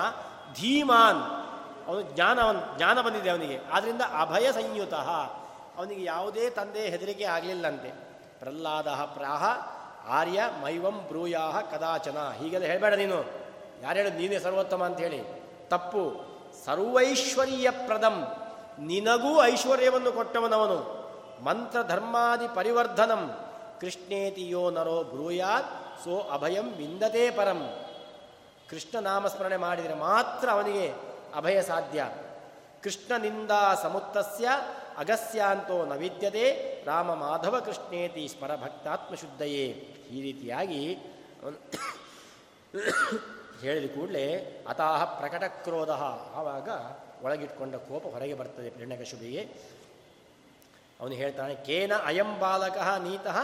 ಧೀಮಾನ್. 0.62 1.43
ಅವನು 1.88 2.02
ಜ್ಞಾನ 2.02 2.40
ಜ್ಞಾನ 2.78 3.02
ಬಂದಿದೆ 3.02 3.30
ಅವನಿಗೆ. 3.30 3.60
ಆದ್ದರಿಂದ 3.72 4.02
ಅಭಯ 4.20 4.52
ಸಂಯುತ. 4.52 4.94
ಅವನಿಗೆ 5.78 6.04
ಯಾವುದೇ 6.04 6.50
ತಂದೆ 6.50 6.90
ಹೆದರಿಕೆ 6.90 7.24
ಆಗಲಿಲ್ಲಂತೆ. 7.24 7.90
ಪ್ರಹ್ಲಾದ 8.40 8.88
ಪ್ರಾಹ, 8.88 9.44
ಆರ್ಯ 10.10 10.44
ಮೈವಂ 10.64 11.06
ಬ್ರೂಯಾಹ 11.08 11.62
ಕದಾಚನ. 11.62 12.18
ಹೀಗೆಲ್ಲ 12.40 12.66
ಹೇಳಬೇಡ 12.66 12.94
ನೀನು. 12.94 13.20
ಯಾರು 13.82 13.98
ಹೇಳೋದು 13.98 14.18
ನೀನೇ 14.18 14.40
ಸರ್ವೋತ್ತಮ 14.40 14.84
ಅಂತ 14.84 14.98
ಹೇಳಿ 14.98 15.44
ತಪ್ಪು. 15.68 16.34
ಸರ್ವೈಶ್ವರ್ಯ 16.66 17.72
ಪ್ರದಂ 17.72 18.28
ನಿನಗೂ 18.80 19.44
ಐಶ್ವರ್ಯವನ್ನು 19.44 20.12
ಕೊಟ್ಟವನವನು. 20.12 21.04
ಮಂತ್ರ 21.44 21.82
ಧರ್ಮಾದಿ 21.84 22.56
ಪರಿವರ್ಧನಂ. 22.56 23.40
ಕೃಷ್ಣೇತಿ 23.82 24.50
ಯೋ 24.50 24.70
ನರೋ 24.70 25.04
ಬ್ರೂಯಾತ್, 25.04 26.04
ಸೋ 26.04 26.20
ಅಭಯಂ 26.20 26.74
ವಿಂದತೆ 26.74 27.32
ಪರಂ. 27.32 27.80
ಕೃಷ್ಣ 28.70 29.00
ನಾಮಸ್ಮರಣೆ 29.00 29.58
ಮಾಡಿದರೆ 29.58 29.94
ಮಾತ್ರ 29.94 30.50
ಅವನಿಗೆ 30.50 31.13
ಅಭಯ 31.40 31.58
ಸಾಧ್ಯ. 31.72 32.00
ಕೃಷ್ಣನಿಂದ 32.84 33.54
ಸಮುತ್ತಸ್ಯ 33.84 34.48
ಅಗಸ್ಯಾಂತೋ 35.02 35.78
ನ 35.90 35.94
ವಿದ್ಯತೆ, 36.02 36.46
ರಾಮ 36.88 37.10
ಮಾಧವ 37.22 37.56
ಕೃಷ್ಣೇತಿ 37.68 38.24
ಸ್ಮರ 38.34 38.52
ಭಕ್ತಾತ್ಮಶುದ್ಧಯೇ 38.64 39.66
ಈ 40.16 40.18
ರೀತಿಯಾಗಿ 40.26 40.82
ಹೇಳಿದ 43.64 43.88
ಕೂಡಲೇ 43.96 44.26
ಅತಾಹ 44.72 45.02
ಪ್ರಕಟ 45.20 45.44
ಕ್ರೋಧ. 45.66 45.92
ಆವಾಗ 46.40 46.70
ಒಳಗಿಟ್ಕೊಂಡ 47.26 47.76
ಕೋಪ 47.90 48.04
ಹೊರಗೆ 48.14 48.36
ಬರ್ತದೆ 48.40 48.70
ಹಿರಣ್ಯಕಶುಬಿಗೆ 48.76 49.44
ಅವನು 51.00 51.14
ಹೇಳ್ತಾನೆ, 51.22 51.54
ಕೇನ 51.68 51.94
ಅಯಂ 52.10 52.32
ಬಾಲಕ 52.42 52.78
ನೀತಃ 53.06 53.38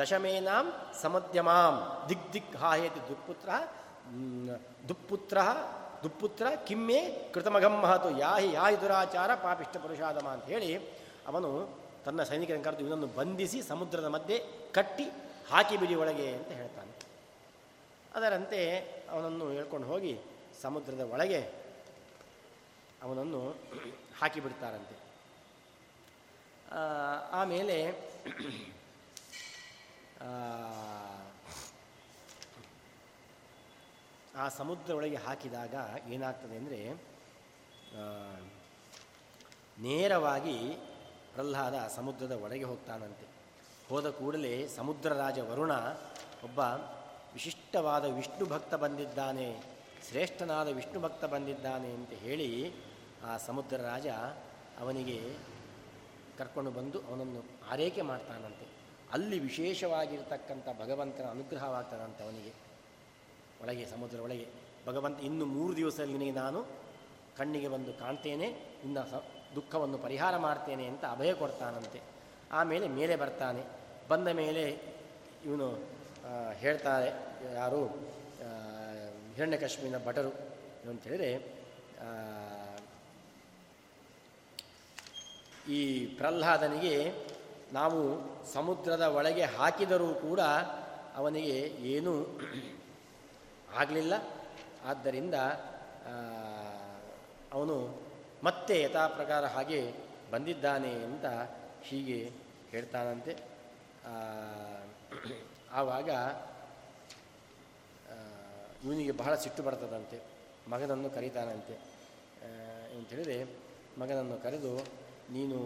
ದಶಮೇನಾಂ 0.00 0.66
ಸಮದ್ಯಮಾಂ. 1.02 1.74
ದಿಗ್ 2.08 2.28
ದಿಗ್ 2.34 2.54
ಹಾಹೇತಿ 2.62 3.00
ದುಃಪುತ್ರ 3.08 3.50
ದುಪ್ಪುತ್ರ 4.88 5.38
ದುಪ್ಪುತ್ರ 6.04 6.46
ಕಿಮ್ಮೆ 6.68 6.98
ಕೃತಮಘಂ 7.34 7.74
ಮಹತು 7.82 8.18
ಯಾಹಿ 8.18 8.52
ಯಾಹಿ 8.52 8.80
ದುರಾಚಾರ 8.80 9.34
ಪಾಪಿಷ್ಟ 9.34 9.76
ಪುರುಷಾದಮ 9.76 10.28
ಅಂತ 10.28 10.44
ಹೇಳಿ 10.44 10.70
ಅವನು 11.26 11.50
ತನ್ನ 12.04 12.22
ಸೈನಿಕರನ್ನು 12.22 12.64
ಕರೆದು 12.64 12.82
ಇವನನ್ನು 12.84 13.06
ಬಂಧಿಸಿ 13.06 13.62
ಸಮುದ್ರದ 13.62 14.06
ಮಧ್ಯೆ 14.06 14.36
ಕಟ್ಟಿ 14.72 15.06
ಹಾಕಿ 15.50 15.76
ಬಿಡಿ 15.76 15.94
ಒಳಗೆ 15.94 16.26
ಅಂತ 16.34 16.50
ಹೇಳ್ತಾನೆ. 16.52 16.92
ಅದರಂತೆ 18.14 18.60
ಅವನನ್ನು 19.10 19.50
ಹೇಳ್ಕೊಂಡು 19.50 19.86
ಹೋಗಿ 19.86 20.12
ಸಮುದ್ರದ 20.62 21.00
ಒಳಗೆ 21.00 21.40
ಅವನನ್ನು 23.02 23.40
ಹಾಕಿಬಿಡ್ತಾರಂತೆ 24.20 24.96
ಆಮೇಲೆ 27.32 27.76
ಆ 34.42 34.44
ಸಮುದ್ರ 34.48 34.94
ಒಳಗೆ 34.94 35.18
ಹಾಕಿದಾಗ 35.26 35.74
ಏನಾಗ್ತದೆ 36.14 36.56
ಅಂದರೆ 36.56 36.80
ನೇರವಾಗಿ 39.84 40.56
ಪ್ರಹ್ಲಾದ 41.34 41.76
ಸಮುದ್ರದ 41.96 42.34
ಒಳಗೆ 42.44 42.66
ಹೋಗ್ತಾನಂತೆ. 42.70 43.26
ಹೋದ 43.88 44.06
ಕೂಡಲೇ 44.10 44.54
ಸಮುದ್ರ 44.76 45.10
ರಾಜ 45.22 45.38
ವರುಣ 45.50 45.72
ಒಬ್ಬ 46.46 46.60
ವಿಶಿಷ್ಟವಾದ 47.34 48.04
ವಿಷ್ಣು 48.18 48.44
ಭಕ್ತ 48.46 48.74
ಬಂದಿದ್ದಾನೆ, 48.74 49.48
ಶ್ರೇಷ್ಠನಾದ 50.08 50.68
ವಿಷ್ಣು 50.68 50.98
ಭಕ್ತ 51.00 51.24
ಬಂದಿದ್ದಾನೆ 51.24 51.90
ಅಂತ 51.92 52.12
ಹೇಳಿ 52.24 52.50
ಆ 53.28 53.32
ಸಮುದ್ರ 53.46 53.76
ರಾಜ 53.90 54.08
ಅವನಿಗೆ 54.82 55.18
ಕರ್ಕೊಂಡು 56.38 56.70
ಬಂದು 56.70 56.98
ಅವನನ್ನು 57.08 57.40
ಆರೈಕೆ 57.72 58.02
ಮಾಡ್ತಾನಂತೆ. 58.02 58.66
ಅಲ್ಲಿ 59.12 59.38
ವಿಶೇಷವಾಗಿರ್ತಕ್ಕಂಥ 59.38 60.66
ಭಗವಂತನ 60.82 61.26
ಅನುಗ್ರಹವಾಗ್ತಾನಂತೆ 61.30 62.22
ಅವನಿಗೆ. 62.24 62.52
ಒಳಗೆ 63.64 63.84
ಸಮುದ್ರ 63.92 64.18
ಒಳಗೆ. 64.26 64.46
ಭಗವಂತ 64.86 65.18
ಇನ್ನು 65.28 65.44
ಮೂರು 65.56 65.72
ದಿವಸದಲ್ಲಿ 65.80 66.14
ನಿನಗೆ 66.18 66.34
ನಾನು 66.42 66.60
ಕಣ್ಣಿಗೆ 67.38 67.68
ಬಂದು 67.74 67.92
ಕಾಣ್ತೇನೆ, 68.00 68.48
ಇನ್ನು 68.84 69.02
ಸ 69.12 69.22
ದುಃಖವನ್ನು 69.56 69.98
ಪರಿಹಾರ 70.06 70.34
ಮಾಡ್ತೇನೆ 70.44 70.84
ಅಂತ 70.92 71.04
ಅಭಯ 71.14 71.30
ಕೊಡ್ತಾನಂತೆ. 71.42 72.00
ಆಮೇಲೆ 72.58 72.86
ಮೇಲೆ 72.98 73.14
ಬರ್ತಾನೆ. 73.22 73.62
ಬಂದ 74.10 74.28
ಮೇಲೆ 74.40 74.64
ಇವನು 75.46 75.68
ಹೇಳ್ತಾರೆ, 76.62 77.10
ಯಾರು 77.60 77.80
ಹಿರಣ್ಯಕಶ್ಮೀರ 79.36 79.98
ಭಟರು 80.06 80.32
ಅಂತ 80.90 81.02
ಹೇಳಿದರೆ 81.08 81.30
ಈ 85.76 85.80
ಪ್ರಹ್ಲಾದನಿಗೆ 86.18 86.94
ನಾವು 87.78 88.00
ಸಮುದ್ರದ 88.52 89.04
ಒಳಗೆ 89.18 89.44
ಹಾಕಿದರೂ 89.56 90.08
ಕೂಡ 90.26 90.40
ಅವನಿಗೆ 91.20 91.58
ಏನೂ 91.94 92.12
ಆಗಲಿಲ್ಲ. 93.80 94.14
ಆದ್ದರಿಂದ 94.84 95.36
ಅವನು 97.52 97.76
ಮತ್ತೆ 98.44 98.74
ಯಥಾ 98.82 99.02
ಪ್ರಕಾರ 99.18 99.44
ಹಾಗೆ 99.54 99.80
ಬಂದಿದ್ದಾನೆ 100.32 100.92
ಅಂತ 101.04 101.26
ಹೀಗೆ 101.82 102.18
ಹೇಳ್ತಾನಂತೆ. 102.70 103.32
ಆವಾಗ 105.80 106.10
ಇವನಿಗೆ 108.84 109.12
ಬಹಳ 109.20 109.34
ಸಿಟ್ಟು 109.34 109.62
ಬರ್ತದಂತೆ. 109.62 110.18
ಮಗನನ್ನು 110.68 111.10
ಕರೀತಾನಂತೆ. 111.10 111.74
ಅಂತೇಳಿದರೆ 112.96 113.36
ಮಗನನ್ನು 113.98 114.36
ಕರೆದು, 114.42 114.72
ನೀನು 115.32 115.58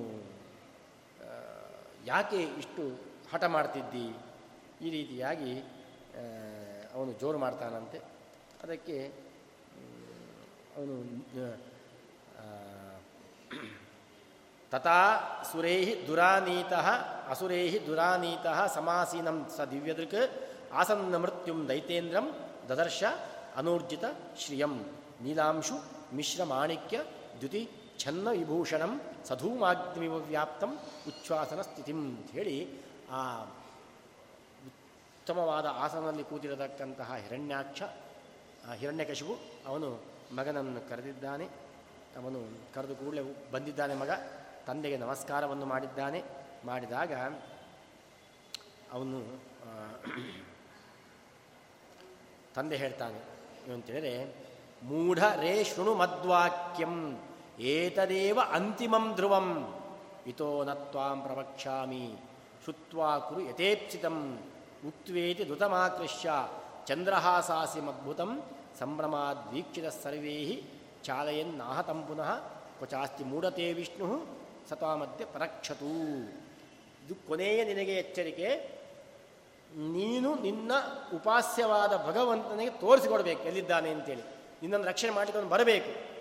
ಯಾಕೆ 2.07 2.41
ಇಷ್ಟು 2.61 2.85
ಹಠ 3.33 3.45
ಮಾಡ್ತಿದ್ದಿ? 3.57 4.07
ಈ 4.85 4.91
ರೀತಿಯಾಗಿ 4.91 5.53
ಅವನು 6.95 7.11
ಜೋರು 7.21 7.39
ಮಾಡ್ತಾನಂತೆ. 7.39 7.99
ಅದಕ್ಕೆ 8.63 8.97
ಅವನು 10.77 10.95
ತಥಾ 14.73 14.99
ಸುರೈ 15.51 15.77
ದುರಾನೀತಃ 16.09 16.87
ಅಸುರೈ 17.33 17.63
ದುರಾನೀತಃ 17.87 18.59
ಸಮಾಸೀನಂ 18.75 19.39
ಸ 19.57 19.67
ದಿವ್ಯದೃಕ್ 19.71 20.19
ಆಸನ್ನ 20.73 21.17
ಮೃತ್ಯುಂ 21.17 21.61
ದೈತೇಂದ್ರಂ 21.69 22.27
ದದರ್ಶ 22.71 23.01
ಅನೂರ್ಜಿತ 23.57 24.05
ಶ್ರಿಯಂ 24.39 24.75
ನೀಲಾಂಶು 25.23 25.77
ಮಿಶ್ರ 26.13 26.41
ಮಾಣಿಕ್ಯ 26.45 26.99
ದ್ಯುತಿ 27.41 27.63
ಛನ್ನ 28.03 28.29
ವಿಭೂಷಣಂ 28.39 28.93
ಸಧೂಮಾಗ್ನಿವ 29.29 30.17
ವ್ಯಾಪ್ತಂ 30.29 30.73
ಉಚ್ಛ್ವಾಸನ 31.09 31.61
ಸ್ಥಿತಿಂ 31.61 32.01
ಅಂತ 32.11 32.31
ಹೇಳಿ 32.31 32.57
ಆ 33.11 33.23
ಉತ್ತಮವಾದ 35.29 35.69
ಆಸನದಲ್ಲಿ 35.85 36.23
ಕೂತಿರತಕ್ಕಂತಹ 36.25 37.17
ಹಿರಣ್ಯಾಕ್ಷ 37.23 37.81
ಹಿರಣ್ಯಕಶಿಪು, 38.81 39.35
ಅವನು 39.67 39.89
ಮಗನನ್ನು 40.33 40.81
ಕರೆದಿದ್ದಾನೆ. 40.91 41.47
ಅವನು 42.21 42.41
ಕರೆದು 42.75 42.95
ಕೂಡಲೇ 42.95 43.23
ಬಂದಿದ್ದಾನೆ 43.53 43.95
ಮಗ. 44.03 44.13
ತಂದೆಗೆ 44.67 44.97
ನಮಸ್ಕಾರವನ್ನು 44.97 45.67
ಮಾಡಿದ್ದಾನೆ. 45.67 46.21
ಮಾಡಿದಾಗ 46.65 47.13
ಅವನು 48.95 49.21
ತಂದೆ 52.57 52.77
ಹೇಳ್ತಾನೆ 52.77 53.21
ಏನಂತೇಳಿದರೆ 53.67 54.15
ಮೂಢ 54.91 55.21
ರೇ 55.45 55.55
ಶೃಣು 55.71 55.95
ಮದ್ವಾಕ್ಯಂ, 56.03 56.97
ಏತದೇವ 57.75 58.39
ಅಂತಿಮಂ 58.59 59.07
ಧ್ರುವಂ, 59.15 59.49
ಇತೋ 60.27 60.51
ನತ್ವಾಂ 60.65 61.21
ಪ್ರವಕ್ಷಾಮಿ 61.21 62.07
ಶುತ್ವಾ 62.67 63.11
ಕುರು 63.19 63.43
ಯಥೇಪ್ಸಿತಂ 63.51 64.19
ಉಕ್ವೇತಿ 64.87 65.45
ಧೃತಮಾಕೃಷ್ಯ 65.45 66.31
ಚಂದ್ರಹಾಸಾಸಿಮದ್ಭುತಂ 66.87 68.43
ಸಂಭ್ರಮಾದ್ವೀಕ್ಷಿತ 68.79 69.85
ಸರ್ವೇ 69.85 70.63
ಚಾಲಯನ್ನಾಹತಂ 71.03 72.03
ಪುನಃ. 72.03 72.39
ಕ್ವಚಾಸ್ತಿ 72.79 73.25
ಮೂಢತೆ 73.25 73.73
ವಿಷ್ಣು. 73.73 74.27
ಸತಾಮಧ್ಯ 74.69 75.25
ಪರಕ್ಷತು. 75.25 76.21
ಇದು 77.07 77.15
ಕೊನೆಯ 77.29 77.65
ನಿನಗೆ 77.65 77.95
ಎಚ್ಚರಿಕೆ. 77.95 78.79
ನೀನು 79.77 80.35
ನಿನ್ನ 80.35 80.73
ಉಪಾಸ್ಯವಾದ 81.15 81.97
ಭಗವಂತನಿಗೆ 81.97 82.71
ತೋರಿಸಿಕೊಡ್ಬೇಕು. 82.71 83.43
ಎಲ್ಲಿದ್ದಾನೆ 83.43 83.91
ಅಂತೇಳಿ. 83.91 84.23
ನಿನ್ನನ್ನು 84.63 84.87
ರಕ್ಷಣೆ 84.87 85.11
ಮಾಡಿಕೊಂಡು 85.11 85.49
ಬರಬೇಕು. 85.49 86.19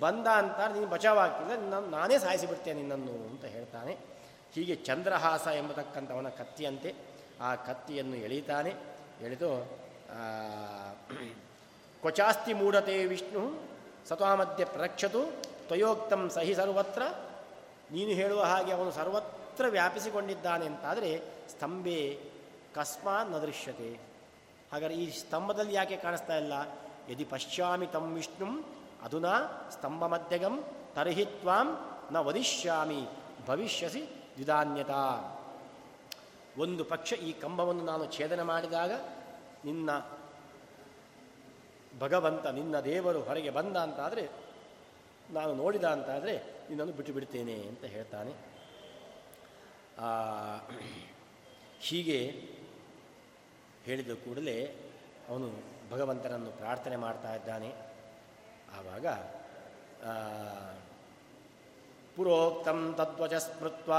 ಬಂದ 0.00 0.26
ಅಂತ 0.26 0.72
ನೀನು 0.72 0.86
ಬಚಾವಾಗ್ತಿಲ್ಲ 0.86 1.70
ನಾನು 1.70 1.86
ನಾನೇ 1.86 2.18
ಸಾಯಿಸಿಬಿಡ್ತೇನೆ 2.18 2.78
ನಿನ್ನನ್ನು 2.78 3.12
ಅಂತ 3.12 3.44
ಹೇಳ್ತಾನೆ. 3.44 3.98
ಹೀಗೆ 4.52 4.74
ಚಂದ್ರಹಾಸ 4.74 5.46
ಎಂಬತಕ್ಕಂಥವನ 5.46 6.28
ಕತ್ತಿಯಂತೆ 6.28 7.09
ಆ 7.40 7.50
ಕತ್ತಿಯನ್ನು 7.66 8.16
ಎಳೀತಾನೆ, 8.26 8.72
ಎಳೆದು 9.24 9.50
ಕ್ವಚಾಸ್ತಿ 12.02 12.52
ಮೂಢತೆ 12.60 12.96
ವಿಷ್ಣು, 13.12 13.42
ಸತ್ವಾಮಧ್ಯ 14.08 14.64
ಪ್ರರಕ್ಷತು, 14.74 15.22
ತ್ವಯೋಕ್ತಂ 15.68 16.22
ಸಹಿ 16.36 16.54
ಸರ್ವತ್ರ. 16.60 17.02
ನೀನು 17.94 18.12
ಹೇಳುವ 18.20 18.40
ಹಾಗೆ 18.42 18.72
ಅವನು 18.72 18.90
ಸರ್ವತ್ರ 18.98 19.64
ವ್ಯಾಪಿಸಿಕೊಂಡಿದ್ದಾನೆ 19.76 20.64
ಅಂತಾದರೆ 20.66 21.10
ಸ್ತಂಭೆ 21.50 21.98
ಕಸ್ಮಾನ್ 22.74 23.32
ದೃಶ್ಯತೆ. 23.42 23.90
ಹಾಗಾದರೆ 24.72 24.96
ಈ 25.02 25.06
ಸ್ತಂಭದಲ್ಲಿ 25.20 25.74
ಯಾಕೆ 25.74 25.96
ಕಾಣಿಸ್ತಾ 25.96 26.34
ಇಲ್ಲ? 26.42 26.54
ಯದಿ 27.10 27.24
ಪಶ್ಯಾಮಿ 27.24 27.86
ತಂ 27.94 28.06
ವಿಷ್ಣು 28.18 28.48
ಅಧುನಾ 29.04 29.34
ಸ್ತಂಭ 29.74 30.02
ಮಧ್ಯಗಂ 30.12 30.54
ತರ್ಹಿ 30.96 31.24
ತ್ವಾಂ 31.40 31.68
ನ 32.14 32.16
ವದಿಷ್ಯಾಮಿ, 32.26 33.02
ಭವಿಷ್ಯಸಿ 33.48 34.02
ದ್ವಿಧಾನ್ಯತಾ. 34.34 35.02
ಒಂದು 36.58 36.84
ಪಕ್ಷ 36.84 37.12
ಈ 37.12 37.32
ಕಂಬವನ್ನು 37.32 37.84
ನಾನು 37.84 38.12
ಛೇದನ 38.12 38.42
ಮಾಡಿದಾಗ 38.42 38.92
ನಿನ್ನ 39.64 39.90
ಭಗವಂತ, 41.98 42.46
ನಿನ್ನ 42.46 42.80
ದೇವರು 42.80 43.20
ಹೊರಗೆ 43.22 43.50
ಬಂದ 43.50 43.76
ಅಂತಾದರೆ, 43.76 44.28
ನಾನು 45.30 45.54
ನೋಡಿದ 45.54 45.84
ಅಂತಾದರೆ 45.84 46.34
ನಿನ್ನನ್ನು 46.68 46.92
ಬಿಟ್ಟು 46.92 47.12
ಬಿಡ್ತೇನೆ 47.12 47.54
ಅಂತ 47.54 47.84
ಹೇಳ್ತಾನೆ. 47.84 48.32
ಹೀಗೆ 51.80 52.18
ಹೇಳಿದ 53.84 54.10
ಕೂಡಲೇ 54.10 54.76
ಅವನು 55.28 55.48
ಭಗವಂತನನ್ನು 55.90 56.52
ಪ್ರಾರ್ಥನೆ 56.52 56.96
ಮಾಡ್ತಾ 56.96 57.34
ಇದ್ದಾನೆ. 57.34 57.70
ಆವಾಗ 58.78 59.06
ಪುರೋಕ್ತಂ 62.16 62.94
ತದ್ವಚ 62.94 63.34
ಸ್ಮೃತ್ವ 63.34 63.92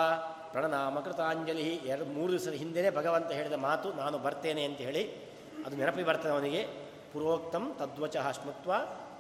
ಪ್ರಣನಾಮ 0.52 1.00
ಕೃತಾಂಜಲಿ 1.00 1.68
ಎರಡು 1.76 2.06
ಮೂರು 2.06 2.32
ದಿವಸದ 2.32 2.52
ಹಿಂದೆಯೇ 2.52 2.90
ಭಗವಂತ 2.90 3.32
ಹೇಳಿದ 3.32 3.54
ಮಾತು 3.54 3.94
ನಾನು 3.94 4.18
ಬರ್ತೇನೆ 4.18 4.64
ಅಂತ 4.64 4.78
ಹೇಳಿ 4.78 5.04
ಅದು 5.66 5.76
ನೆನಪಿ 5.76 6.04
ಬರ್ತದೆ 6.04 6.32
ಅವನಿಗೆ. 6.32 6.62
ಪುರೋಕ್ತಂ 7.14 7.76
ತದ್ವಚ 7.80 8.18
ಸ್ಮೃತ್ವ 8.18 8.72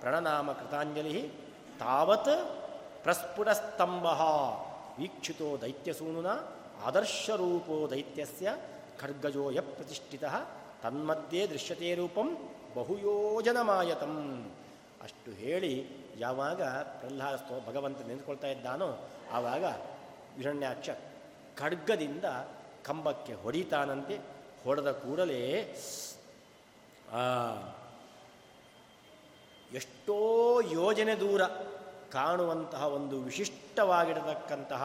ಪ್ರಣನಾಮ 0.01 0.51
ಕೃತಾಂಜಲಿ 0.51 1.21
ತಾವತ್ 1.79 2.33
ಪ್ರಸ್ಫುಟಸ್ತಂಭ 3.03 4.05
ವೀಕ್ಷಿತೋ 4.99 5.61
ದೈತ್ಯಸೂನುನ 5.61 6.29
ಆದರ್ಶರೂಪೋ 6.85 7.89
ದೈತ್ಯಸ್ಯ 7.91 8.55
ಯ 9.51 9.59
ಪ್ರತಿಷ್ಠಿತ 9.59 10.23
ತನ್ಮಧ್ಯೆ 10.83 11.47
ದೃಶ್ಯತೆ 11.47 11.95
ರೂಪಂ 11.95 12.27
ಬಹುಯೋಜನಮಾಯತಂ. 12.75 14.15
ಅಷ್ಟು 15.03 15.31
ಹೇಳಿ 15.31 15.73
ಯಾವಾಗ 16.17 16.61
ಪ್ರಹ್ಲಾದ 16.99 17.37
ಭಗವಂತ 17.67 18.01
ನಿಂತ್ಕೊಳ್ತಾ 18.07 18.47
ಇದ್ದಾನೋ 18.47 18.89
ಆವಾಗ 19.31 19.63
ವಿರಣ್ಯಾಕ್ಷ 20.37 20.89
ಖಡ್ಗದಿಂದ 21.59 22.25
ಕಂಬಕ್ಕೆ 22.87 23.33
ಹೊಡಿತಾನಂತೆ, 23.43 24.15
ಹೊಡೆದ 24.63 24.89
ಕೂಡಲೇ 25.03 25.41
ಎಷ್ಟೋ 29.79 30.17
ಯೋಜನೆ 30.77 31.15
ದೂರ 31.21 31.41
ಕಾಣುವಂತಹ 32.15 32.83
ಒಂದು 32.97 33.17
ವಿಶಿಷ್ಟವಾಗಿರತಕ್ಕಂತಹ 33.27 34.83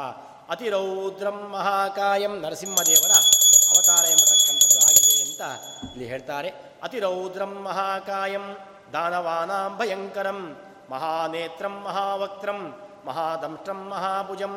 ಅತಿರೌದ್ರಂ 0.53 1.39
ಮಹಾಕಾಯಂ 1.55 2.35
ನರಸಿಂಹದೇವರ 2.45 3.15
ಅವತಾರ 3.71 4.05
ಎಂಬತಕ್ಕಂಥದ್ದು 4.15 4.79
ಆಗಿದೆ 4.89 5.15
ಅಂತ 5.27 5.43
ಇಲ್ಲಿ 5.95 6.07
ಹೇಳ್ತಾರೆ. 6.13 6.51
ಅತಿರೌದ್ರಂ 6.87 7.53
ಮಹಾಕಾಯಂ 7.67 8.47
ದಾನವಾನಾಂ 8.95 9.73
ಭಯಂಕರಂ 9.79 10.41
ಮಹಾನೇತ್ರಂ 10.93 11.75
ಮಹಾವಕ್ತ್ರಂ 11.87 12.61
ಮಹಾದಂಷ್ಟ್ರಂ 13.09 13.81
ಮಹಾಭುಜಂ 13.93 14.55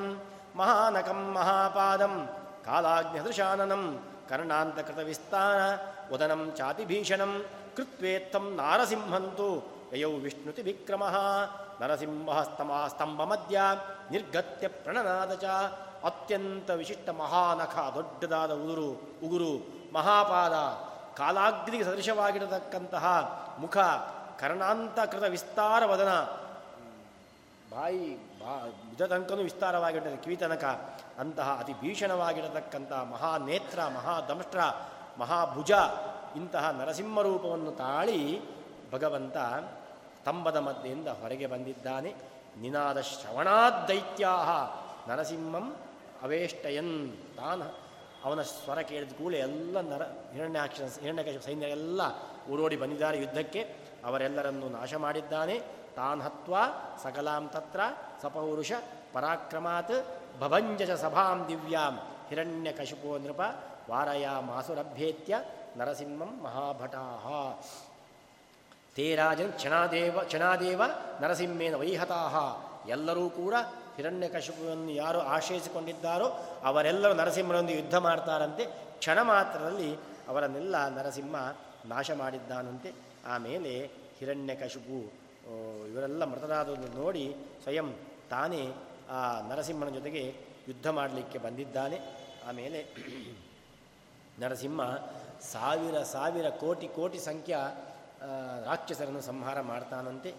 ಮಹಾನಕಂ 0.60 1.22
ಮಹಾಪಾದಂ 1.38 2.16
ಕಾಲಾಜ್ಞದೃಶಾನನಂ 2.66 3.84
ಕರ್ಣಾಂತಕೃತ 4.30 5.00
ವಿಸ್ತಾರ 5.00 5.60
ವದನಂ 6.12 6.42
ಚಾತಿಭೀಷಣಂ 6.58 7.32
ಕೃತ್ವೇತ್ತಂ 7.76 8.46
ನಾರಸಿಂಹಂತು 8.56 9.50
ಯಯೌ 9.94 10.14
ವಿಷ್ಣುತಿ 10.18 10.62
ವಿಕ್ರಮ 10.62 11.04
ಸ್ತಂಭ 12.92 13.22
ಮಧ್ಯ 13.24 13.60
ನಿರ್ಗತ್ಯ 14.12 14.68
ಪ್ರಣನಾದ 14.78 15.34
ಚ 15.36 15.46
ಅತ್ಯಂತ 16.04 16.70
ವಿಶಿಷ್ಟ 16.80 17.10
ಮಹಾನಖ 17.20 17.76
ದೊಡ್ಡದಾದ 17.96 18.52
ಉದುರು, 18.64 18.90
ಉಗುರು, 19.24 19.54
ಮಹಾಪಾದ, 19.92 20.56
ಕಾಲಾಗ್ನಿಗೆ 21.18 21.84
ಸದೃಶವಾಗಿರತಕ್ಕಂತಹ 21.84 23.06
ಮುಖ 23.60 23.78
ಕರ್ಣಾಂತಕೃತ 24.40 25.26
ವಿಸ್ತಾರ 25.30 25.82
ವದನ 25.86 26.12
ಬಾಯಿ, 27.72 28.16
ಬಾ 28.40 28.68
ಭುಜ 28.90 29.02
ತನಕನೂ 29.02 29.42
ವಿಸ್ತಾರವಾಗಿರ್ತದೆ 29.42 30.24
ಕಿವಿ 30.24 30.36
ಅಂತಹ 31.20 31.58
ಅತಿ 31.60 31.74
ಭೀಷಣವಾಗಿರತಕ್ಕಂತಹ 31.74 33.04
ಮಹಾನೇತ್ರ 33.04 33.80
ಮಹಾದಮಷ್ಟ್ರ 33.88 34.60
ಮಹಾಭುಜ, 35.18 35.72
ಇಂತಹ 36.36 36.70
ನರಸಿಂಹ 36.70 37.22
ರೂಪವನ್ನು 37.22 37.72
ತಾಳಿ 37.72 38.42
ಭಗವಂತ 38.92 39.38
ಸ್ತಂಭದ 40.20 40.56
ಮಧ್ಯೆಯಿಂದ 40.56 41.08
ಹೊರಗೆ 41.08 41.48
ಬಂದಿದ್ದಾನೆ. 41.48 42.16
ನಿನಾದ 42.62 43.02
ಶ್ರವಣಾದ್ದೈತ್ಯಾ 43.02 44.30
ನರಸಿಂಹಂ 45.10 45.76
ಅವೇಷ್ಟಯನ್. 46.22 47.18
ತಾನ 47.38 47.64
ಅವನ 48.24 48.42
ಸ್ವರ 48.42 48.80
ಕೇಳಿದ 48.80 49.12
ಕೂಡಲೇ 49.12 49.40
ಎಲ್ಲ 49.40 49.82
ನರ 49.82 50.04
ಹಿರಣ್ಯಾಕ್ಷ 50.04 50.82
ಹಿರಣ್ಯಕಶ 51.02 51.46
ಸೈನ್ಯ 51.46 51.68
ಎಲ್ಲ 51.68 52.02
ಊರೋಡಿ 52.50 52.78
ಬಂದಿದ್ದಾರೆ 52.78 53.18
ಯುದ್ಧಕ್ಕೆ. 53.18 53.62
ಅವರೆಲ್ಲರನ್ನು 54.06 54.70
ನಾಶ 54.70 54.94
ಮಾಡಿದ್ದಾನೆ. 54.94 55.79
ತಾನ್ 55.96 56.22
ಹತ್ವ 56.22 56.56
ಸಕಲಾಂ 57.04 57.50
ತತ್ರ 57.50 57.80
ಸಪೌರುಷ 58.22 58.72
ಪರಾಕ್ರಮಾತ್ 59.14 59.96
ಭಭಂಜಸ 60.40 60.92
ಸಭಾಂ 60.92 61.48
ದಿವ್ಯಾಂ 61.48 61.96
ಹಿರಣ್ಯಕಶಿಪೋ 62.30 63.18
ನೃಪ 63.18 63.42
ವಾರಯ 63.90 64.30
ಮಾಸುರಭ್ಯೇತ್ಯ 64.40 65.44
ನರಸಿಂಹಂ 65.78 66.44
ಮಹಾಭಟಾಹ. 66.44 67.28
ತೇ 68.96 69.16
ರಾಜನ್ 69.16 69.54
ಕ್ಷಣಾದೇವ 69.54 70.20
ಕ್ಷಣಾದೇವ 70.22 70.82
ನರಸಿಂಹೇನ 71.22 71.76
ವೈಹತಾಹ. 71.76 72.36
ಎಲ್ಲರೂ 72.90 73.30
ಕೂಡ 73.30 73.54
ಹಿರಣ್ಯಕಶಿಪುವನ್ನು 73.96 74.92
ಯಾರು 74.92 75.20
ಆಶ್ರಯಿಸಿಕೊಂಡಿದ್ದಾರೋ 75.20 76.26
ಅವರೆಲ್ಲರೂ 76.66 77.14
ನರಸಿಂಹನೊಂದಿಗೆ 77.14 77.80
ಯುದ್ಧ 77.80 77.96
ಮಾಡ್ತಾರಂತೆ. 77.96 78.66
ಕ್ಷಣ 78.98 79.22
ಮಾತ್ರದಲ್ಲಿ 79.22 79.96
ಅವರನ್ನೆಲ್ಲ 80.28 80.88
ನರಸಿಂಹ 80.88 81.36
ನಾಶ 81.86 82.12
ಮಾಡಿದ್ದಾನಂತೆ. 82.12 82.94
ಆಮೇಲೆ 83.28 83.86
ಹಿರಣ್ಯಕಶಿಪು 84.20 85.29
ಇವರೆಲ್ಲ 85.88 86.24
ಮೃತರಾದನ್ನು 86.24 86.90
ನೋಡಿ 87.02 87.36
ಸ್ವಯಂ 87.64 87.94
ತಾನೇ 88.30 88.74
ಆ 89.10 89.42
ನರಸಿಂಹನ 89.48 89.90
ಜೊತೆಗೆ 89.90 90.24
ಯುದ್ಧ 90.68 90.88
ಮಾಡಲಿಕ್ಕೆ 90.88 91.38
ಬಂದಿದ್ದಾನೆ. 91.38 92.00
ಆಮೇಲೆ 92.48 92.80
ನರಸಿಂಹ 94.40 94.82
ಸಾವಿರ 95.42 96.04
ಸಾವಿರ 96.04 96.50
ಕೋಟಿ 96.50 96.88
ಕೋಟಿ 96.88 97.20
ಸಂಖ್ಯಾ 97.20 97.62
ರಾಕ್ಷಸರನ್ನು 98.66 99.22
ಸಂಹಾರ 99.22 99.62
ಮಾಡ್ತಾನಂತೆ. 99.62 100.34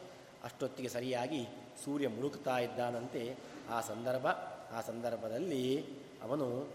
ಅಷ್ಟೊತ್ತಿಗೆ 0.44 0.88
ಸರಿಯಾಗಿ 0.88 1.48
ಸೂರ್ಯ 1.84 2.08
ಮುಳುಕ್ತಾ 2.08 2.58
ಇದ್ದಾನಂತೆ. 2.58 3.36
ಆ 3.70 3.80
ಸಂದರ್ಭ, 3.80 4.26
ಆ 4.72 4.80
ಸಂದರ್ಭದಲ್ಲಿ 4.86 5.84
ಅವನು 6.22 6.68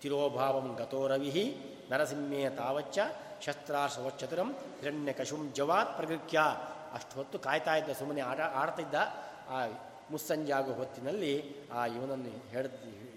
ತಿರೋಭಾವಂ 0.00 0.74
ಗತೋರವಿ 0.74 1.32
ನರಸಿಂಹೇ 1.90 2.50
ತಾವಚ್ಚ 2.50 2.98
ಶಸ್ತ್ರಾಶ್ರವಚ್ಚತುರಂ 3.44 4.50
ಹಿರಣ್ಯಕಶುಂ 4.80 5.52
ಜವಾತ್ 5.52 5.96
ಪ್ರಗೃಹ್ಯ. 5.96 6.38
ಅಷ್ಟು 6.94 7.14
ಹೊತ್ತು 7.16 7.38
ಕಾಯ್ತಾ 7.38 7.76
ಇದ್ದ 7.76 7.90
ಸುಮ್ಮನೆ 7.98 8.20
ಆಟ 8.20 8.40
ಆಡ್ತಿದ್ದ. 8.40 8.94
ಆ 9.48 9.66
ಮುಸ್ಸಂಜಾಗುವ 10.10 10.74
ಹೊತ್ತಿನಲ್ಲಿ 10.74 11.32
ಆ 11.72 11.86
ಇವನನ್ನು 11.86 12.32
ಹೇಳಿ 12.48 12.68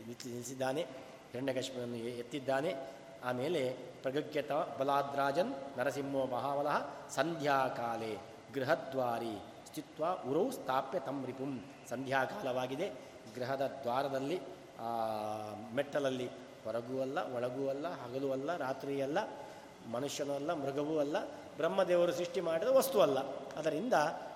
ನಿಲ್ಲಿಸಿದ್ದಾನೆ. 0.07 0.81
ಹಿರಣ್ಯಕಶ್ಮನನ್ನು 1.31 1.95
ಎತ್ತಿದ್ದಾನೆ. 1.95 2.75
ಆಮೇಲೆ 3.25 3.61
ಪ್ರಗೃಹ್ಯತ 4.01 4.51
ಬಲಾದ್ರಾಜನ್ 4.51 5.53
ನರಸಿಂಹೋ 5.77 6.25
ಮಹಾವಲಹ 6.25 6.77
ಸಂಧ್ಯಾಕಾಲೆ 7.15 8.17
ಗೃಹದ್ವಾರಿ 8.55 9.35
ಸ್ಥಿತ್ವ 9.67 10.05
ಉರೌ 10.29 10.49
ಸ್ಥಾಪ್ಯ 10.49 10.99
ತಂ 10.99 11.25
ರಿಪುಂ. 11.25 11.65
ಸಂಧ್ಯಾಕಾಲವಾಗಿದೆ. 11.89 12.87
ಗೃಹದ 13.35 13.61
ದ್ವಾರದಲ್ಲಿ 13.83 14.41
ಮೆಟ್ಟಲಲ್ಲಿ 15.75 16.27
ಹೊರಗೂ 16.65 17.01
ಅಲ್ಲ 17.01 17.17
ಒಳಗೂ 17.35 17.69
ಅಲ್ಲ 17.69 17.87
ಹಗಲು 18.01 18.31
ಅಲ್ಲ 18.31 18.57
ರಾತ್ರಿಯಲ್ಲ 18.57 19.17
ಮನುಷ್ಯನೂ 19.87 20.33
ಅಲ್ಲ, 20.33 20.53
ಮೃಗವೂ 20.53 20.99
ಅಲ್ಲ, 20.99 21.17
ಬ್ರಹ್ಮದೇವರು 21.57 22.11
ಸೃಷ್ಟಿ 22.11 22.41
ಮಾಡಿದ 22.41 22.67
ವಸ್ತು 22.67 23.01
ಅಲ್ಲ. 23.01 23.19
ಅದರಿಂದ 23.57 23.93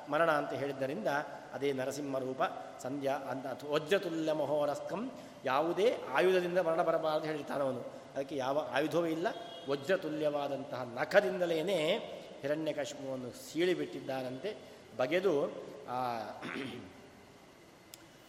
ಮರಣ 0.09 0.31
ಅಂತ 0.31 0.53
ಹೇಳಿದ್ದರಿಂದ 0.53 1.07
ಅದೇ 1.53 1.73
ನರಸಿಂಹ 1.73 2.17
ರೂಪ, 2.17 2.41
ಸಂಧ್ಯಾ 2.83 3.15
ಅಂತ 3.15 3.45
ವಜ್ರತುಲ್ಯ 3.69 4.33
ಮಹೋರಸ್ಕಂ, 4.33 5.11
ಯಾವುದೇ 5.45 5.97
ಆಯುಧದಿಂದ 6.13 6.57
ಮರಣ 6.57 6.81
ಬರಬಾರದು 6.81 7.25
ಹೇಳ್ತಾನವನು 7.25 7.79
ಅದಕ್ಕೆ 8.15 8.35
ಯಾವ 8.35 8.67
ಆಯುಧವೂ 8.71 9.05
ಇಲ್ಲ, 9.05 9.27
ವಜ್ರತುಲ್ಯವಾದಂತಹ 9.69 10.83
ನಖದಿಂದಲೇ 10.83 11.75
ಹಿರಣ್ಯಕಶ್ಮವನ್ನು 12.41 13.31
ಸೀಳಿಬಿಟ್ಟಿದ್ದಾನಂತೆ. 13.31 14.55
ಬಗೆದು 14.97 15.51
ಆ 15.89 16.23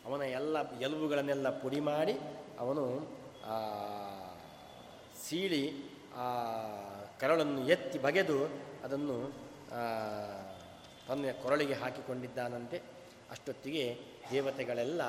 ಅವನ 0.04 0.22
ಎಲ್ಲ 0.22 0.80
ಎಲುಬುಗಳನ್ನೆಲ್ಲ 0.80 1.50
ಪುಡಿ 1.50 1.80
ಮಾಡಿ 1.80 2.20
ಅವನು 2.58 3.08
ಸೀಳಿ 5.26 5.92
ಆ 6.16 6.26
ಕರಳನ್ನು 7.20 7.60
ಎತ್ತಿ 7.68 7.98
ಬಗೆದು 7.98 8.38
ಅದನ್ನು 8.84 9.16
ತನ್ನ 11.08 11.24
ಕೊರಳಿಗೆ 11.42 11.74
ಹಾಕಿಕೊಂಡಿದ್ದಾನಂತೆ. 11.74 12.78
ಅಷ್ಟೊತ್ತಿಗೆ 13.30 13.84
ದೇವತೆಗಳೆಲ್ಲ, 14.30 15.02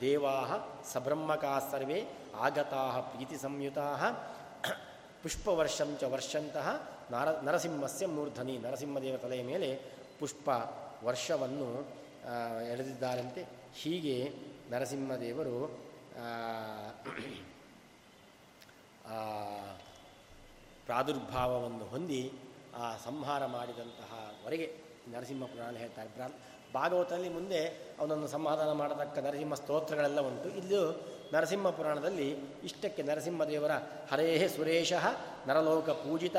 ದೇವಾಹ 0.00 0.52
ಸಬ್ರಹ್ಮಕಾ 0.92 1.52
ಸರ್ವೇ 1.72 2.00
ಆಗತಾ 2.34 2.82
ಪ್ರೀತಿ 3.00 3.36
ಸಂಯುತಾ 3.36 3.86
ಪುಷ್ಪವರ್ಷಂಚ 5.22 6.02
ವರ್ಷಂತಹ 6.04 6.66
ನರ, 7.10 7.28
ನರಸಿಂಹಸ್ಯ 7.40 8.06
ಮೂರ್ಧನಿ. 8.06 8.54
ನರಸಿಂಹದೇವ 8.58 9.16
ತಲೆಯ 9.16 9.42
ಮೇಲೆ 9.42 9.68
ಪುಷ್ಪ 10.18 10.48
ವರ್ಷವನ್ನು 11.04 11.68
ಎಳೆದಿದ್ದಾರಂತೆ. 12.72 13.42
ಹೀಗೆ 13.74 14.16
ನರಸಿಂಹದೇವರು 14.70 15.56
ಪ್ರಾದುರ್ಭಾವವನ್ನು 20.86 21.84
ಹೊಂದಿ 21.92 22.20
ಆ 22.82 22.86
ಸಂಹಾರ 23.04 23.42
ಮಾಡಿದಂತಹ 23.56 24.10
ವರೆಗೆ 24.44 24.66
ನರಸಿಂಹ 25.12 25.44
ಪುರಾಣ 25.52 25.74
ಹೇಳ್ತಾರೆ, 25.82 26.08
ಬ್ರಾ 26.16 26.26
ಭಾಗವತದಲ್ಲಿ 26.74 27.28
ಮುಂದೆ 27.28 27.60
ಅವನನ್ನು 28.00 28.28
ಸಮಾಧಾನ 28.36 28.70
ಮಾಡತಕ್ಕ 28.80 29.18
ನರಸಿಂಹ 29.26 29.54
ಸ್ತೋತ್ರಗಳೆಲ್ಲ 29.54 30.20
ಉಂಟು. 30.28 30.48
ಇಲ್ಲೂ 30.60 30.80
ನರಸಿಂಹ 31.34 31.70
ಪುರಾಣದಲ್ಲಿ 31.78 32.26
ಇಷ್ಟಕ್ಕೆ 32.68 33.02
ನರಸಿಂಹದೇವರ 33.02 33.72
ಹರೇ 34.10 34.26
ಸುರೇಶ 34.56 34.92
ನರಲೋಕ 35.48 35.88
ಪೂಜಿತ 36.02 36.36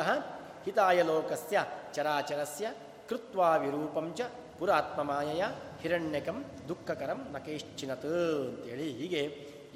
ಹಿತಾಯ 0.65 0.99
ಲೋಕಸ್ಯ 1.09 1.57
ಚರಾಚರಸ್ಯ 1.95 2.67
ಕೃತ್ವಾ 3.09 3.49
ವಿರೂಪಂಚ 3.63 4.21
ಪುರಾತ್ಮಮಾಯಯ 4.59 5.43
ಹಿರಣ್ಯಕಂ 5.81 6.37
ದುಃಖಕರಂ 6.69 7.19
ನಕೇಶ್ಚಿನತ್ 7.33 8.05
ಅಂತೇಳಿ 8.05 8.87
ಹೀಗೆ 8.99 9.21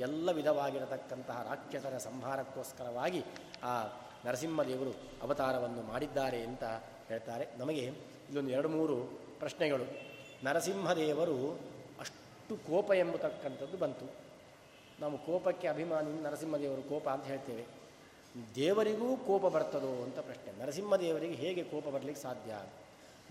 ಎಲ್ಲ 0.05 0.28
ವಿಧವಾಗಿರತಕ್ಕಂತಹ 0.38 1.38
ರಾಕ್ಷಸರ 1.49 1.95
ಸಂಹಾರಕ್ಕೋಸ್ಕರವಾಗಿ 2.07 3.22
ಆ 3.63 3.74
ನರಸಿಂಹದೇವರು 4.26 4.91
ಅವತಾರವನ್ನು 5.22 5.82
ಮಾಡಿದ್ದಾರೆ 5.82 6.41
ಅಂತ 6.41 6.63
ಹೇಳ್ತಾರೆ. 7.07 7.47
ನಮಗೆ 7.57 7.82
ಇಲ್ಲೊಂದು 7.82 8.51
ಎರಡು 8.51 8.69
ಮೂರು 8.69 8.95
ಪ್ರಶ್ನೆಗಳು. 9.39 9.84
ನರಸಿಂಹದೇವರು 10.43 11.59
ಅಷ್ಟು 11.99 12.55
ಕೋಪ 12.55 12.91
ಎಂಬತಕ್ಕಂಥದ್ದು 12.91 13.78
ಬಂತು. 13.78 14.05
ನಾವು 14.99 15.17
ಕೋಪಕ್ಕೆ 15.17 15.67
ಅಭಿಮಾನಿ 15.67 16.22
ನರಸಿಂಹದೇವರು 16.22 16.82
ಕೋಪ 16.82 17.09
ಅಂತ 17.09 17.24
ಹೇಳ್ತೇವೆ. 17.24 17.65
ದೇವರಿಗೂ 18.55 19.17
ಕೋಪ 19.17 19.45
ಬರ್ತದೋ 19.45 20.03
ಅಂತ 20.03 20.19
ಪ್ರಶ್ನೆ. 20.19 20.63
ನರಸಿಂಹದೇವರಿಗೆ 20.63 21.34
ಹೇಗೆ 21.34 21.63
ಕೋಪ 21.63 21.88
ಬರಲಿಕ್ಕೆ 21.88 22.24
ಸಾಧ್ಯ? 22.24 22.61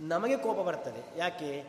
ನಮಗೆ 0.01 0.37
ಕೋಪ 0.37 0.57
ಬರ್ತದೆ. 0.57 1.19
ಯಾಕೆ? 1.19 1.65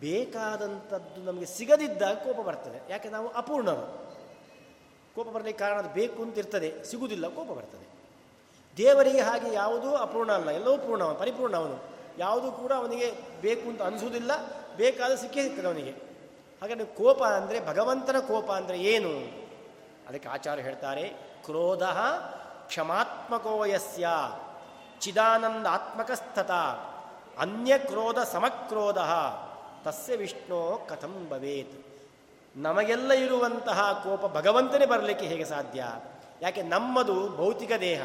ಬೇಕಾದಂಥದ್ದು 0.00 1.22
ನಮಗೆ 1.22 1.46
ಸಿಗದಿದ್ದಾಗ 1.46 2.14
ಕೋಪ 2.14 2.46
ಬರ್ತದೆ. 2.46 2.92
ಯಾಕೆ? 2.92 3.08
ನಾವು 3.08 3.28
ಅಪೂರ್ಣರು. 3.28 4.16
ಕೋಪ 5.14 5.28
ಬರಲಿಕ್ಕೆ 5.28 5.64
ಕಾರಣ 5.64 5.78
ಅದು 5.78 5.88
ಬೇಕು 5.88 6.22
ಅಂತ 6.22 6.38
ಇರ್ತದೆ. 6.38 6.84
ಸಿಗುವುದಿಲ್ಲ 6.84 7.28
ಕೋಪ 7.28 7.58
ಬರ್ತದೆ. 7.58 7.99
ದೇವರಿಗೆ 8.76 9.20
ಹಾಗೆ 9.20 9.52
ಯಾವುದೂ 9.52 9.94
ಅಪೂರ್ಣ 9.94 10.32
ಅಲ್ಲ, 10.32 10.50
ಎಲ್ಲವೂ 10.50 10.78
ಪೂರ್ಣ, 10.78 11.04
ಪರಿಪೂರ್ಣ 11.04 11.56
ಅವನು. 11.56 11.84
ಯಾವುದೂ 12.18 12.52
ಕೂಡ 12.52 12.72
ಅವನಿಗೆ 12.72 13.12
ಬೇಕು 13.40 13.68
ಅಂತ 13.68 13.82
ಅನಿಸುವುದಿಲ್ಲ, 13.82 14.32
ಬೇಕಾದ 14.76 15.14
ಸಿಕ್ಕೇ 15.14 15.42
ಸಿಗ್ತದೆ 15.42 15.66
ಅವನಿಗೆ. 15.66 15.90
ಹಾಗಾದರೆ 16.62 16.84
ಕೋಪ 16.84 17.22
ಅಂದರೆ, 17.22 17.60
ಭಗವಂತನ 17.66 18.18
ಕೋಪ 18.18 18.50
ಅಂದರೆ 18.50 18.78
ಏನು? 18.78 19.12
ಅದಕ್ಕೆ 20.08 20.28
ಆಚಾರ್ಯ 20.28 20.62
ಹೇಳ್ತಾರೆ, 20.62 21.04
ಕ್ರೋಧ 21.44 21.82
ಕ್ಷಮಾತ್ಮಕೋಯಸ್ಯ 22.66 24.08
ಚಿದಾನಂದಾತ್ಮಕಸ್ಥತ 25.00 26.50
ಅನ್ಯ 27.38 27.78
ಕ್ರೋಧ 27.78 28.18
ಸಮಕ್ರೋಧ, 28.18 28.98
ತಸ್ಯ 29.84 30.16
ವಿಷ್ಣು 30.16 30.86
ಕಥಂ 30.88 31.28
ಭವೇತ್. 31.30 31.76
ನಮಗೆಲ್ಲ 32.56 33.12
ಇರುವಂತಹ 33.12 34.00
ಕೋಪ 34.04 34.32
ಭಗವಂತನೇ 34.36 34.86
ಬರಲಿಕ್ಕೆ 34.86 35.26
ಹೇಗೆ 35.26 35.44
ಸಾಧ್ಯ? 35.44 35.84
ಯಾಕೆ 36.42 36.62
ನಮ್ಮದು 36.62 37.36
ಭೌತಿಕ 37.36 37.72
ದೇಹ. 37.80 38.02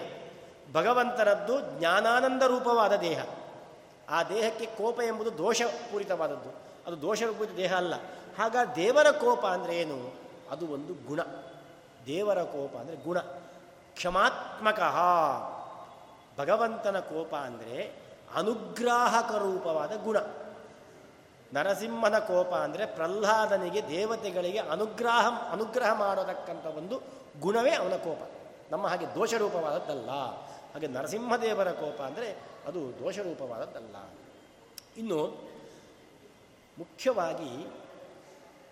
ಭಗವಂತನದ್ದು 0.73 1.79
ಜ್ಞಾನಾನಂದ 1.79 2.41
ರೂಪವಾದ 2.41 2.95
ದೇಹ. 2.95 3.25
ಆ 4.09 4.23
ದೇಹಕ್ಕೆ 4.23 4.65
ಕೋಪ 4.65 5.01
ಎಂಬುದು 5.01 5.37
ದೋಷಪೂರಿತವಾದದ್ದು. 5.37 6.49
ಅದು 6.87 7.01
ದೋಷಪೂರಿತ 7.01 7.55
ದೇಹ 7.55 7.75
ಅಲ್ಲ. 7.75 7.93
ಹಾಗ 8.39 8.55
ದೇವರ 8.75 9.11
ಕೋಪ 9.11 9.45
ಅಂದರೆ 9.45 9.77
ಏನು? 9.77 10.13
ಅದು 10.51 10.67
ಒಂದು 10.67 11.07
ಗುಣ. 11.07 11.19
ದೇವರ 12.05 12.43
ಕೋಪ 12.43 12.77
ಅಂದರೆ 12.77 12.95
ಗುಣ. 12.95 13.19
ಕ್ಷಮಾತ್ಮಕ. 13.95 14.79
ಭಗವಂತನ 16.39 16.99
ಕೋಪ 16.99 17.35
ಅಂದರೆ 17.35 18.05
ಅನುಗ್ರಾಹಕ 18.35 19.31
ರೂಪವಾದ 19.31 19.91
ಗುಣ. 20.03 20.17
ನರಸಿಂಹನ 21.53 22.17
ಕೋಪ 22.19 22.53
ಅಂದರೆ 22.53 22.85
ಪ್ರಹ್ಲಾದನಿಗೆ 22.85 23.89
ದೇವತೆಗಳಿಗೆ 23.89 24.59
ಅನುಗ್ರಹ 24.59 25.27
ಅನುಗ್ರಹ 25.51 25.93
ಮಾಡತಕ್ಕಂಥ 25.93 26.65
ಒಂದು 26.65 27.01
ಗುಣವೇ 27.41 27.71
ಅವನ 27.71 27.95
ಕೋಪ. 27.95 28.29
ನಮ್ಮ 28.71 28.87
ಹಾಗೆ 28.87 29.15
ದೋಷರೂಪವಾದದ್ದಲ್ಲ. 29.15 30.09
ಹಾಗೆ 30.75 30.87
ನರಸಿಂಹದೇವರ 30.87 31.71
ಕೋಪ 31.71 32.01
ಅಂದರೆ 32.01 32.29
ಅದು 32.65 32.99
ದೋಷರೂಪವಾದದ್ದಲ್ಲ. 32.99 33.97
ಇನ್ನು 34.97 35.19
ಮುಖ್ಯವಾಗಿ 36.79 37.51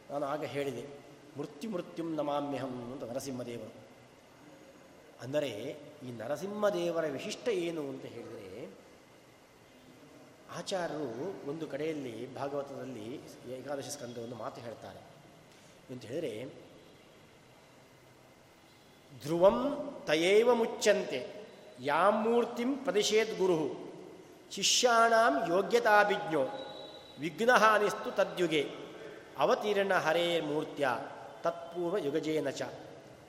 ನಾನು 0.10 0.26
ಆಗ 0.26 0.44
ಹೇಳಿದೆ, 0.44 0.84
ಮೃತ್ಯು 1.38 1.70
ಮೃತ್ಯುಂ 1.70 2.16
ನಮಾಮ್ಯಹಂ 2.16 2.92
ಅಂತ 2.92 3.04
ನರಸಿಂಹದೇವರು. 3.04 3.74
ಅಂದರೆ 5.22 5.52
ಈ 6.04 6.12
ನರಸಿಂಹದೇವರ 6.12 7.06
ವಿಶಿಷ್ಟ 7.06 7.48
ಏನು 7.48 7.82
ಅಂತ 7.82 8.06
ಹೇಳಿದರೆ, 8.06 8.50
ಆಚಾರ್ಯರು 10.56 11.50
ಒಂದು 11.50 11.68
ಕಡೆಯಲ್ಲಿ 11.68 12.36
ಭಾಗವತದಲ್ಲಿ 12.36 13.08
ಏಕಾದಶಿ 13.54 14.22
ಒಂದು 14.24 14.36
ಮಾತು 14.36 14.62
ಹೇಳ್ತಾರೆ. 14.62 15.02
ಅಂತ 15.90 16.04
ಹೇಳಿದರೆ, 16.06 16.34
ಧ್ರುವಂ 19.24 19.58
ತಯೇವ 20.08 20.56
ಮುಚ್ಚಂತೆ 20.56 21.43
ಯಾಮೂರ್ತಿಂ 21.84 22.76
ಪ್ರದಿಶೇದ್ 22.76 23.38
ಗುರು 23.38 23.94
ಶಿಷ್ಯಾಣಾಂ 24.52 25.52
ಯೋಗ್ಯತಾಭಿಜ್ಞೋ. 25.52 26.42
ವಿಘ್ನಹಾನಿಸ್ತು 27.20 28.12
ತದ್ಯುಗೆ. 28.12 28.72
ಅವತೀರ್ಣ 29.38 29.94
ಹರೇ 29.94 30.42
ಮೂರ್ತ್ಯ. 30.42 30.90
ತತ್ಪೂರ್ವ 31.44 31.98
ಯುಗಜೇನ 31.98 32.50
ಚ. 32.50 32.62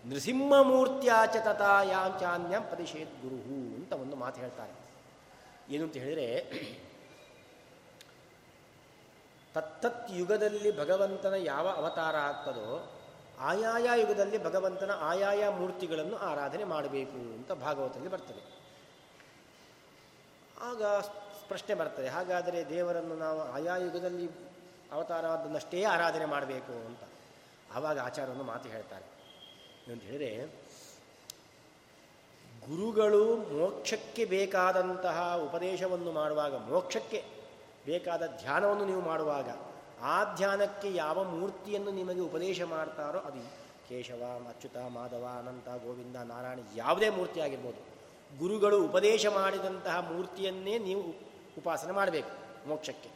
ನೃಸಿಂಹಮೂರ್ತ್ಯಾ 0.07 1.27
ಚ 1.27 1.37
ತಥಾಯಾಂಚಾನ್ಯಂ 1.45 2.63
ಪ್ರದಿಶೇದ್ 2.63 3.23
ಗುರು 3.23 3.35
ಅಂತ 3.75 3.93
ಒಂದು 3.93 4.17
ಮಾತು 4.17 4.41
ಹೇಳ್ತಾರೆ. 4.41 4.73
ಏನು 5.75 5.85
ಅಂತ 5.85 5.97
ಹೇಳಿದರೆ, 5.97 6.51
ತತ್ತತ್ 9.55 10.11
ಯುಗದಲ್ಲಿ 10.13 10.79
ಭಗವಂತನ 10.79 11.35
ಯಾವ 11.35 11.69
ಅವತಾರ 11.69 12.17
ಆಗ್ತದೋ 12.17 13.01
ಆಯಾಯ 13.41 14.01
ಯುಗದಲ್ಲಿ 14.01 14.45
ಭಗವಂತನ 14.45 14.91
ಆಯಾಯ 15.01 15.49
ಮೂರ್ತಿಗಳನ್ನು 15.49 16.17
ಆರಾಧನೆ 16.17 16.65
ಮಾಡಬೇಕು 16.65 17.17
ಅಂತ 17.17 17.53
ಭಾಗವತದಲ್ಲಿ 17.53 18.09
ಬರ್ತದೆ. 18.09 18.55
ಆಗ 20.61 20.85
ಪ್ರಶ್ನೆ 21.49 21.75
ಬರ್ತದೆ, 21.75 22.09
ಹಾಗಾದರೆ 22.09 22.69
ದೇವರನ್ನು 22.69 23.17
ನಾವು 23.17 23.41
ಆಯಾ 23.53 23.77
ಯುಗದಲ್ಲಿ 23.77 24.31
ಅವತಾರವಾದನ್ನಷ್ಟೇ 24.93 25.85
ಆರಾಧನೆ 25.85 26.25
ಮಾಡಬೇಕು 26.25 26.87
ಅಂತ. 26.87 26.99
ಆವಾಗ 27.75 27.99
ಆಚಾರವನ್ನು 27.99 28.45
ಮಾತು 28.45 28.69
ಹೇಳ್ತಾರೆ. 28.69 29.05
ಅಂತ 29.93 30.03
ಹೇಳಿದರೆ, 30.03 30.47
ಗುರುಗಳು 32.67 33.37
ಮೋಕ್ಷಕ್ಕೆ 33.37 34.25
ಬೇಕಾದಂತಹ 34.25 35.37
ಉಪದೇಶವನ್ನು 35.37 36.13
ಮಾಡುವಾಗ, 36.13 36.55
ಮೋಕ್ಷಕ್ಕೆ 36.57 37.25
ಬೇಕಾದ 37.85 38.27
ಧ್ಯಾನವನ್ನು 38.27 38.85
ನೀವು 38.85 39.01
ಮಾಡುವಾಗ 39.01 39.49
ಆ 40.05 40.35
ಧ್ಯಾನಕ್ಕೆ 40.37 40.95
ಯಾವ 40.95 41.25
ಮೂರ್ತಿಯನ್ನು 41.25 41.91
ನಿಮಗೆ 41.91 42.21
ಉಪದೇಶ 42.21 42.63
ಮಾಡ್ತಾರೋ 42.63 43.19
ಅದು 43.19 43.43
ಕೇಶವ, 43.89 44.23
ಅಚ್ಯುತ, 44.49 44.77
ಮಾಧವ, 44.77 45.25
ಅನಂತ, 45.39 45.69
ಗೋವಿಂದ, 45.85 46.17
ನಾರಾಯಣ 46.17 46.59
ಯಾವುದೇ 46.77 47.09
ಮೂರ್ತಿ 47.09 47.41
ಆಗಿರ್ಬೋದು. 47.41 47.81
ಗುರುಗಳು 48.39 48.85
ಉಪದೇಶ 48.85 49.27
ಮಾಡಿದಂತಹ 49.27 50.13
ಮೂರ್ತಿಯನ್ನೇ 50.13 50.79
ನೀವು 50.79 51.03
ಉಪಾಸನೆ 51.59 51.93
ಮಾಡಬೇಕು 51.93 52.33
ಮೋಕ್ಷಕ್ಕೆ. 52.69 53.11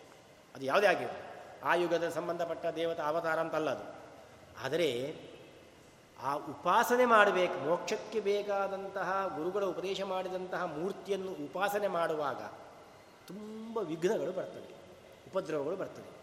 ಅದು 0.54 0.64
ಯಾವುದೇ 0.64 0.86
ಆಗಿರ್ಬೋದು. 0.86 1.28
ಆ 1.68 1.74
ಯುಗದ 1.74 2.08
ಸಂಬಂಧಪಟ್ಟ 2.08 2.66
ದೇವತಾ 2.66 3.02
ಅವತಾರ 3.02 3.40
ಅಂತಲ್ಲ 3.40 3.70
ಅದು. 3.70 3.86
ಆದರೆ 4.64 5.16
ಆ 6.22 6.34
ಉಪಾಸನೆ 6.34 7.04
ಮಾಡಬೇಕು, 7.04 7.66
ಮೋಕ್ಷಕ್ಕೆ 7.66 8.20
ಬೇಕಾದಂತಹ 8.20 9.34
ಗುರುಗಳ 9.36 9.64
ಉಪದೇಶ 9.64 10.02
ಮಾಡಿದಂತಹ 10.02 10.64
ಮೂರ್ತಿಯನ್ನು 10.64 11.32
ಉಪಾಸನೆ 11.32 11.88
ಮಾಡುವಾಗ 11.88 12.40
ತುಂಬ 13.26 13.78
ವಿಘ್ನಗಳು 13.78 14.32
ಬರ್ತವೆ, 14.32 14.70
ಉಪದ್ರವಗಳು 15.30 15.76
ಬರ್ತವೆ. 15.76 16.17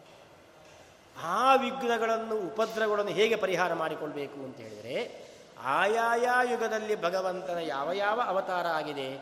ಆ 1.24 1.56
ವಿಘ್ನಗಳನ್ನು 1.56 2.36
ಉಪದ್ರವಗಳನ್ನು 2.36 3.12
ಹೇಗೆ 3.12 3.36
ಪರಿಹಾರ 3.36 3.74
ಮಾಡಿಕೊಳ್ಬೇಕು 3.74 4.44
ಅಂತ 4.44 4.58
ಹೇಳಿದರೆ, 4.58 5.26
ಆಯಾಯ 5.64 6.52
ಯುಗದಲ್ಲಿ 6.52 7.02
ಭಗವಂತನ 7.02 7.58
ಯಾವ 7.58 7.94
ಯಾವ 7.94 8.22
ಅವತಾರ 8.22 8.68
ಆಗಿದೆ, 8.68 9.20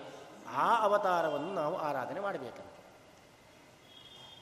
ಆ 0.56 0.76
ಅವತಾರವನ್ನು 0.76 1.54
ನಾವು 1.54 1.76
ಆರಾಧನೆ 1.76 2.20
ಮಾಡಬೇಕಂತೆ. 2.20 2.74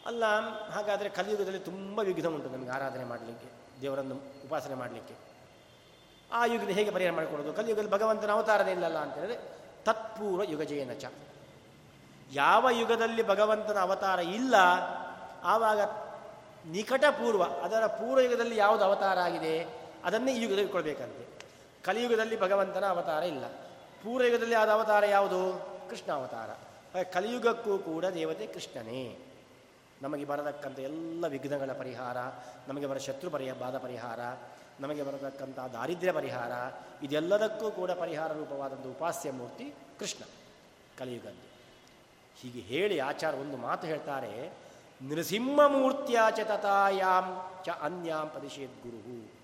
ಅಲ್ಲ, 0.06 0.26
ಹಾಗಾದರೆ 0.72 1.10
ಕಲಿಯುಗದಲ್ಲಿ 1.10 1.60
ತುಂಬ 1.60 2.00
ವಿಘ್ನ 2.00 2.28
ಉಂಟು 2.28 2.50
ನಮಗೆ 2.50 2.70
ಆರಾಧನೆ 2.70 3.04
ಮಾಡಲಿಕ್ಕೆ, 3.04 3.48
ದೇವರನ್ನು 3.82 4.16
ಉಪಾಸನೆ 4.16 4.76
ಮಾಡಲಿಕ್ಕೆ. 4.76 5.14
ಆ 6.34 6.46
ಯುಗದ 6.46 6.70
ಹೇಗೆ 6.70 6.92
ಪರಿಹಾರ 6.92 7.14
ಮಾಡಿಕೊಳ್ಳೋದು? 7.14 7.54
ಕಲಿಯುಗದಲ್ಲಿ 7.54 7.92
ಭಗವಂತನ 7.92 8.32
ಅವತಾರನೇ 8.32 8.72
ಇಲ್ಲಲ್ಲ 8.72 8.98
ಅಂತ 8.98 9.14
ಹೇಳಿದ್ರೆ, 9.14 9.38
ತತ್ಪೂರ್ವ 9.84 10.44
ಯುಗಜಯನ 10.44 10.94
ಚ. 10.94 11.06
ಯಾವ 12.32 12.70
ಯುಗದಲ್ಲಿ 12.70 13.28
ಭಗವಂತನ 13.28 13.80
ಅವತಾರ 13.80 14.20
ಇಲ್ಲ, 14.20 14.56
ಆವಾಗ 15.44 16.11
ನಿಕಟ 16.66 17.04
ಪೂರ್ವ 17.10 17.44
ಅದರ 17.44 17.86
ಪೂರ್ವಯುಗದಲ್ಲಿ 17.86 18.58
ಯಾವುದು 18.58 18.84
ಅವತಾರ 18.84 19.20
ಆಗಿದೆ, 19.20 19.68
ಅದನ್ನೇ 20.06 20.34
ಈ 20.34 20.42
ಯುಗದಲ್ಲಿ 20.42 20.64
ಇಟ್ಕೊಳ್ಬೇಕಂತೆ 20.64 21.28
ಕಲಿಯುಗದಲ್ಲಿ 21.84 22.40
ಭಗವಂತನ 22.40 22.86
ಅವತಾರ 22.86 23.24
ಇಲ್ಲ. 23.24 23.46
ಪೂರ್ವಯುಗದಲ್ಲಿ 24.04 24.56
ಆದ 24.56 24.70
ಅವತಾರ 24.70 25.06
ಯಾವುದು? 25.06 25.42
ಕೃಷ್ಣ 25.90 26.12
ಅವತಾರ. 26.12 26.50
ಕಲಿಯುಗಕ್ಕೂ 27.04 27.78
ಕೂಡ 27.78 28.06
ದೇವತೆ 28.06 28.48
ಕೃಷ್ಣನೇ. 28.48 29.18
ನಮಗೆ 30.02 30.26
ಬರತಕ್ಕಂಥ 30.26 30.80
ಎಲ್ಲ 30.80 31.28
ವಿಘ್ನಗಳ 31.28 31.72
ಪರಿಹಾರ, 31.72 32.18
ನಮಗೆ 32.68 32.86
ಬರ 32.86 32.98
ಶತ್ರು 32.98 33.30
ಪರಿಹ 33.30 33.54
ಬಾಧ 33.54 33.76
ಪರಿಹಾರ, 33.76 34.20
ನಮಗೆ 34.80 35.04
ಬರತಕ್ಕಂಥ 35.04 35.60
ದಾರಿದ್ರ್ಯ 35.60 36.12
ಪರಿಹಾರ, 36.12 36.52
ಇದೆಲ್ಲದಕ್ಕೂ 37.04 37.72
ಕೂಡ 37.72 37.92
ಪರಿಹಾರ 37.92 38.34
ರೂಪವಾದಂಥ 38.34 38.88
ಉಪಾಸ್ಯ 38.88 39.32
ಮೂರ್ತಿ 39.32 39.74
ಕೃಷ್ಣ 40.00 40.24
ಕಲಿಯುಗದ್ದು. 40.98 41.52
ಹೀಗೆ 42.42 42.60
ಹೇಳಿ 42.60 43.00
ಆಚಾರ 43.00 43.36
ಒಂದು 43.36 43.58
ಮಾತು 43.58 43.88
ಹೇಳ್ತಾರೆ 43.88 44.54
ನೃಸಿಂಹಮೂರ್ತಿಯ 45.04 46.20
ಚ 46.38 46.40
ತತಾಯಾಂ 46.40 47.28
ಚ 47.66 47.70
ಅನ್ಯಾಂ 47.70 48.30
ಪದಿಶೇದ್ 48.30 48.84
ಗುರು 48.84 49.42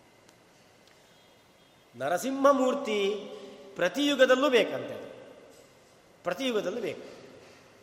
ನರಸಿಂಹಮೂರ್ತಿ 1.98 3.30
ಪ್ರತಿಯುಗದಲ್ಲೂ 3.76 4.50
ಬೇಕಂತೆ 4.50 4.96
ಪ್ರತಿಯುಗದಲ್ಲೂ 6.24 6.82
ಬೇಕು. 6.82 7.04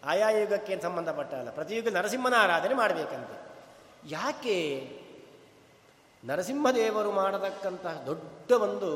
ಆಯಾ 0.06 0.30
ಯುಗಕ್ಕೆ 0.30 0.80
ಸಂಬಂಧಪಟ್ಟ 0.80 1.34
ಅಲ್ಲ 1.34 1.50
ಪ್ರತಿಯುಗ 1.50 1.88
ನರಸಿಂಹನ 1.88 2.34
ಆರಾಧನೆ 2.38 2.74
ಮಾಡಬೇಕಂತೆ. 2.74 3.36
ಯಾಕೆ 4.10 4.56
ನರಸಿಂಹದೇವರು 6.24 7.12
ಮಾಡತಕ್ಕಂತಹ 7.12 8.02
ದೊಡ್ಡ 8.06 8.52
ಒಂದು 8.52 8.90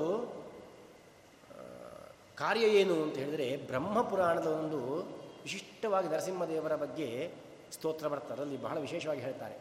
ಕಾರ್ಯ 2.34 2.60
ಏನು 2.60 3.02
ಅಂತ 3.02 3.16
ಹೇಳಿದರೆ 3.16 3.56
ಬ್ರಹ್ಮಪುರಾಣದ 3.56 4.46
ಒಂದು 4.46 4.96
ವಿಶಿಷ್ಟವಾಗಿ 5.42 6.08
ನರಸಿಂಹದೇವರ 6.08 6.76
ಬಗ್ಗೆ 6.76 7.34
ಸ್ತೋತ್ರ 7.72 8.08
ಬರ್ತಾರೆ. 8.08 8.40
ಅಲ್ಲಿ 8.40 8.62
ಬಹಳ 8.62 8.78
ವಿಶೇಷವಾಗಿ 8.78 9.20
ಹೇಳ್ತಾರೆ. 9.20 9.56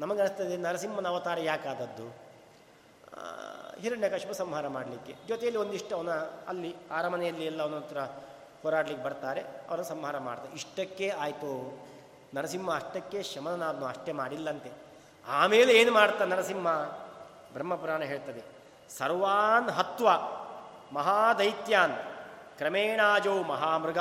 ನಮಗನಿಸ್ತದೆ 0.00 0.56
ನರಸಿಂಹನ 0.56 1.08
ಅವತಾರ 1.08 1.38
ಯಾಕಾದದ್ದು? 1.40 2.28
ಹಿರಣ್ಯಕಶಿಪ 3.80 4.30
ಸಂಹಾರ 4.30 4.68
ಮಾಡಲಿಕ್ಕೆ. 4.68 5.16
ಜೊತೆಯಲ್ಲಿ 5.28 5.60
ಒಂದಿಷ್ಟು 5.60 5.96
ಅವನ 5.96 6.10
ಅಲ್ಲಿ 6.48 6.76
ಅರಮನೆಯಲ್ಲಿ 6.90 7.46
ಎಲ್ಲ 7.46 7.62
ಅವನ 7.62 7.74
ಹತ್ರ 7.74 8.00
ಹೋರಾಡ್ಲಿಕ್ಕೆ 8.62 9.04
ಬರ್ತಾರೆ. 9.04 9.40
ಅವರ 9.40 9.82
ಸಂಹಾರ 9.82 10.18
ಮಾಡ್ತಾರೆ. 10.18 10.54
ಇಷ್ಟಕ್ಕೆ 10.54 11.08
ಆಯಿತು. 11.08 11.78
ನರಸಿಂಹ 12.34 12.70
ಅಷ್ಟಕ್ಕೆ 12.70 13.22
ಶಮನನಾದನು 13.22 13.86
ಅಷ್ಟೇ 13.86 14.12
ಮಾಡಿಲ್ಲಂತೆ. 14.12 14.72
ಆಮೇಲೆ 15.28 15.72
ಏನು 15.72 15.92
ಮಾಡ್ತಾ 15.92 16.24
ನರಸಿಂಹ? 16.24 16.68
ಬ್ರಹ್ಮಪುರಾಣ 17.52 18.02
ಹೇಳ್ತದೆ. 18.02 18.42
ಸರ್ವಾನ್ 18.98 19.70
ಹತ್ವ 19.70 20.08
ಮಹಾದೈತ್ಯಾನ್ 20.92 21.92
ಕ್ರಮೇಣಾಜೋ 22.58 23.42
ಮಹಾಮೃಗ 23.42 23.98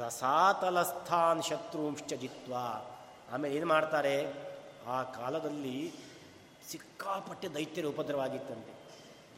ರಸಾತಲಸ್ಥಾನ್ 0.00 1.42
ಶತ್ರುಂಶ್ಚ 1.42 2.12
ಜಿತ್ವ. 2.12 2.54
ಆಮೇಲೆ 3.32 3.56
ಏನು 3.56 3.66
ಮಾಡ್ತಾರೆ? 3.66 4.32
ಆ 4.88 5.02
ಕಾಲದಲ್ಲಿ 5.02 5.94
ಸಿಕ್ಕಾಪಟ್ಟೆ 6.70 7.48
ದೈತ್ಯರ 7.48 7.86
ಉಪದ್ರವಾಗಿತ್ತಂತೆ. 7.86 8.76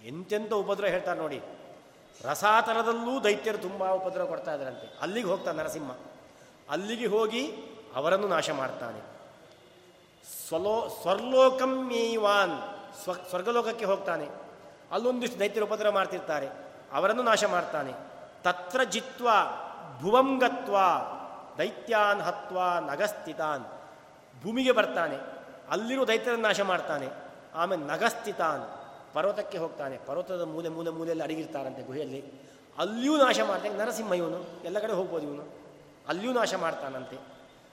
ಎಂತೆಂಥ 0.09 0.53
ಉಪದ್ರವ 0.53 0.86
ಹೇಳ್ತಾರೆ 0.86 1.20
ನೋಡಿ. 1.20 1.42
ರಸಾತಲದಲ್ಲೂ 2.24 3.20
ದೈತ್ಯರು 3.24 3.59
ತುಂಬ 3.59 3.90
ಉಪದ್ರವ 3.90 4.26
ಕೊಡ್ತಾ 4.26 4.55
ಇದ್ರಂತೆ 4.55 4.99
ಅಲ್ಲಿಗೆ 5.03 5.26
ಹೋಗ್ತಾನೆ 5.26 5.59
ನರಸಿಂಹ. 5.59 5.90
ಅಲ್ಲಿಗೆ 6.70 7.07
ಹೋಗಿ 7.07 7.53
ಅವರನ್ನು 7.94 8.28
ನಾಶ 8.28 8.51
ಮಾಡ್ತಾನೆ. 8.51 9.01
ಸ್ವಲೋ 10.49 10.99
ಸ್ವರ್ಲೋಕಮ್ಯೈವಾನ್ 11.03 12.78
ಸ್ವ, 13.05 13.12
ಸ್ವರ್ಗಲೋಕಕ್ಕೆ 13.12 13.84
ಹೋಗ್ತಾನೆ. 13.84 14.28
ಅಲ್ಲೊಂದಿಷ್ಟು 14.92 15.40
ದೈತ್ಯರು 15.40 15.66
ಉಪದ್ರವ 15.66 15.92
ಮಾಡ್ತಿರ್ತಾರೆ. 15.92 16.49
ಅವರನ್ನು 16.92 17.22
ನಾಶ 17.22 17.44
ಮಾಡ್ತಾನೆ. 17.44 17.92
ತತ್ರ 18.42 18.82
ಜಿತ್ವ. 18.82 19.28
ಭುವಂಗತ್ವ 20.01 20.76
ದೈತ್ಯಾನ್ 21.59 22.20
ಹತ್ವ 22.20 22.59
ನಗಸ್ಥಿತಾನ್ 22.86 23.64
ಭೂಮಿಗೆ 24.42 24.72
ಬರ್ತಾನೆ, 24.72 25.16
ಅಲ್ಲಿರೋ 25.70 26.09
ದೈತ್ಯರನ್ನು 26.09 26.46
ನಾಶ 26.46 26.61
ಮಾಡ್ತಾನೆ, 26.61 27.09
ಆಮೇಲೆ 27.55 27.82
ನಗಸ್ಥಿತಾನ್ 27.82 28.62
ಪರ್ವತಕ್ಕೆ 29.14 29.59
ಹೋಗ್ತಾನೆ. 29.59 29.99
ಪರ್ವತದ 30.07 30.42
ಮೂಲೆ 30.42 30.68
ಮೂಲೆ, 30.68 30.90
ಮೂಲೆಯಲ್ಲಿ 30.90 31.24
ಅಡಗಿರ್ತಾರಂತೆ 31.24 31.82
ಗುಹೆಯಲ್ಲಿ. 31.82 32.49
ಅಲ್ಲಿಯೂ 32.78 33.16
ನಾಶ 33.16 33.40
ಮಾಡ್ತಾನೆ. 33.40 33.76
ನರಸಿಂಹ 33.76 34.12
ಇವನು, 34.12 34.64
ಎಲ್ಲ 34.64 34.78
ಕಡೆ 34.78 34.92
ಹೋಗ್ಬೋದು 34.92 35.26
ಇವನು. 35.26 35.44
ಅಲ್ಲಿಯೂ 36.09 36.32
ನಾಶ 36.32 36.55
ಮಾಡ್ತಾನಂತೆ. 36.55 37.18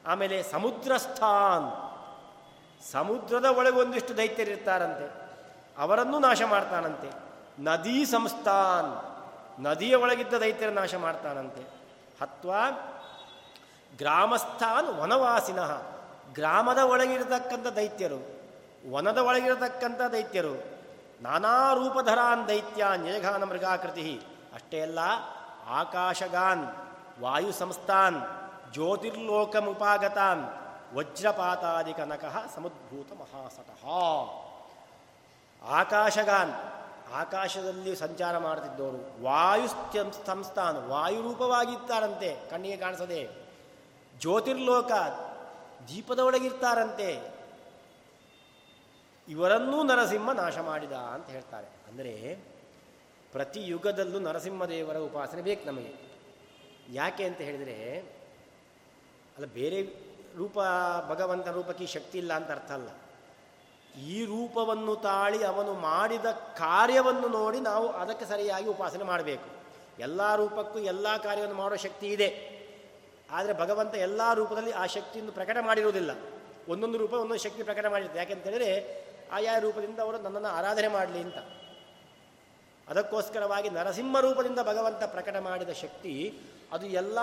ಆಮೇಲೆ 0.08 0.44
ಸಮುದ್ರಸ್ಥಾನ್. 0.44 1.96
ಸಮುದ್ರದ 2.92 3.46
ಒಳಗೆ 3.46 3.76
ಒಂದಿಷ್ಟು 3.76 4.18
ದೈತ್ಯರಿರ್ತಾರಂತೆ 4.18 5.12
ಅವರನ್ನು 5.78 6.20
ನಾಶ 6.20 6.42
ಮಾಡ್ತಾನಂತೆ. 6.44 7.10
ನದಿ 7.60 8.06
ಸಂಸ್ಥಾನ್. 8.06 9.16
ನದಿಯ 9.64 9.96
ಒಳಗಿದ್ದ 9.96 10.34
ದೈತ್ಯರ 10.34 10.70
ನಾಶ 10.70 10.96
ಮಾಡ್ತಾನಂತೆ. 10.96 11.75
ಹತ್ವಾ 12.22 12.62
ಗ್ರಾಮಸ್ಥಾನ್ 14.02 14.88
ವನವಾಸಿನಃ. 15.00 15.72
ಗ್ರಾಮದ 16.38 16.82
ಒಳಗಿರತಕ್ಕಂಥ 16.92 17.68
ದೈತ್ಯರು, 17.80 18.20
ವನದ 18.94 19.20
ಒಳಗಿರತಕ್ಕಂಥ 19.28 20.02
ದೈತ್ಯರು, 20.16 20.56
ನಾನಾ 21.22 21.56
ರೂಪಧರಾನ್ 21.74 22.44
ದೈತ್ಯಾನ್ 22.48 23.04
ಯಜಘಾನ 23.08 23.44
ಮೃಗಾಕೃತಿ. 23.52 24.08
ಅಷ್ಟೇ 24.56 24.80
ಅಲ್ಲ, 24.88 25.00
ಆಕಾಶಗಾನ್ 25.80 26.64
ವಾಯು 27.24 27.52
ಸಂಸ್ಥಾನ್ 27.62 28.20
ಜ್ಯೋತಿರ್ಲೋಕಮುಪಾಗತಾನ್ 28.74 30.44
ವಜ್ರಪಾತಾದಿ 30.96 31.94
ಕನಕಃ 31.94 32.36
ಸಮದ್ಭೂತ 32.56 33.10
ಮಹಾಸತಃ 33.22 33.84
ಆಕಾಶಗಾನ್ 35.62 36.52
ಆಕಾಶದಲ್ಲಿ 37.14 37.96
ಸಂಚಾರ 37.96 38.38
ಮಾಡುತ್ತಿದ್ದವನು. 38.38 39.24
ವಾಯು 39.24 39.68
ಸಂಸ್ಥಾನ, 40.26 40.78
ವಾಯುರೂಪವಾಗಿರ್ತಾರಂತೆ, 40.78 42.50
ಕಣ್ಣಿಗೆ 42.50 42.78
ಕಾಣಿಸದೆ. 42.78 43.30
ಜ್ಯೋತಿರ್ಲೋಕ, 44.20 44.92
ದೀಪದ 45.88 46.20
ಒಳಗಿರ್ತಾರಂತೆ. 46.20 47.36
ಇವರನ್ನೂ 49.28 49.84
ನರಸಿಂಹ 49.84 50.32
ನಾಶ 50.32 50.58
ಮಾಡಿದ 50.58 50.92
ಅಂತ 50.92 51.28
ಹೇಳ್ತಾರೆ. 51.28 51.68
ಅಂದರೆ, 51.68 52.40
ಪ್ರತಿ 53.32 53.64
ಯುಗದಲ್ಲೂ 53.66 54.20
ನರಸಿಂಹದೇವರ 54.20 54.98
ಉಪಾಸನೆ 54.98 55.42
ಬೇಕು 55.42 55.68
ನಮಗೆ. 55.68 55.96
ಯಾಕೆ 56.90 57.24
ಅಂತ 57.24 57.38
ಹೇಳಿದರೆ, 57.38 58.00
ಅಲ್ಲ, 59.36 59.46
ಬೇರೆ 59.46 59.82
ರೂಪ 60.38 60.60
ಭಗವಂತ 61.10 61.48
ರೂಪಕ್ಕೆ 61.48 61.86
ಶಕ್ತಿ 61.86 62.18
ಇಲ್ಲ 62.18 62.34
ಅಂತ 62.34 62.52
ಅರ್ಥ 62.52 62.72
ಅಲ್ಲ. 62.72 62.90
ಈ 63.98 64.26
ರೂಪವನ್ನು 64.26 64.96
ತಾಳಿ 64.96 65.44
ಅವನು 65.44 65.74
ಮಾಡಿದ 65.74 66.26
ಕಾರ್ಯವನ್ನು 66.32 67.28
ನೋಡಿ 67.28 67.60
ನಾವು 67.60 67.88
ಅದಕ್ಕೆ 67.88 68.26
ಸರಿಯಾಗಿ 68.26 68.70
ಉಪಾಸನೆ 68.70 69.04
ಮಾಡಬೇಕು. 69.04 69.50
ಎಲ್ಲ 70.00 70.36
ರೂಪಕ್ಕೂ 70.36 70.80
ಎಲ್ಲ 70.80 71.18
ಕಾರ್ಯವನ್ನು 71.18 71.56
ಮಾಡೋ 71.56 71.76
ಶಕ್ತಿ 71.76 72.08
ಇದೆ. 72.08 72.56
ಆದರೆ 73.32 73.54
ಭಗವಂತ 73.54 73.96
ಎಲ್ಲ 73.96 74.34
ರೂಪದಲ್ಲಿ 74.34 74.72
ಆ 74.72 74.86
ಶಕ್ತಿಯನ್ನು 74.86 75.32
ಪ್ರಕಟ 75.32 75.58
ಮಾಡಿರುವುದಿಲ್ಲ. 75.62 76.12
ಒಂದೊಂದು 76.70 76.98
ರೂಪ 76.98 77.14
ಒಂದೊಂದು 77.14 77.44
ಶಕ್ತಿ 77.44 77.64
ಪ್ರಕಟ 77.64 77.86
ಮಾಡಿರುತ್ತೆ. 77.86 78.20
ಯಾಕೆಂತೇಳಿದರೆ 78.20 79.06
ಆಯಾ 79.32 79.60
ರೂಪದಿಂದ 79.60 80.00
ಅವರು 80.00 80.18
ನನ್ನನ್ನು 80.22 80.50
ಆರಾಧನೆ 80.50 80.88
ಮಾಡಲಿ 80.88 81.20
ಅಂತ. 81.20 81.38
ಅದಕ್ಕೋಸ್ಕರವಾಗಿ 82.90 83.70
ನರಸಿಂಹ 83.70 84.20
ರೂಪದಿಂದ 84.20 84.60
ಭಗವಂತ 84.60 85.04
ಪ್ರಕಟ 85.04 85.36
ಮಾಡಿದ 85.36 85.70
ಶಕ್ತಿ 85.70 86.42
ಅದು 86.72 86.86
ಎಲ್ಲ 86.86 87.20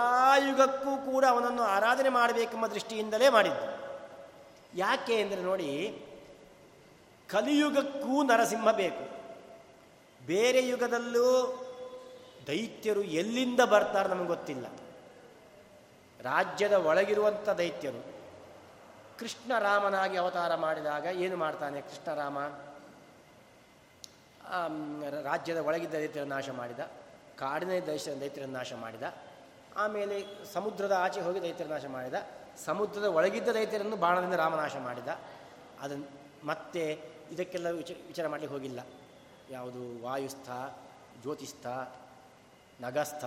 ಯುಗಕ್ಕೂ 0.47 1.11
ಕೂಡ 1.11 1.25
ಅವನನ್ನು 1.29 1.63
ಆರಾಧನೆ 1.63 2.09
ಮಾಡಬೇಕೆಂಬ 2.09 2.67
ದೃಷ್ಟಿಯಿಂದಲೇ 2.67 3.29
ಮಾಡಿದ್ದು. 3.29 3.65
ಯಾಕೆ 4.75 5.21
ಅಂದರೆ 5.21 5.41
ನೋಡಿ 5.41 5.97
ಕಲಿಯುಗಕ್ಕೂ 7.33 8.23
ನರಸಿಂಹ 8.23 8.71
ಬೇಕು. 8.71 9.03
ಬೇರೆ 10.25 10.67
ಯುಗದಲ್ಲೂ 10.67 11.27
ದೈತ್ಯರು 12.47 13.03
ಎಲ್ಲಿಂದ 13.03 13.61
ಬರ್ತಾರೆ 13.61 14.09
ನಮಗೆ 14.09 14.27
ಗೊತ್ತಿಲ್ಲ. 14.27 14.65
ರಾಜ್ಯದ 16.21 16.73
ಒಳಗಿರುವಂಥ 16.73 17.49
ದೈತ್ಯರು. 17.49 18.01
ಕೃಷ್ಣರಾಮನಾಗಿ 19.19 20.17
ಅವತಾರ 20.17 20.55
ಮಾಡಿದಾಗ 20.55 21.05
ಏನು 21.05 21.37
ಮಾಡ್ತಾನೆ 21.37 21.81
ಕೃಷ್ಣರಾಮ 21.81 22.39
ರಾಜ್ಯದ 25.23 25.57
ಒಳಗಿದ್ದ 25.57 25.93
ದೈತ್ಯರ 25.93 26.25
ನಾಶ 26.25 26.49
ಮಾಡಿದ. 26.49 26.79
ಕಾಡಿನ 27.37 27.69
ದೈಶ 27.87 28.09
ದೈತ್ಯರ 28.19 28.45
ನಾಶ 28.47 28.73
ಮಾಡಿದ. 28.73 29.03
ಆಮೇಲೆ 29.77 30.17
ಸಮುದ್ರದ 30.53 30.91
ಆಚೆ 30.91 31.21
ಹೋಗಿ 31.21 31.41
ದೈತ್ಯರ 31.41 31.67
ನಾಶ 31.67 31.85
ಮಾಡಿದ. 31.85 32.13
ಸಮುದ್ರದ 32.65 33.05
ಒಳಗಿದ್ದ 33.05 33.49
ದೈತ್ಯರನ್ನು 33.49 33.95
ಬಾಣದಿಂದ 33.95 34.33
ರಾಮನಾಶ 34.33 34.75
ಮಾಡಿದ. 34.75 35.07
ಅದನ್ನು 35.81 36.07
ಮತ್ತೆ 36.47 37.12
ಇದಕ್ಕೆಲ್ಲ 37.31 37.69
ವಿಚ, 37.69 37.91
ವಿಚಾರ 37.91 38.27
ಮಾಡಲಿಕ್ಕೆ 38.27 38.55
ಹೋಗಿಲ್ಲ. 38.55 38.79
ಯಾವುದು 39.51 40.03
ವಾಯುಸ್ಥ, 40.03 40.49
ಜ್ಯೋತಿಸ್ಥ, 41.21 41.67
ನಗಸ್ಥ, 42.81 43.25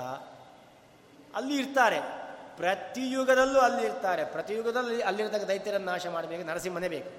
ಅಲ್ಲಿ 1.35 1.57
ಇರ್ತಾರೆ. 1.57 2.27
ಪ್ರತಿಯುಗದಲ್ಲೂ 2.57 3.61
ಅಲ್ಲಿ 3.61 3.87
ಇರ್ತಾರೆ. 3.87 4.25
ಪ್ರತಿಯುಗದಲ್ಲಿ 4.25 5.03
ಅಲ್ಲಿರ್ತಕ್ಕ 5.03 5.45
ದೈತ್ಯರನ್ನು 5.45 5.87
ನಾಶ 5.87 6.07
ಮಾಡಬೇಕು, 6.07 6.47
ನರಸಿಂಹನೇ 6.47 6.89
ಬೇಕು. 6.89 7.11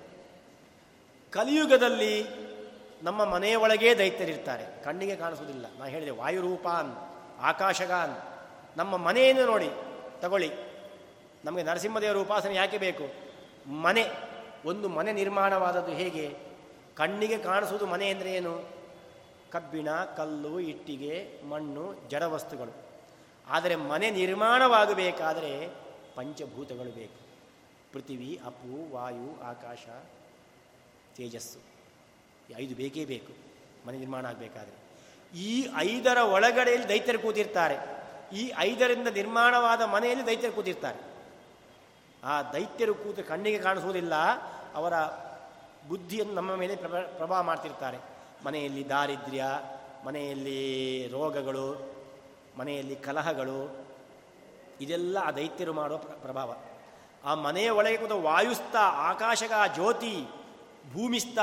ಕಲಿಯುಗದಲ್ಲಿ 1.32 2.26
ನಮ್ಮ 3.04 3.26
ಮನೆಯ 3.26 3.56
ಒಳಗೇ 3.56 3.96
ದೈತ್ಯರಿರ್ತಾರೆ. 3.96 4.84
ಕಣ್ಣಿಗೆ 4.84 5.16
ಕಾಣಿಸುವುದಿಲ್ಲ. 5.16 5.66
ನಾನು 5.78 5.92
ಹೇಳಿದೆ, 5.92 6.12
ವಾಯುರೂಪಾನ್, 6.12 6.96
ಆಕಾಶಗಾನ್, 7.40 8.16
ನಮ್ಮ 8.78 8.98
ಮನೆಯನ್ನು 8.98 9.46
ನೋಡಿ, 9.46 9.70
ತಗೊಳ್ಳಿ. 10.20 10.52
ನಮಗೆ 11.46 11.64
ನರಸಿಂಹದೇವರ 11.64 12.18
ಉಪಾಸನೆ 12.18 12.56
ಯಾಕೆ 12.56 12.78
ಬೇಕು? 12.78 13.04
ಮನೆ, 13.72 14.06
ಒಂದು 14.66 14.90
ಮನೆ 14.90 15.12
ನಿರ್ಮಾಣವಾದದ್ದು 15.12 15.92
ಹೇಗೆ? 15.92 16.47
ಕಣ್ಣಿಗೆ 16.98 17.38
ಕಾಣಿಸುವುದು 17.38 17.86
ಮನೆ 17.86 18.10
ಅಂದರೆ 18.10 18.34
ಏನು? 18.34 18.70
ಕಬ್ಬಿಣ, 19.52 19.90
ಕಲ್ಲು, 19.92 20.60
ಇಟ್ಟಿಗೆ, 20.60 21.42
ಮಣ್ಣು, 21.50 22.10
ಜಡವಸ್ತುಗಳು. 22.10 22.74
ಆದರೆ 23.48 23.76
ಮನೆ 23.76 24.12
ನಿರ್ಮಾಣವಾಗಬೇಕಾದರೆ 24.12 25.70
ಪಂಚಭೂತಗಳು 26.16 26.92
ಬೇಕು. 26.96 27.20
ಪೃಥಿವಿ, 27.94 28.40
ಅಪ್ಪು, 28.46 28.94
ವಾಯು, 28.94 29.42
ಆಕಾಶ, 29.44 29.88
ತೇಜಸ್ಸು. 31.16 31.60
ಐದು 32.58 32.76
ಬೇಕೇ 32.76 33.06
ಬೇಕು 33.06 33.34
ಮನೆ 33.88 33.98
ನಿರ್ಮಾಣ 33.98 34.26
ಆಗಬೇಕಾದ್ರೆ. 34.26 34.78
ಈ 35.38 35.68
ಐದರ 35.78 36.18
ಒಳಗಡೆಯಲ್ಲಿ 36.18 36.90
ದೈತ್ಯರು 36.90 37.20
ಕೂತಿರ್ತಾರೆ. 37.20 37.76
ಈ 38.34 38.52
ಐದರಿಂದ 38.58 39.08
ನಿರ್ಮಾಣವಾದ 39.08 39.82
ಮನೆಯಲ್ಲಿ 39.82 40.26
ದೈತ್ಯರು 40.26 40.54
ಕೂತಿರ್ತಾರೆ. 40.54 41.00
ಆ 42.24 42.42
ದೈತ್ಯರು 42.42 42.96
ಕೂತು 42.96 43.24
ಕಣ್ಣಿಗೆ 43.24 43.60
ಕಾಣಿಸುವುದಿಲ್ಲ, 43.60 44.14
ಅವರ 44.74 44.94
ಬುದ್ಧಿಯನ್ನು 45.88 46.34
ನಮ್ಮ 46.34 46.56
ಮೇಲೆ 46.56 46.76
ಪ್ರಭಾ, 46.76 47.02
ಪ್ರಭಾವ 47.02 47.44
ಮಾಡ್ತಿರ್ತಾರೆ. 47.44 47.98
ಮನೆಯಲ್ಲಿ 48.46 48.90
ದಾರಿದ್ರ್ಯ, 48.90 49.44
ಮನೆಯಲ್ಲಿ 50.06 51.08
ರೋಗಗಳು, 51.08 51.94
ಮನೆಯಲ್ಲಿ 52.58 52.96
ಕಲಹಗಳು, 52.96 53.88
ಇದೆಲ್ಲ 54.82 55.18
ಆ 55.24 55.32
ದೈತ್ಯರು 55.32 55.74
ಮಾಡುವ 55.74 55.98
ಪ್ರಭಾವ. 55.98 56.56
ಆ 57.24 57.36
ಮನೆಯ 57.36 57.70
ಒಳಗೆ 57.70 57.98
ಕೂತ 57.98 58.12
ವಾಯುಸ್ತ, 58.12 58.76
ಆಕಾಶಗ 58.76 59.52
ಜ್ಯೋತಿ, 59.74 60.28
ಭೂಮಿಸ್ತ, 60.94 61.40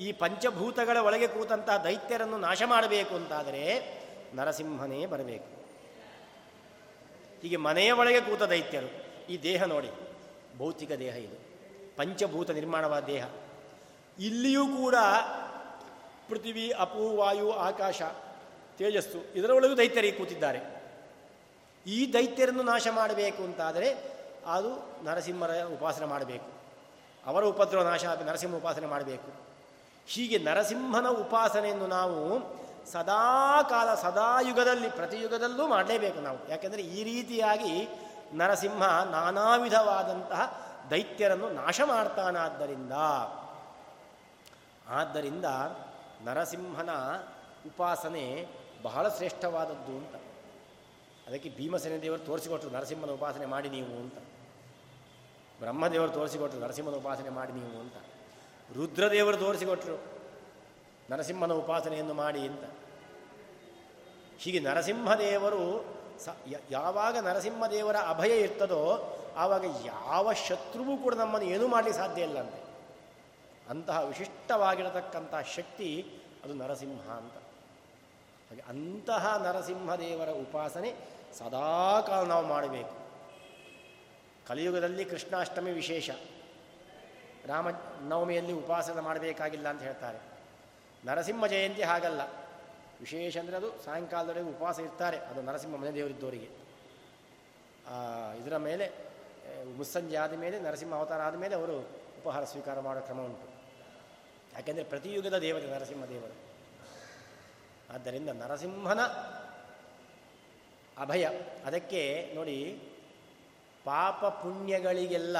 ಈ 0.00 0.12
ಪಂಚಭೂತಗಳ 0.12 0.96
ಒಳಗೆ 0.96 1.26
ಕೂತಂತಹ 1.26 1.76
ದೈತ್ಯರನ್ನು 1.76 2.38
ನಾಶ 2.38 2.62
ಮಾಡಬೇಕು 2.66 3.14
ಅಂತಾದರೆ 3.14 3.62
ನರಸಿಂಹನೇ 4.34 5.06
ಬರಬೇಕು. 5.06 5.50
ಹೀಗೆ 7.42 7.56
ಮನೆಯ 7.56 7.92
ಒಳಗೆ 7.92 8.20
ಕೂತ 8.20 8.42
ದೈತ್ಯರು, 8.42 8.90
ಈ 9.26 9.42
ದೇಹ 9.42 9.64
ನೋಡಿ, 9.64 9.90
ಭೌತಿಕ 10.58 10.92
ದೇಹ 10.92 11.16
ಇದು. 11.16 11.45
ಪಂಚಭೂತ 11.96 12.50
ನಿರ್ಮಾಣವಾದ 12.50 13.04
ದೇಹ. 13.04 13.26
ಇಲ್ಲಿಯೂ 14.18 14.66
ಕೂಡ 14.66 14.94
ಪೃಥ್ವಿ, 16.28 16.70
ಅಪು, 16.70 17.16
ವಾಯು, 17.16 17.52
ಆಕಾಶ, 17.52 18.02
ತೇಜಸ್ಸು 18.78 19.32
ಇದರೊಳಗೂ 19.34 19.76
ದೈತ್ಯರಿಗೆ 19.76 20.18
ಕೂತಿದ್ದಾರೆ. 20.18 20.76
ಈ 21.86 22.12
ದೈತ್ಯರನ್ನು 22.12 22.62
ನಾಶ 22.62 22.86
ಮಾಡಬೇಕು 22.90 23.42
ಅಂತಾದರೆ 23.42 24.16
ಅದು 24.46 24.98
ನರಸಿಂಹರ 25.04 25.62
ಉಪಾಸನೆ 25.62 26.06
ಮಾಡಬೇಕು. 26.06 26.46
ಅವರ 27.26 27.44
ಉಪದ್ರವ 27.44 27.82
ನಾಶ 27.82 28.04
ನರಸಿಂಹ 28.04 28.56
ಉಪಾಸನೆ 28.56 28.86
ಮಾಡಬೇಕು. 28.86 29.32
ಹೀಗೆ 30.06 30.38
ನರಸಿಂಹನ 30.38 31.08
ಉಪಾಸನೆಯನ್ನು 31.08 31.86
ನಾವು 31.86 32.40
ಸದಾ 32.92 33.62
ಕಾಲ 33.62 33.94
ಸದಾ 33.94 34.40
ಯುಗದಲ್ಲಿ 34.40 34.88
ಪ್ರತಿಯುಗದಲ್ಲೂ 34.88 35.66
ಮಾಡಲೇಬೇಕು 35.66 36.20
ನಾವು. 36.20 36.48
ಯಾಕೆಂದರೆ 36.48 36.82
ಈ 36.82 37.04
ರೀತಿಯಾಗಿ 37.04 37.88
ನರಸಿಂಹ 38.34 39.02
ನಾನಾ 39.04 39.56
ವಿಧವಾದಂತಹ 39.56 40.65
ದೈತ್ಯರನ್ನು 40.90 41.50
ನಾಶ 41.50 41.80
ಮಾಡ್ತಾನಾದ್ದರಿಂದ 41.84 42.92
ಆದ್ದರಿಂದ 44.88 45.44
ನರಸಿಂಹನ 46.24 46.90
ಉಪಾಸನೆ 47.66 48.46
ಬಹಳ 48.82 49.08
ಶ್ರೇಷ್ಠವಾದದ್ದು 49.08 49.96
ಅಂತ. 49.96 50.14
ಅದಕ್ಕೆ 51.26 51.48
ಭೀಮಸೇನ 51.48 52.00
ದೇವರು 52.02 52.20
ತೋರಿಸಿಕೊಟ್ರು, 52.20 52.70
ನರಸಿಂಹನ 52.70 53.10
ಉಪಾಸನೆ 53.10 53.46
ಮಾಡಿ 53.46 53.70
ನೀವು 53.70 53.92
ಅಂತ. 54.00 54.18
ಬ್ರಹ್ಮದೇವರು 55.58 56.10
ತೋರಿಸಿಕೊಟ್ರು, 56.10 56.60
ನರಸಿಂಹನ 56.60 56.94
ಉಪಾಸನೆ 56.94 57.28
ಮಾಡಿ 57.28 57.52
ನೀವು 57.52 57.80
ಅಂತ. 57.80 57.96
ರುದ್ರದೇವರು 58.74 59.36
ತೋರಿಸಿಕೊಟ್ರು, 59.36 59.96
ನರಸಿಂಹನ 61.10 61.52
ಉಪಾಸನೆಯನ್ನು 61.52 62.14
ಮಾಡಿ 62.14 62.46
ಅಂತ. 62.46 62.64
ಹೀಗೆ 64.38 64.60
ನರಸಿಂಹದೇವರು 64.60 65.84
ಸ 66.24 66.28
ಯಾವಾಗ 66.70 67.16
ನರಸಿಂಹದೇವರ 67.18 67.96
ಅಭಯ 67.96 68.40
ಇರ್ತದೋ 68.40 68.82
ಆವಾಗ 69.36 69.64
ಯಾವ 69.84 70.32
ಶತ್ರುವೂ 70.32 70.96
ಕೂಡ 70.96 71.14
ನಮ್ಮನ್ನು 71.14 71.48
ಏನೂ 71.48 71.68
ಮಾಡಲಿಕ್ಕೆ 71.68 72.02
ಸಾಧ್ಯ 72.02 72.22
ಇಲ್ಲ 72.22 72.38
ಅಂತೆ. 72.38 72.66
ಅಂತಹ 73.70 74.04
ವಿಶಿಷ್ಟವಾಗಿರತಕ್ಕಂತಹ 74.04 75.40
ಶಕ್ತಿ 75.40 76.06
ಅದು 76.44 76.54
ನರಸಿಂಹ 76.54 77.10
ಅಂತ. 77.10 77.32
ಹಾಗೆ 78.50 78.62
ಅಂತಹ 78.68 79.42
ನರಸಿಂಹದೇವರ 79.46 80.28
ಉಪಾಸನೆ 80.28 80.94
ಸದಾಕಾಲ 81.38 82.24
ನಾವು 82.26 82.46
ಮಾಡಬೇಕು. 82.46 82.94
ಕಲಿಯುಗದಲ್ಲಿ 84.46 85.04
ಕೃಷ್ಣಾಷ್ಟಮಿ 85.04 85.72
ವಿಶೇಷ. 85.72 86.10
ರಾಮ 87.46 87.68
ನವಮಿಯಲ್ಲಿ 88.00 88.52
ಉಪಾಸನೆ 88.52 89.00
ಮಾಡಬೇಕಾಗಿಲ್ಲ 89.00 89.68
ಅಂತ 89.68 89.82
ಹೇಳ್ತಾರೆ. 89.82 90.18
ನರಸಿಂಹ 91.06 91.46
ಜಯಂತಿ 91.46 91.82
ಹಾಗಲ್ಲ. 91.82 92.20
ವಿಶೇಷ 93.00 93.36
ಅಂದರೆ 93.36 93.56
ಅದು 93.56 93.82
ಸಾಯಂಕಾಲದವರೆಗೆ 93.84 94.46
ಉಪವಾಸ 94.46 94.78
ಇರ್ತಾರೆ. 94.78 95.18
ಅದು 95.18 95.42
ನರಸಿಂಹ 95.42 95.76
ಮನೆ 95.76 95.94
ದೇವರಿದ್ದವರಿಗೆ. 95.94 96.48
ಇದರ 98.42 98.56
ಮೇಲೆ 98.56 99.05
ಮುಸ್ಸಂಜೆ 99.76 100.16
ಆದ 100.16 100.32
ಮೇಲೆ, 100.32 100.60
ನರಸಿಂಹ 100.60 100.94
ಅವತಾರ 100.94 101.20
ಆದ 101.20 101.34
ಮೇಲೆ 101.34 101.54
ಅವರು 101.54 101.78
ಉಪಹಾರ 102.18 102.44
ಸ್ವೀಕಾರ 102.44 102.80
ಮಾಡೋ 102.80 103.00
ಕ್ರಮ 103.00 103.20
ಉಂಟು. 103.20 103.48
ಯಾಕೆಂದರೆ 104.54 104.84
ಪ್ರತಿಯುಗದ 104.84 105.38
ದೇವತೆ 105.38 105.66
ನರಸಿಂಹ 105.66 106.04
ದೇವರು. 106.04 106.36
ಆದ್ದರಿಂದ 107.94 108.28
ನರಸಿಂಹನ 108.28 109.00
ಅಭಯ. 110.98 111.26
ಅದಕ್ಕೆ 111.66 112.32
ನೋಡಿ, 112.34 112.82
ಪಾಪ 113.84 114.24
ಪುಣ್ಯಗಳಿಗೆಲ್ಲ 114.24 115.36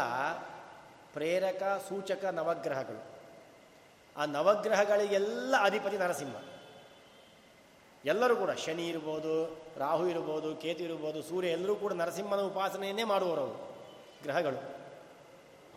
ಪ್ರೇರಕ, 1.12 1.62
ಸೂಚಕ 1.88 2.24
ನವಗ್ರಹಗಳು. 2.24 3.04
ಆ 4.16 4.24
ನವಗ್ರಹಗಳಿಗೆಲ್ಲ 4.24 5.54
ಅಧಿಪತಿ 5.60 5.98
ನರಸಿಂಹ. 5.98 6.36
ಎಲ್ಲರೂ 8.04 8.36
ಕೂಡ, 8.36 8.50
ಶನಿ 8.50 8.88
ಇರ್ಬೋದು, 8.88 9.62
ರಾಹು 9.76 10.08
ಇರ್ಬೋದು, 10.08 10.56
ಕೇತು 10.56 10.84
ಇರ್ಬೋದು, 10.84 11.22
ಸೂರ್ಯ, 11.22 11.48
ಎಲ್ಲರೂ 11.48 11.76
ಕೂಡ 11.76 11.92
ನರಸಿಂಹನ 11.92 12.40
ಉಪಾಸನೆಯನ್ನೇ 12.40 13.04
ಮಾಡುವವರು 13.04 13.75
ಗ್ರಹಗಳು. 14.22 14.76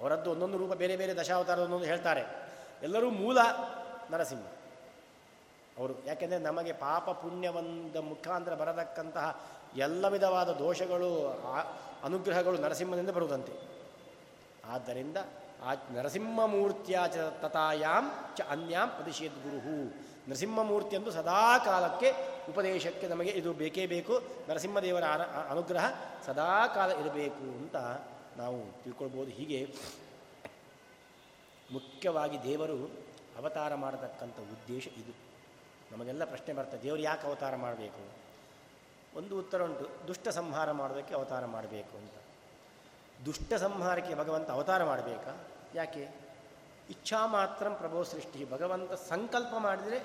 ಅವರದ್ದು 0.02 0.32
ಒಂದೊಂದು 0.32 0.58
ರೂಪ 0.58 0.74
ಬೇರೆ 0.74 0.98
ಬೇರೆ 0.98 1.16
ದಶಾವತಾರದ 1.16 1.60
ಒಂದೊಂದು 1.60 1.86
ಹೇಳ್ತಾರೆ. 1.86 2.24
ಎಲ್ಲರೂ 2.84 3.10
ಮೂಲ 3.10 3.38
ನರಸಿಂಹ. 4.12 4.48
ಅವರು 5.78 6.06
ಯಾಕೆಂದರೆ 6.06 6.40
ನಮಗೆ 6.40 6.74
ಪಾಪ 6.74 7.10
ಪುಣ್ಯವಂದ 7.10 7.96
ಮುಖಾಂತರ 7.96 8.56
ಬರತಕ್ಕಂತಹ 8.56 9.42
ಎಲ್ಲ 9.78 10.08
ವಿಧವಾದ 10.08 10.50
ದೋಷಗಳು 10.50 11.30
ಅನುಗ್ರಹಗಳು 12.04 12.58
ನರಸಿಂಹನಿಂದ 12.58 13.10
ಬರುವುದಂತೆ. 13.10 13.54
ಆದ್ದರಿಂದ 14.66 15.18
ಆ 15.66 15.74
ನರಸಿಂಹಮೂರ್ತಿಯ 15.94 17.00
ಚ 17.08 17.18
ತಥಾಯಾಮ್ 17.18 18.38
ಚ 18.38 18.42
ಅನ್ಯಾಂ 18.50 18.90
ಪ್ರತಿಷೇಧ 18.90 19.32
ಗುರುಹು. 19.32 20.10
ನರಸಿಂಹಮೂರ್ತಿಯಂದು 20.30 21.12
ಸದಾ 21.12 21.58
ಕಾಲಕ್ಕೆ 21.58 22.14
ಉಪದೇಶಕ್ಕೆ 22.50 23.08
ನಮಗೆ 23.08 23.30
ಇದು 23.30 23.54
ಬೇಕೇ 23.54 23.86
ಬೇಕು. 23.86 24.22
ನರಸಿಂಹದೇವರ 24.50 25.04
ಅನುಗ್ರಹ 25.50 25.86
ಸದಾ 26.26 26.68
ಕಾಲ 26.68 26.92
ಇರಬೇಕು 26.92 27.44
ಅಂತ 27.44 27.76
ನಾವು 28.40 28.84
ತಿಳ್ಕೊಳ್ಬೋದು. 28.84 29.32
ಹೀಗೆ 29.32 29.60
ಮುಖ್ಯವಾಗಿ 31.72 32.44
ದೇವರು 32.44 32.78
ಅವತಾರ 33.38 33.76
ಮಾಡತಕ್ಕಂಥ 33.76 34.38
ಉದ್ದೇಶ 34.40 34.88
ಇದು. 34.88 35.14
ನಮಗೆಲ್ಲ 35.92 36.26
ಪ್ರಶ್ನೆ 36.26 36.54
ಬರ್ತದೆ 36.54 36.84
ದೇವರು 36.84 37.02
ಯಾಕೆ 37.02 37.28
ಅವತಾರ 37.28 37.56
ಮಾಡಬೇಕು? 37.56 38.04
ಒಂದು 39.18 39.40
ಉತ್ತರ 39.40 39.64
ಉಂಟು, 39.64 40.08
ದುಷ್ಟ 40.08 40.28
ಸಂಹಾರ 40.28 40.72
ಮಾಡೋದಕ್ಕೆ 40.72 41.14
ಅವತಾರ 41.16 41.46
ಮಾಡಬೇಕು 41.46 41.98
ಅಂತ. 41.98 42.16
ದುಷ್ಟ 43.26 43.54
ಸಂಹಾರಕ್ಕೆ 43.54 44.16
ಭಗವಂತ 44.16 44.52
ಅವತಾರ 44.52 44.84
ಮಾಡಬೇಕಾ? 44.84 45.32
ಯಾಕೆ? 45.76 46.04
ಇಚ್ಛಾ 46.90 47.26
ಮಾತ್ರ 47.28 47.70
ಪ್ರಭೋ 47.70 48.04
ಸೃಷ್ಟಿ, 48.04 48.52
ಭಗವಂತ 48.52 48.92
ಸಂಕಲ್ಪ 48.92 49.54
ಮಾಡಿದರೆ 49.58 50.00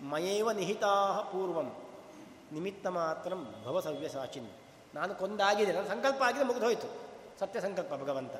ಮಯೇವ 0.00 0.52
ನಿಹಿತಾ 0.52 0.94
ಪೂರ್ವಂ, 1.32 1.68
ನಿಮಿತ್ತ 2.52 2.86
ಮಾತ್ರ 2.86 3.32
ಭವಸವ್ಯ 3.64 4.08
ಸಾಚಿನ್ 4.08 4.48
ನಾನು 4.94 5.14
ಕೊಂದಾಗಿದೆ 5.14 5.72
ನನ್ನ 5.72 5.88
ಸಂಕಲ್ಪ 5.88 6.22
ಆಗಿದೆ, 6.22 6.44
ಮುಗಿದು 6.44 7.05
ಸತ್ಯ 7.40 7.60
ಸಂಕಲ್ಪ 7.60 7.94
ಭಗವಂತ. 7.94 8.32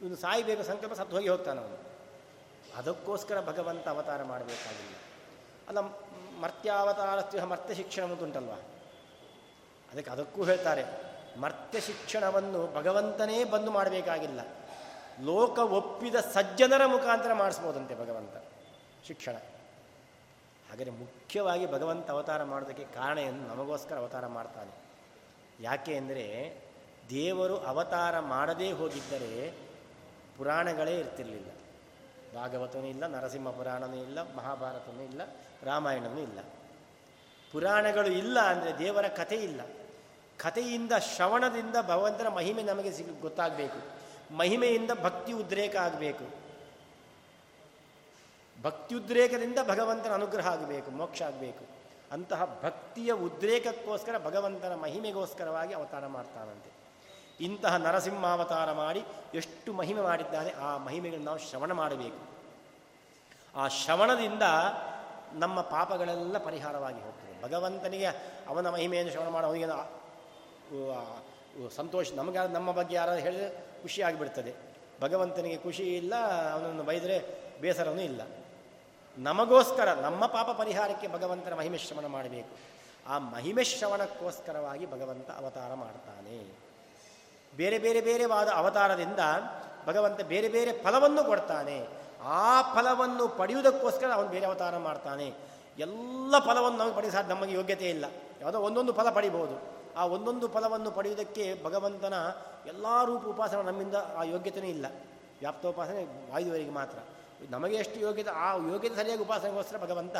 ಇವನು 0.00 0.16
ಸಾಯಬೇಕು 0.16 0.62
ಸಂಕಲ್ಪ 0.62 0.92
ಸತ್ತು 0.92 1.16
ಹೋಗಿ 1.16 1.28
ಹೋಗ್ತಾನೆ 1.28 1.60
ಅವನು. 1.60 1.78
ಅದಕ್ಕೋಸ್ಕರ 2.76 3.40
ಭಗವಂತ 3.40 3.88
ಅವತಾರ 3.88 4.22
ಮಾಡಬೇಕಾಗಿಲ್ಲ. 4.22 4.96
ಅಲ್ಲ, 5.68 5.80
ಮರ್ತ್ಯಾವತಾರ 6.40 7.42
ಮರ್ತ್ಯ 7.44 7.74
ಶಿಕ್ಷಣ 7.74 8.02
ಉಂಟಲ್ವ? 8.22 8.52
ಅದಕ್ಕೆ 9.92 10.10
ಅದಕ್ಕೂ 10.10 10.44
ಹೇಳ್ತಾರೆ, 10.44 10.84
ಮರ್ತ್ಯ 11.40 11.80
ಶಿಕ್ಷಣವನ್ನು 11.80 12.74
ಭಗವಂತನೇ 12.74 13.44
ಬಂದು 13.44 13.70
ಮಾಡಬೇಕಾಗಿಲ್ಲ. 13.70 14.40
ಲೋಕ 15.20 15.58
ಒಪ್ಪಿದ 15.58 16.14
ಸಜ್ಜನರ 16.14 16.86
ಮುಖಾಂತರ 16.86 17.32
ಮಾಡಿಸ್ಬೋದಂತೆ 17.32 17.94
ಭಗವಂತ 17.94 18.36
ಶಿಕ್ಷಣ. 19.06 19.36
ಹಾಗಾದರೆ 20.70 20.90
ಮುಖ್ಯವಾಗಿ 20.90 21.72
ಭಗವಂತ 21.72 22.10
ಅವತಾರ 22.10 22.44
ಮಾಡೋದಕ್ಕೆ 22.44 22.84
ಕಾರಣ 22.84 23.18
ಎಂದು 23.18 23.48
ನಮಗೋಸ್ಕರ 23.48 23.96
ಅವತಾರ 23.98 24.26
ಮಾಡ್ತಾನೆ. 24.26 24.72
ಯಾಕೆ 25.60 25.96
ಅಂದರೆ 25.96 26.24
ದೇವರು 27.10 27.56
ಅವತಾರ 27.56 28.20
ಮಾಡದೇ 28.20 28.72
ಹೋಗಿದ್ದರೆ 28.72 29.58
ಪುರಾಣಗಳೇ 30.38 30.98
ಇರ್ತಿರಲಿಲ್ಲ. 30.98 31.50
ಭಾಗವತನೂ 32.34 32.86
ಇಲ್ಲ, 32.86 33.06
ನರಸಿಂಹ 33.06 33.50
ಪುರಾಣನೂ 33.50 33.96
ಇಲ್ಲ, 33.96 34.22
ಮಹಾಭಾರತನೂ 34.22 35.02
ಇಲ್ಲ, 35.02 35.20
ರಾಮಾಯಣನೂ 35.62 36.20
ಇಲ್ಲ. 36.20 36.38
ಪುರಾಣಗಳು 37.52 38.06
ಇಲ್ಲ 38.06 38.40
ಅಂದರೆ 38.40 38.78
ದೇವರ 38.78 39.08
ಕಥೆ 39.08 39.36
ಇಲ್ಲ. 39.36 39.60
ಕಥೆಯಿಂದ 40.38 40.92
ಶ್ರವಣದಿಂದ 40.92 41.76
ಭಗವಂತನ 41.82 42.28
ಮಹಿಮೆ 42.28 42.62
ನಮಗೆ 42.62 42.92
ಸಿಗ, 42.92 43.20
ಗೊತ್ತಾಗಬೇಕು. 43.20 43.94
ಮಹಿಮೆಯಿಂದ 44.34 44.90
ಭಕ್ತಿ 45.02 45.32
ಉದ್ರೇಕ 45.32 45.76
ಆಗಬೇಕು. 45.76 46.44
ಭಕ್ತಿಯುದ್ರೇಕದಿಂದ 48.62 49.58
ಭಗವಂತನ 49.68 50.12
ಅನುಗ್ರಹ 50.12 50.46
ಆಗಬೇಕು, 50.46 50.90
ಮೋಕ್ಷ 50.90 51.22
ಆಗಬೇಕು. 51.22 51.64
ಅಂತಹ 52.12 52.60
ಭಕ್ತಿಯ 52.64 53.12
ಉದ್ರೇಕಕ್ಕೋಸ್ಕರ 53.12 54.18
ಭಗವಂತನ 54.18 54.74
ಮಹಿಮೆಗೋಸ್ಕರವಾಗಿ 54.74 55.74
ಅವತಾರ 55.74 56.06
ಮಾಡ್ತಾನಂತೆ. 56.06 56.83
ಇಂತಹ 57.40 57.76
ನರಸಿಂಹಾವತಾರ 57.76 58.72
ಮಾಡಿ 58.72 59.04
ಎಷ್ಟು 59.34 59.72
ಮಹಿಮೆ 59.72 60.00
ಮಾಡಿದ್ದಾನೆ, 60.00 60.50
ಆ 60.52 60.76
ಮಹಿಮೆಗಳನ್ನು 60.76 61.26
ನಾವು 61.26 61.38
ಶ್ರವಣ 61.38 61.72
ಮಾಡಬೇಕು. 61.72 62.20
ಆ 63.56 63.68
ಶ್ರವಣದಿಂದ 63.68 64.42
ನಮ್ಮ 65.32 65.60
ಪಾಪಗಳೆಲ್ಲ 65.60 66.38
ಪರಿಹಾರವಾಗಿ 66.38 67.00
ಹೋಗ್ತದೆ. 67.00 67.42
ಭಗವಂತನಿಗೆ 67.42 68.06
ಅವನ 68.48 68.70
ಮಹಿಮೆಯನ್ನು 68.70 69.12
ಶ್ರವಣ 69.12 69.28
ಮಾಡೋ 69.28 69.46
ಅವನಿಗೆ 69.46 69.66
ಸಂತೋಷ, 71.76 72.12
ನಮಗೆ 72.12 72.52
ನಮ್ಮ 72.52 72.72
ಬಗ್ಗೆ 72.72 72.96
ಯಾರಾದರೂ 72.96 73.22
ಹೇಳಿದರೆ 73.22 73.82
ಖುಷಿಯಾಗಿಬಿಡ್ತದೆ 73.82 74.54
ಭಗವಂತನಿಗೆ 75.00 75.56
ಖುಷಿ 75.56 75.96
ಇಲ್ಲ, 75.96 76.14
ಅವನನ್ನು 76.52 76.82
ಬೈದರೆ 76.82 77.16
ಬೇಸರವೂ 77.60 78.00
ಇಲ್ಲ. 78.00 78.20
ನಮಗೋಸ್ಕರ, 79.18 79.92
ನಮ್ಮ 79.92 80.26
ಪಾಪ 80.26 80.50
ಪರಿಹಾರಕ್ಕೆ 80.58 81.08
ಭಗವಂತನ 81.08 81.54
ಮಹಿಮೆ 81.54 81.78
ಶ್ರವಣ 81.78 82.06
ಮಾಡಬೇಕು. 82.06 82.48
ಆ 83.06 83.18
ಮಹಿಮೆ 83.18 83.64
ಶ್ರವಣಕ್ಕೋಸ್ಕರವಾಗಿ 83.64 84.86
ಭಗವಂತ 84.86 85.30
ಅವತಾರ 85.30 85.74
ಮಾಡ್ತಾನೆ. 85.74 86.64
ಬೇರೆ 87.56 87.78
ಬೇರೆ 87.78 88.00
ಬೇರೆವಾದ 88.00 88.48
ಅವತಾರದಿಂದ 88.48 89.18
ಭಗವಂತ 89.86 90.20
ಬೇರೆ 90.20 90.48
ಬೇರೆ 90.48 90.72
ಫಲವನ್ನು 90.72 91.24
ಕೊಡ್ತಾನೆ. 91.24 91.88
ಆ 92.22 92.62
ಫಲವನ್ನು 92.62 93.28
ಪಡೆಯುವುದಕ್ಕೋಸ್ಕರ 93.28 94.10
ಅವನು 94.12 94.28
ಬೇರೆ 94.28 94.46
ಅವತಾರ 94.46 94.76
ಮಾಡ್ತಾನೆ. 94.76 95.34
ಎಲ್ಲ 95.78 96.38
ಫಲವನ್ನು 96.38 96.78
ನಮಗೆ 96.78 96.94
ಪಡೆಯ 96.94 97.10
ನಮಗೆ 97.28 97.54
ಯೋಗ್ಯತೆ 97.54 97.90
ಇಲ್ಲ. 97.90 98.04
ಯಾವುದೋ 98.40 98.60
ಒಂದೊಂದು 98.60 98.92
ಫಲ 98.92 99.10
ಪಡಿಬೋದು. 99.10 99.62
ಆ 99.96 100.06
ಒಂದೊಂದು 100.06 100.48
ಫಲವನ್ನು 100.48 100.90
ಪಡೆಯುವುದಕ್ಕೆ 100.90 101.64
ಭಗವಂತನ 101.64 102.14
ಎಲ್ಲ 102.66 103.04
ರೂಪ 103.04 103.26
ಉಪಾಸನೆ 103.26 103.62
ನಮ್ಮಿಂದ 103.62 103.94
ಆ 104.16 104.22
ಯೋಗ್ಯತೆಯೂ 104.22 104.66
ಇಲ್ಲ. 104.66 104.86
ವ್ಯಾಪ್ತೋಪಾಸನೆ 105.38 106.32
ವಾಯುವರಿಗೆ 106.32 106.70
ಮಾತ್ರ. 106.70 106.98
ನಮಗೆ 107.50 107.76
ಎಷ್ಟು 107.76 108.00
ಯೋಗ್ಯತೆ, 108.00 108.30
ಆ 108.30 108.56
ಯೋಗ್ಯತೆ 108.56 108.96
ಸರಿಯಾಗಿ 108.96 109.22
ಉಪಾಸನೆಗೋಸ್ಕರ 109.22 109.78
ಭಗವಂತ 109.78 110.16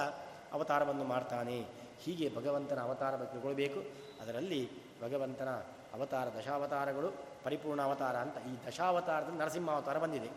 ಅವತಾರವನ್ನು 0.52 1.04
ಮಾಡ್ತಾನೆ. 1.04 1.66
ಹೀಗೆ 2.00 2.36
ಭಗವಂತನ 2.36 2.80
ಅವತಾರ 2.80 3.16
ತಿಳ್ಕೊಳ್ಬೇಕು. 3.16 3.80
ಅದರಲ್ಲಿ 4.22 4.70
ಭಗವಂತನ 5.02 5.48
ಅವತಾರ, 5.94 6.26
ದಶಾವತಾರಗಳು 6.38 7.08
ಪರಿಪೂರ್ಣ 7.44 7.80
ಅವತಾರ 7.82 8.16
ಅಂತ. 8.16 8.36
ಈ 8.50 8.52
ದಶಾವತಾರದಲ್ಲಿ 8.68 9.38
ನರಸಿಂಹ 9.38 9.70
ಅವತಾರ 9.70 9.98
ಬಂದಿದೆ. 9.98 10.30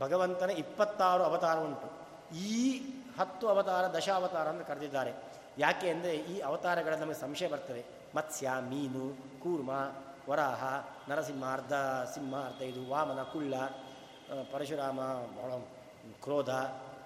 ಭಗವಂತನ 0.00 0.50
ಇಪ್ಪತ್ತಾರು 0.50 1.22
ಅವತಾರ 1.24 1.56
ಉಂಟು. 1.58 1.88
ಈ 2.48 2.54
ಹತ್ತು 3.18 3.48
ಅವತಾರ 3.48 3.84
ದಶಾವತಾರ 3.96 4.46
ಅಂತ 4.48 4.62
ಕರೆದಿದ್ದಾರೆ. 4.62 5.12
ಯಾಕೆ 5.58 5.90
ಅಂದರೆ 5.90 6.12
ಈ 6.32 6.34
ಅವತಾರಗಳ 6.38 6.94
ನಮಗೆ 6.94 7.18
ಸಂಶಯ 7.20 7.48
ಬರ್ತದೆ. 7.48 7.82
ಮತ್ಸ್ಯ, 8.14 8.50
ಮೀನು, 8.70 9.06
ಕೂರ್ಮ, 9.42 9.70
ವರಾಹ 10.30 10.62
ನರಸಿಂಹ 11.10 11.52
ಅರ್ಧ 11.52 11.74
ಸಿಂಹ 12.14 12.34
ಅರ್ಧ 12.48 12.62
ಇದು 12.62 12.82
ವಾಮನ 12.90 13.22
ಕುಳ್ಳ 13.22 13.54
ಪರಶುರಾಮ 14.52 15.00
ಕ್ರೋಧ, 16.24 16.50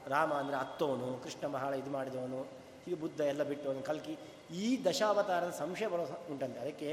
ರಾಮ 0.09 0.32
ಅಂದರೆ 0.32 0.57
ಅತ್ತೋನು, 0.57 1.09
ಕೃಷ್ಣ 1.22 1.47
ಮಹಾಳ 1.47 1.72
ಇದು 1.74 1.91
ಮಾಡಿದವನು, 1.91 2.41
ಹೀಗೆ 2.85 2.97
ಬುದ್ಧ 3.01 3.20
ಎಲ್ಲ 3.20 3.43
ಬಿಟ್ಟವನು, 3.43 3.82
ಕಲ್ಕಿ 3.82 4.14
ಈ 4.55 4.85
ದಶಾವತಾರದ 4.85 5.51
ಸಂಶಯ 5.51 5.87
ಬರೋ 5.87 6.05
ಉಂಟಂತೆ. 6.32 6.59
ಅದಕ್ಕೆ 6.61 6.91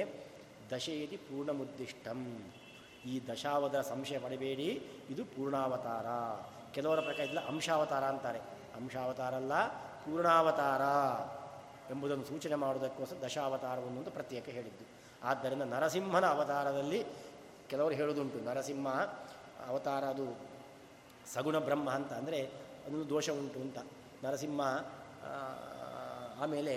ದಶೆಯದಿ 0.72 1.18
ಪೂರ್ಣಮುದ್ದಿಷ್ಟಂ. 1.28 2.22
ಈ 3.12 3.14
ದಶಾವದ 3.28 3.78
ಸಂಶಯ 3.82 4.18
ಪಡಬೇಡಿ, 4.20 4.70
ಇದು 5.10 5.24
ಪೂರ್ಣಾವತಾರ. 5.26 6.08
ಕೆಲವರ 6.76 7.00
ಪ್ರಕಾರ 7.00 7.24
ಇದೆಲ್ಲ 7.26 7.44
ಅಂಶಾವತಾರ 7.52 8.04
ಅಂತಾರೆ. 8.04 8.42
ಅಂಶಾವತಾರ 8.76 9.34
ಅಲ್ಲ, 9.36 9.54
ಪೂರ್ಣಾವತಾರ 10.06 10.84
ಎಂಬುದನ್ನು 11.92 12.26
ಸೂಚನೆ 12.26 12.56
ಮಾಡುವುದಕ್ಕೋಸ್ಕರ 12.56 13.18
ದಶಾವತಾರವನ್ನು 13.26 14.12
ಪ್ರತ್ಯೇಕ 14.18 14.48
ಹೇಳಿದ್ದು. 14.50 14.86
ಆದ್ದರಿಂದ 15.24 15.64
ನರಸಿಂಹನ 15.74 16.26
ಅವತಾರದಲ್ಲಿ 16.26 17.00
ಕೆಲವರು 17.70 17.94
ಹೇಳುವುದುಂಟು, 17.94 18.38
ನರಸಿಂಹ 18.50 18.88
ಅವತಾರ 19.68 20.04
ಅದು 20.04 20.26
ಸಗುಣ 21.34 21.58
ಬ್ರಹ್ಮ 21.60 21.90
ಅಂತ 21.90 22.12
ಅಂದರೆ 22.14 22.40
ಅದೊಂದು 22.86 23.10
ದೋಷ 23.10 23.30
ಉಂಟು 23.30 23.60
ಅಂತ. 23.60 23.78
ನರಸಿಂಹ 24.24 24.62
ಆಮೇಲೆ 26.42 26.76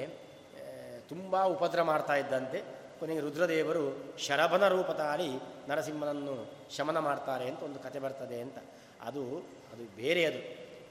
ತುಂಬ 1.09 1.43
ಉಪದ್ರ 1.45 1.83
ಮಾಡ್ತಾ 1.83 2.15
ಇದ್ದಂತೆ. 2.15 2.59
ಕೊನೆಗೆ 3.05 3.21
ರುದ್ರದೇವರು 3.21 4.19
ಶರಭನ 4.19 4.69
ರೂಪ 4.69 4.91
ತಾಳಿ 4.91 5.31
ನರಸಿಂಹನನ್ನು 5.69 6.53
ಶಮನ 6.77 6.99
ಮಾಡ್ತಾರೆ 6.99 7.49
ಅಂತ 7.49 7.63
ಒಂದು 7.63 7.79
ಕತೆ 7.79 7.99
ಬರ್ತದೆ 7.99 8.41
ಅಂತ. 8.41 8.59
ಅದು 9.03 9.23
ಅದು 9.73 9.97
ಬೇರೆ 9.97 10.25
ಅದು. 10.25 10.39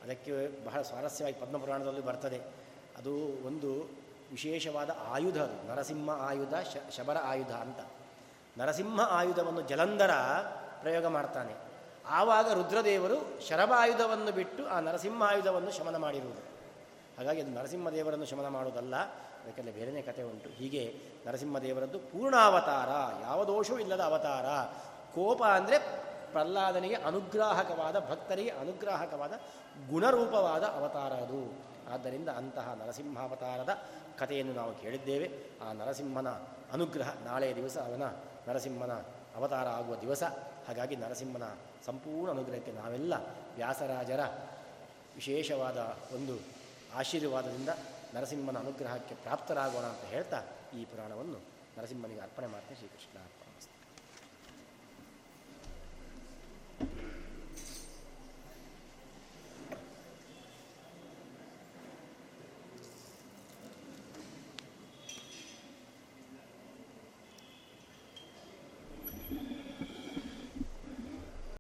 ಅದಕ್ಕೆ 0.03 0.65
ಬಹಳ 0.65 0.81
ಸ್ವಾರಸ್ಯವಾಗಿ 0.81 1.41
ಪದ್ಮಪುರಾಣದಲ್ಲಿ 1.41 2.01
ಬರ್ತದೆ. 2.01 2.37
ಅದು 2.97 3.15
ಒಂದು 3.47 3.89
ವಿಶೇಷವಾದ 4.31 4.89
ಆಯುಧ 5.07 5.37
ಅದು. 5.37 5.67
ನರಸಿಂಹ 5.67 6.09
ಆಯುಧ 6.09 6.53
ಶಬರ 6.97 7.17
ಆಯುಧ 7.17 7.51
ಅಂತ. 7.51 7.79
ನರಸಿಂಹ 8.57 9.01
ಆಯುಧವನ್ನು 9.01 9.61
ಜಲಂಧರ 9.61 10.11
ಪ್ರಯೋಗ 10.81 11.05
ಮಾಡ್ತಾನೆ. 11.05 11.53
ಆವಾಗ 12.07 12.53
ರುದ್ರದೇವರು 12.53 13.47
ಶರಭಾಯುಧವನ್ನು 13.47 14.31
ಬಿಟ್ಟು 14.31 14.67
ಆ 14.67 14.79
ನರಸಿಂಹ 14.79 15.23
ಆಯುಧವನ್ನು 15.23 15.71
ಶಮನ 15.71 15.97
ಮಾಡಿರುವುದು. 15.97 16.41
ಹಾಗಾಗಿ 17.17 17.41
ಅದು 17.41 17.51
ನರಸಿಂಹದೇವರನ್ನು 17.51 18.25
ಶಮನ 18.25 18.47
ಮಾಡುವುದಲ್ಲ. 18.47 18.93
ಅದಕ್ಕೆಲ್ಲ 19.43 19.71
ಬೇರೆಯೇ 19.71 20.01
ಕಥೆ 20.01 20.23
ಉಂಟು. 20.23 20.49
ಹೀಗೆ 20.49 21.01
ನರಸಿಂಹದೇವರದ್ದು 21.25 21.99
ಪೂರ್ಣಾವತಾರ, 21.99 22.89
ಯಾವ 23.23 23.43
ದೋಷವೂ 23.43 23.79
ಇಲ್ಲದ 23.79 23.99
ಅವತಾರ. 23.99 24.47
ಕೋಪ 25.15 25.43
ಅಂದರೆ 25.43 25.79
ಪ್ರಹ್ಲಾದನಿಗೆ 26.31 26.95
ಅನುಗ್ರಾಹಕವಾದ, 26.95 27.99
ಭಕ್ತರಿಗೆ 27.99 28.49
ಅನುಗ್ರಾಹಕವಾದ, 28.49 29.33
ಗುಣರೂಪವಾದ 29.89 30.63
ಅವತಾರ 30.63 31.13
ಅದು. 31.13 31.73
ಆದ್ದರಿಂದ 31.93 32.29
ಅಂತಹ 32.29 32.77
ನರಸಿಂಹಾವತಾರದ 32.79 33.69
ಕಥೆಯನ್ನು 34.19 34.53
ನಾವು 34.53 34.73
ಕೇಳಿದ್ದೇವೆ. 34.75 35.27
ಆ 35.61 35.73
ನರಸಿಂಹನ 35.73 36.29
ಅನುಗ್ರಹ 36.73 37.09
ನಾಳೆಯ 37.23 37.55
ದಿವಸ 37.55 37.77
ಅವನ 37.77 38.03
ನರಸಿಂಹನ 38.47 38.91
ಅವತಾರ 39.35 39.67
ಆಗುವ 39.67 39.95
ದಿವಸ. 39.95 40.23
ಹಾಗಾಗಿ 40.67 40.95
ನರಸಿಂಹನ 40.95 41.43
ಸಂಪೂರ್ಣ 41.85 42.31
ಅನುಗ್ರಹಕ್ಕೆ 42.31 42.71
ನಾವೆಲ್ಲ 42.71 43.13
ವ್ಯಾಸರಾಜರ 43.55 44.19
ವಿಶೇಷವಾದ 45.15 45.77
ಒಂದು 46.15 46.35
ಆಶೀರ್ವಾದದಿಂದ 46.95 47.69
ನರಸಿಂಹನ 48.15 48.57
ಅನುಗ್ರಹಕ್ಕೆ 48.57 49.15
ಪ್ರಾಪ್ತರಾಗೋಣ 49.15 49.83
ಅಂತ 49.83 50.05
ಹೇಳ್ತಾ 50.05 50.39
ಈ 50.77 50.85
ಪುರಾಣವನ್ನು 50.85 51.39
ನರಸಿಂಹನಿಗೆ 51.77 52.19
ಅರ್ಪಣೆ 52.19 52.47
ಮಾಡ್ತೇನೆ 52.47 52.79
ಶ್ರೀಕೃಷ್ಣ. 52.79 53.17